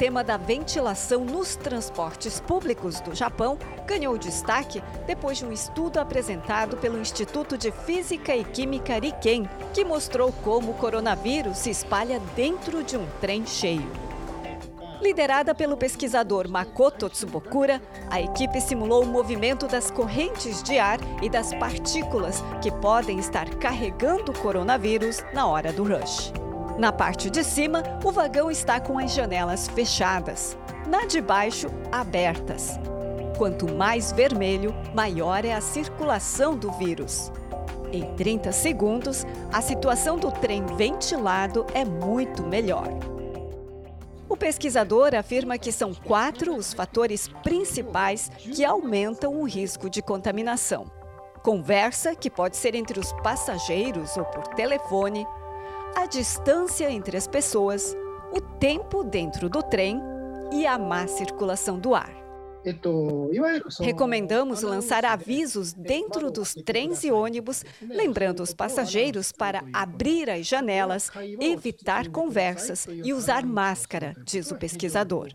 O 0.00 0.02
tema 0.02 0.24
da 0.24 0.38
ventilação 0.38 1.26
nos 1.26 1.56
transportes 1.56 2.40
públicos 2.40 3.00
do 3.00 3.14
Japão 3.14 3.58
ganhou 3.86 4.16
destaque 4.16 4.82
depois 5.06 5.36
de 5.36 5.44
um 5.44 5.52
estudo 5.52 5.98
apresentado 6.00 6.78
pelo 6.78 6.98
Instituto 6.98 7.58
de 7.58 7.70
Física 7.70 8.34
e 8.34 8.42
Química 8.42 8.98
Riken, 8.98 9.46
que 9.74 9.84
mostrou 9.84 10.32
como 10.42 10.70
o 10.70 10.74
coronavírus 10.74 11.58
se 11.58 11.68
espalha 11.68 12.18
dentro 12.34 12.82
de 12.82 12.96
um 12.96 13.06
trem 13.20 13.44
cheio. 13.44 13.86
Liderada 15.02 15.54
pelo 15.54 15.76
pesquisador 15.76 16.48
Makoto 16.48 17.10
Tsubokura, 17.10 17.82
a 18.08 18.22
equipe 18.22 18.58
simulou 18.58 19.02
o 19.04 19.06
movimento 19.06 19.68
das 19.68 19.90
correntes 19.90 20.62
de 20.62 20.78
ar 20.78 20.98
e 21.22 21.28
das 21.28 21.52
partículas 21.52 22.42
que 22.62 22.72
podem 22.72 23.18
estar 23.18 23.54
carregando 23.56 24.32
o 24.32 24.38
coronavírus 24.38 25.22
na 25.34 25.46
hora 25.46 25.70
do 25.70 25.84
rush. 25.84 26.32
Na 26.80 26.90
parte 26.90 27.28
de 27.28 27.44
cima, 27.44 27.82
o 28.02 28.10
vagão 28.10 28.50
está 28.50 28.80
com 28.80 28.98
as 28.98 29.12
janelas 29.12 29.68
fechadas, 29.68 30.56
na 30.86 31.04
de 31.04 31.20
baixo, 31.20 31.66
abertas. 31.92 32.80
Quanto 33.36 33.70
mais 33.70 34.12
vermelho, 34.12 34.74
maior 34.94 35.44
é 35.44 35.52
a 35.52 35.60
circulação 35.60 36.56
do 36.56 36.72
vírus. 36.72 37.30
Em 37.92 38.14
30 38.14 38.50
segundos, 38.52 39.26
a 39.52 39.60
situação 39.60 40.16
do 40.16 40.32
trem 40.32 40.64
ventilado 40.78 41.66
é 41.74 41.84
muito 41.84 42.44
melhor. 42.44 42.88
O 44.26 44.34
pesquisador 44.34 45.14
afirma 45.14 45.58
que 45.58 45.72
são 45.72 45.92
quatro 45.92 46.56
os 46.56 46.72
fatores 46.72 47.28
principais 47.42 48.30
que 48.38 48.64
aumentam 48.64 49.38
o 49.38 49.44
risco 49.44 49.90
de 49.90 50.00
contaminação: 50.00 50.90
conversa, 51.42 52.14
que 52.14 52.30
pode 52.30 52.56
ser 52.56 52.74
entre 52.74 52.98
os 52.98 53.12
passageiros 53.22 54.16
ou 54.16 54.24
por 54.24 54.46
telefone, 54.54 55.26
a 55.96 56.06
distância 56.06 56.90
entre 56.90 57.16
as 57.16 57.26
pessoas, 57.26 57.96
o 58.32 58.40
tempo 58.40 59.02
dentro 59.02 59.48
do 59.48 59.62
trem 59.62 60.00
e 60.52 60.66
a 60.66 60.78
má 60.78 61.06
circulação 61.06 61.78
do 61.78 61.94
ar. 61.94 62.20
Recomendamos 63.80 64.62
lançar 64.62 65.04
avisos 65.04 65.72
dentro 65.72 66.30
dos 66.30 66.54
trens 66.54 67.02
e 67.04 67.10
ônibus, 67.10 67.64
lembrando 67.80 68.42
os 68.42 68.52
passageiros 68.52 69.32
para 69.32 69.64
abrir 69.72 70.28
as 70.28 70.46
janelas, 70.46 71.10
evitar 71.40 72.08
conversas 72.08 72.86
e 72.86 73.14
usar 73.14 73.46
máscara, 73.46 74.14
diz 74.24 74.50
o 74.50 74.56
pesquisador. 74.56 75.28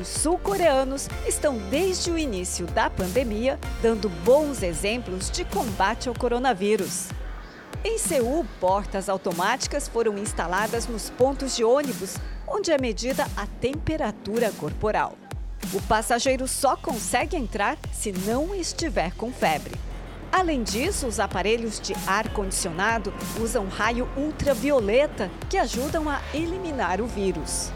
Os 0.00 0.08
sul-coreanos 0.08 1.10
estão 1.28 1.58
desde 1.68 2.10
o 2.10 2.16
início 2.16 2.66
da 2.68 2.88
pandemia 2.88 3.60
dando 3.82 4.08
bons 4.08 4.62
exemplos 4.62 5.30
de 5.30 5.44
combate 5.44 6.08
ao 6.08 6.14
coronavírus. 6.14 7.08
Em 7.84 7.98
Seul, 7.98 8.46
portas 8.58 9.10
automáticas 9.10 9.88
foram 9.88 10.16
instaladas 10.16 10.86
nos 10.86 11.10
pontos 11.10 11.54
de 11.54 11.64
ônibus, 11.64 12.16
onde 12.48 12.72
é 12.72 12.78
medida 12.78 13.26
a 13.36 13.46
temperatura 13.46 14.50
corporal. 14.52 15.18
O 15.74 15.82
passageiro 15.82 16.48
só 16.48 16.76
consegue 16.76 17.36
entrar 17.36 17.76
se 17.92 18.10
não 18.10 18.54
estiver 18.54 19.12
com 19.16 19.30
febre. 19.30 19.74
Além 20.32 20.62
disso, 20.62 21.06
os 21.06 21.20
aparelhos 21.20 21.78
de 21.78 21.92
ar-condicionado 22.06 23.12
usam 23.38 23.68
raio 23.68 24.08
ultravioleta 24.16 25.30
que 25.50 25.58
ajudam 25.58 26.08
a 26.08 26.22
eliminar 26.32 27.02
o 27.02 27.06
vírus. 27.06 27.70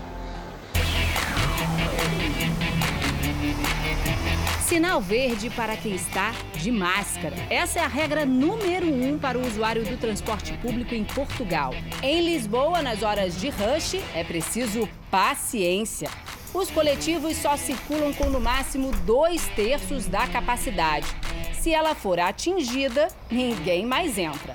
Sinal 4.67 5.01
verde 5.01 5.51
para 5.51 5.77
quem 5.77 5.95
está 5.95 6.35
de 6.57 6.73
máscara. 6.73 7.37
Essa 7.49 7.81
é 7.81 7.83
a 7.85 7.87
regra 7.87 8.27
número 8.27 8.87
um 8.87 9.19
para 9.19 9.39
o 9.39 9.47
usuário 9.47 9.85
do 9.85 9.97
transporte 9.97 10.53
público 10.55 10.95
em 10.95 11.05
Portugal. 11.05 11.73
Em 12.03 12.25
Lisboa, 12.25 12.83
nas 12.83 13.03
horas 13.03 13.41
de 13.41 13.51
rush, 13.51 14.01
é 14.15 14.25
preciso 14.25 14.89
paciência. 15.11 16.11
Os 16.53 16.71
coletivos 16.71 17.37
só 17.37 17.57
circulam 17.57 18.13
com 18.15 18.29
no 18.31 18.41
máximo 18.41 18.91
dois 19.05 19.47
terços 19.57 20.07
da 20.07 20.27
capacidade. 20.27 21.07
Se 21.53 21.73
ela 21.73 21.95
for 21.95 22.19
atingida, 22.19 23.09
ninguém 23.31 23.87
mais 23.87 24.19
entra. 24.19 24.55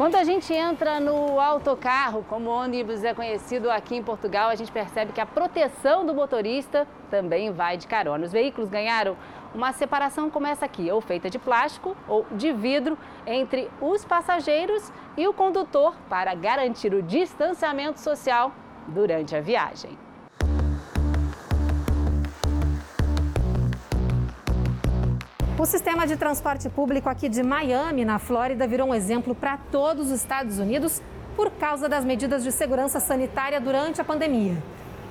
Quando 0.00 0.16
a 0.16 0.24
gente 0.24 0.50
entra 0.50 0.98
no 0.98 1.38
autocarro, 1.38 2.24
como 2.26 2.48
ônibus 2.48 3.04
é 3.04 3.12
conhecido 3.12 3.70
aqui 3.70 3.94
em 3.94 4.02
Portugal, 4.02 4.48
a 4.48 4.54
gente 4.54 4.72
percebe 4.72 5.12
que 5.12 5.20
a 5.20 5.26
proteção 5.26 6.06
do 6.06 6.14
motorista 6.14 6.88
também 7.10 7.52
vai 7.52 7.76
de 7.76 7.86
carona. 7.86 8.24
Os 8.24 8.32
veículos 8.32 8.70
ganharam 8.70 9.14
uma 9.54 9.74
separação 9.74 10.30
como 10.30 10.46
essa 10.46 10.64
aqui, 10.64 10.90
ou 10.90 11.02
feita 11.02 11.28
de 11.28 11.38
plástico 11.38 11.94
ou 12.08 12.24
de 12.32 12.50
vidro, 12.50 12.96
entre 13.26 13.70
os 13.78 14.02
passageiros 14.02 14.90
e 15.18 15.28
o 15.28 15.34
condutor 15.34 15.94
para 16.08 16.34
garantir 16.34 16.94
o 16.94 17.02
distanciamento 17.02 18.00
social 18.00 18.52
durante 18.88 19.36
a 19.36 19.42
viagem. 19.42 19.98
O 25.60 25.66
sistema 25.66 26.06
de 26.06 26.16
transporte 26.16 26.70
público 26.70 27.06
aqui 27.06 27.28
de 27.28 27.42
Miami, 27.42 28.02
na 28.02 28.18
Flórida, 28.18 28.66
virou 28.66 28.88
um 28.88 28.94
exemplo 28.94 29.34
para 29.34 29.58
todos 29.58 30.06
os 30.06 30.12
Estados 30.12 30.58
Unidos 30.58 31.02
por 31.36 31.50
causa 31.50 31.86
das 31.86 32.02
medidas 32.02 32.42
de 32.42 32.50
segurança 32.50 32.98
sanitária 32.98 33.60
durante 33.60 34.00
a 34.00 34.04
pandemia. 34.04 34.56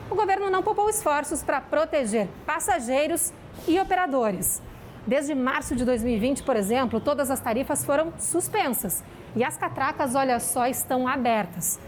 O 0.10 0.16
governo 0.16 0.50
não 0.50 0.64
poupou 0.64 0.90
esforços 0.90 1.44
para 1.44 1.62
proteger 1.62 2.28
passageiros 2.48 3.32
e 3.68 3.80
operadores. 3.80 4.60
Desde 5.06 5.36
março 5.36 5.76
de 5.76 5.86
2020, 5.86 6.42
por 6.42 6.56
exemplo, 6.56 7.00
todas 7.00 7.30
as 7.30 7.40
tarifas 7.40 7.86
foram 7.86 8.12
suspensas 8.18 9.04
e 9.36 9.44
as 9.44 9.56
catracas, 9.56 10.16
olha 10.16 10.40
só, 10.40 10.66
estão 10.66 11.08
abertas. 11.08 11.80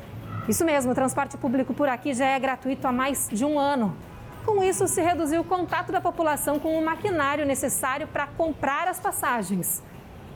Isso 0.48 0.64
mesmo, 0.64 0.92
o 0.92 0.96
transporte 0.96 1.36
público 1.36 1.74
por 1.74 1.90
aqui 1.90 2.14
já 2.14 2.28
é 2.28 2.40
gratuito 2.40 2.88
há 2.88 2.92
mais 2.92 3.28
de 3.28 3.44
um 3.44 3.58
ano. 3.58 3.98
Com 4.46 4.64
isso, 4.64 4.88
se 4.88 5.02
reduziu 5.02 5.42
o 5.42 5.46
contato 5.46 5.92
da 5.92 6.02
população 6.02 6.60
com 6.60 6.78
o 6.78 6.84
maquinário 6.84 7.46
necessário 7.46 8.08
para 8.08 8.28
comprar 8.28 8.88
as 8.88 9.00
passagens. 9.00 9.84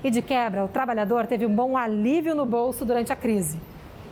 E 0.03 0.11
de 0.11 0.21
quebra, 0.21 0.63
o 0.63 0.67
trabalhador 0.67 1.25
teve 1.25 1.45
um 1.45 1.53
bom 1.53 1.75
alívio 1.75 2.35
no 2.35 2.45
bolso 2.45 2.85
durante 2.85 3.11
a 3.11 3.15
crise. 3.15 3.59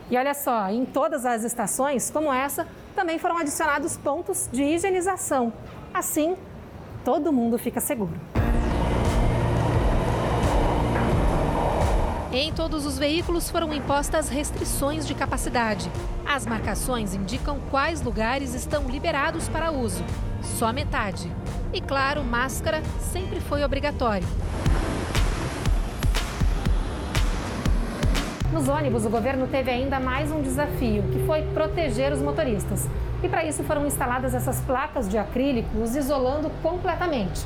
E 0.09 0.17
olha 0.17 0.33
só, 0.33 0.69
em 0.69 0.85
todas 0.85 1.25
as 1.25 1.43
estações, 1.43 2.09
como 2.09 2.33
essa, 2.33 2.67
também 2.95 3.19
foram 3.19 3.37
adicionados 3.37 3.95
pontos 3.95 4.49
de 4.51 4.63
higienização. 4.63 5.53
Assim, 5.93 6.35
todo 7.05 7.31
mundo 7.31 7.59
fica 7.59 7.79
seguro. 7.79 8.13
Em 12.35 12.51
todos 12.51 12.87
os 12.87 12.97
veículos 12.97 13.51
foram 13.51 13.71
impostas 13.71 14.27
restrições 14.27 15.05
de 15.05 15.13
capacidade. 15.13 15.87
As 16.25 16.47
marcações 16.47 17.13
indicam 17.13 17.59
quais 17.69 18.01
lugares 18.01 18.55
estão 18.55 18.89
liberados 18.89 19.47
para 19.47 19.69
uso. 19.69 20.03
Só 20.41 20.73
metade. 20.73 21.31
E 21.71 21.79
claro, 21.79 22.23
máscara 22.23 22.81
sempre 22.99 23.39
foi 23.39 23.63
obrigatório. 23.63 24.27
Nos 28.51 28.67
ônibus, 28.67 29.05
o 29.05 29.11
governo 29.11 29.45
teve 29.45 29.69
ainda 29.69 29.99
mais 29.99 30.31
um 30.31 30.41
desafio, 30.41 31.03
que 31.11 31.23
foi 31.27 31.43
proteger 31.53 32.11
os 32.11 32.19
motoristas. 32.19 32.89
E 33.21 33.29
para 33.29 33.45
isso 33.45 33.63
foram 33.63 33.85
instaladas 33.85 34.33
essas 34.33 34.59
placas 34.61 35.07
de 35.07 35.19
acrílico, 35.19 35.77
os 35.77 35.95
isolando 35.95 36.49
completamente. 36.63 37.45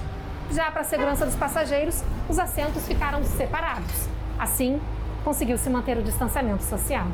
Já 0.50 0.72
para 0.72 0.80
a 0.80 0.86
segurança 0.86 1.26
dos 1.26 1.36
passageiros, 1.36 2.02
os 2.30 2.40
assentos 2.40 2.88
ficaram 2.88 3.22
separados. 3.26 4.17
Assim, 4.40 4.80
conseguiu-se 5.24 5.70
manter 5.70 5.98
o 5.98 6.04
distanciamento 6.04 6.64
social. 6.64 7.08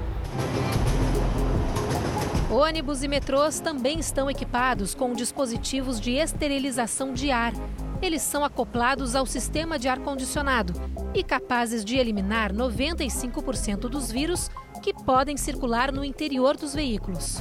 Ônibus 2.51 3.01
e 3.01 3.07
metrôs 3.07 3.59
também 3.59 3.99
estão 3.99 4.29
equipados 4.29 4.93
com 4.93 5.13
dispositivos 5.13 5.99
de 5.99 6.11
esterilização 6.11 7.11
de 7.11 7.31
ar. 7.31 7.53
Eles 8.01 8.21
são 8.21 8.43
acoplados 8.43 9.15
ao 9.15 9.25
sistema 9.25 9.79
de 9.79 9.87
ar-condicionado 9.87 10.73
e 11.15 11.23
capazes 11.23 11.83
de 11.83 11.97
eliminar 11.97 12.53
95% 12.53 13.89
dos 13.89 14.11
vírus 14.11 14.51
que 14.83 14.93
podem 14.93 15.37
circular 15.37 15.91
no 15.91 16.03
interior 16.03 16.57
dos 16.57 16.75
veículos. 16.75 17.39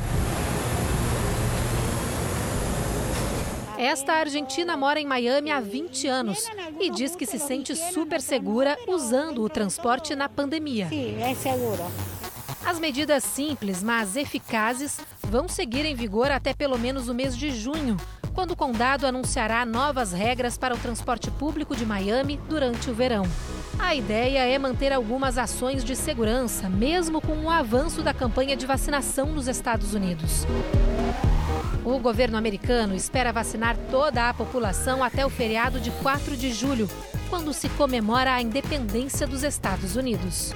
Esta 3.83 4.12
argentina 4.12 4.76
mora 4.76 5.01
em 5.01 5.05
Miami 5.05 5.51
há 5.51 5.59
20 5.59 6.07
anos 6.07 6.49
e 6.78 6.89
diz 6.89 7.16
que 7.16 7.26
se 7.26 7.37
sente 7.37 7.74
super 7.74 8.20
segura 8.20 8.78
usando 8.87 9.43
o 9.43 9.49
transporte 9.49 10.14
na 10.14 10.28
pandemia. 10.28 10.89
Sim, 10.89 11.20
é 11.20 11.35
seguro. 11.35 11.83
As 12.64 12.78
medidas 12.78 13.24
simples, 13.24 13.83
mas 13.83 14.14
eficazes, 14.14 15.01
vão 15.24 15.49
seguir 15.49 15.85
em 15.85 15.97
vigor 15.97 16.30
até 16.30 16.55
pelo 16.55 16.78
menos 16.78 17.09
o 17.09 17.14
mês 17.14 17.37
de 17.37 17.51
junho, 17.51 17.97
quando 18.33 18.53
o 18.53 18.57
condado 18.57 19.05
anunciará 19.05 19.66
novas 19.66 20.12
regras 20.12 20.57
para 20.57 20.76
o 20.76 20.78
transporte 20.78 21.28
público 21.33 21.74
de 21.74 21.85
Miami 21.85 22.39
durante 22.49 22.89
o 22.89 22.95
verão. 22.95 23.24
A 23.80 23.97
ideia 23.97 24.47
é 24.47 24.57
manter 24.61 24.93
algumas 24.93 25.37
ações 25.37 25.83
de 25.83 25.97
segurança, 25.97 26.68
mesmo 26.68 27.20
com 27.20 27.37
o 27.37 27.51
avanço 27.51 28.01
da 28.01 28.14
campanha 28.14 28.57
de 28.57 28.64
vacinação 28.64 29.33
nos 29.33 29.49
Estados 29.49 29.93
Unidos. 29.93 30.47
O 31.85 31.99
governo 31.99 32.37
americano 32.37 32.95
espera 32.95 33.33
vacinar 33.33 33.76
toda 33.91 34.28
a 34.28 34.35
população 34.35 35.03
até 35.03 35.26
o 35.26 35.30
feriado 35.30 35.80
de 35.80 35.91
4 35.91 36.37
de 36.37 36.53
julho, 36.53 36.89
quando 37.28 37.53
se 37.53 37.68
comemora 37.70 38.35
a 38.35 38.41
independência 38.41 39.26
dos 39.26 39.43
Estados 39.43 39.97
Unidos. 39.97 40.55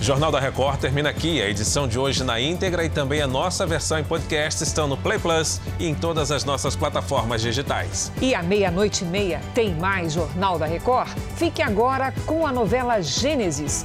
Jornal 0.00 0.30
da 0.30 0.40
Record 0.40 0.80
termina 0.80 1.10
aqui. 1.10 1.42
A 1.42 1.50
edição 1.50 1.86
de 1.86 1.98
hoje 1.98 2.24
na 2.24 2.40
íntegra 2.40 2.82
e 2.82 2.88
também 2.88 3.20
a 3.20 3.26
nossa 3.26 3.66
versão 3.66 3.98
em 3.98 4.04
podcast 4.04 4.62
estão 4.62 4.86
no 4.86 4.96
Play 4.96 5.18
Plus 5.18 5.60
e 5.78 5.86
em 5.86 5.94
todas 5.94 6.30
as 6.30 6.44
nossas 6.44 6.74
plataformas 6.74 7.42
digitais. 7.42 8.10
E 8.22 8.34
à 8.34 8.42
meia-noite 8.42 9.04
e 9.04 9.06
meia 9.06 9.40
tem 9.52 9.74
mais 9.74 10.14
Jornal 10.14 10.58
da 10.58 10.64
Record? 10.64 11.10
Fique 11.36 11.60
agora 11.60 12.10
com 12.24 12.46
a 12.46 12.52
novela 12.52 13.02
Gênesis. 13.02 13.84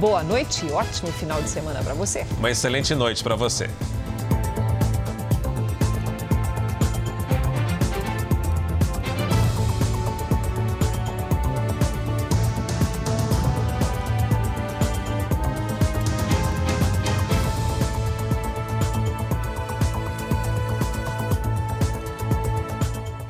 Boa 0.00 0.22
noite 0.22 0.66
e 0.66 0.72
ótimo 0.72 1.12
final 1.12 1.40
de 1.42 1.48
semana 1.48 1.82
para 1.82 1.94
você. 1.94 2.26
Uma 2.38 2.50
excelente 2.50 2.94
noite 2.94 3.22
para 3.22 3.36
você. 3.36 3.68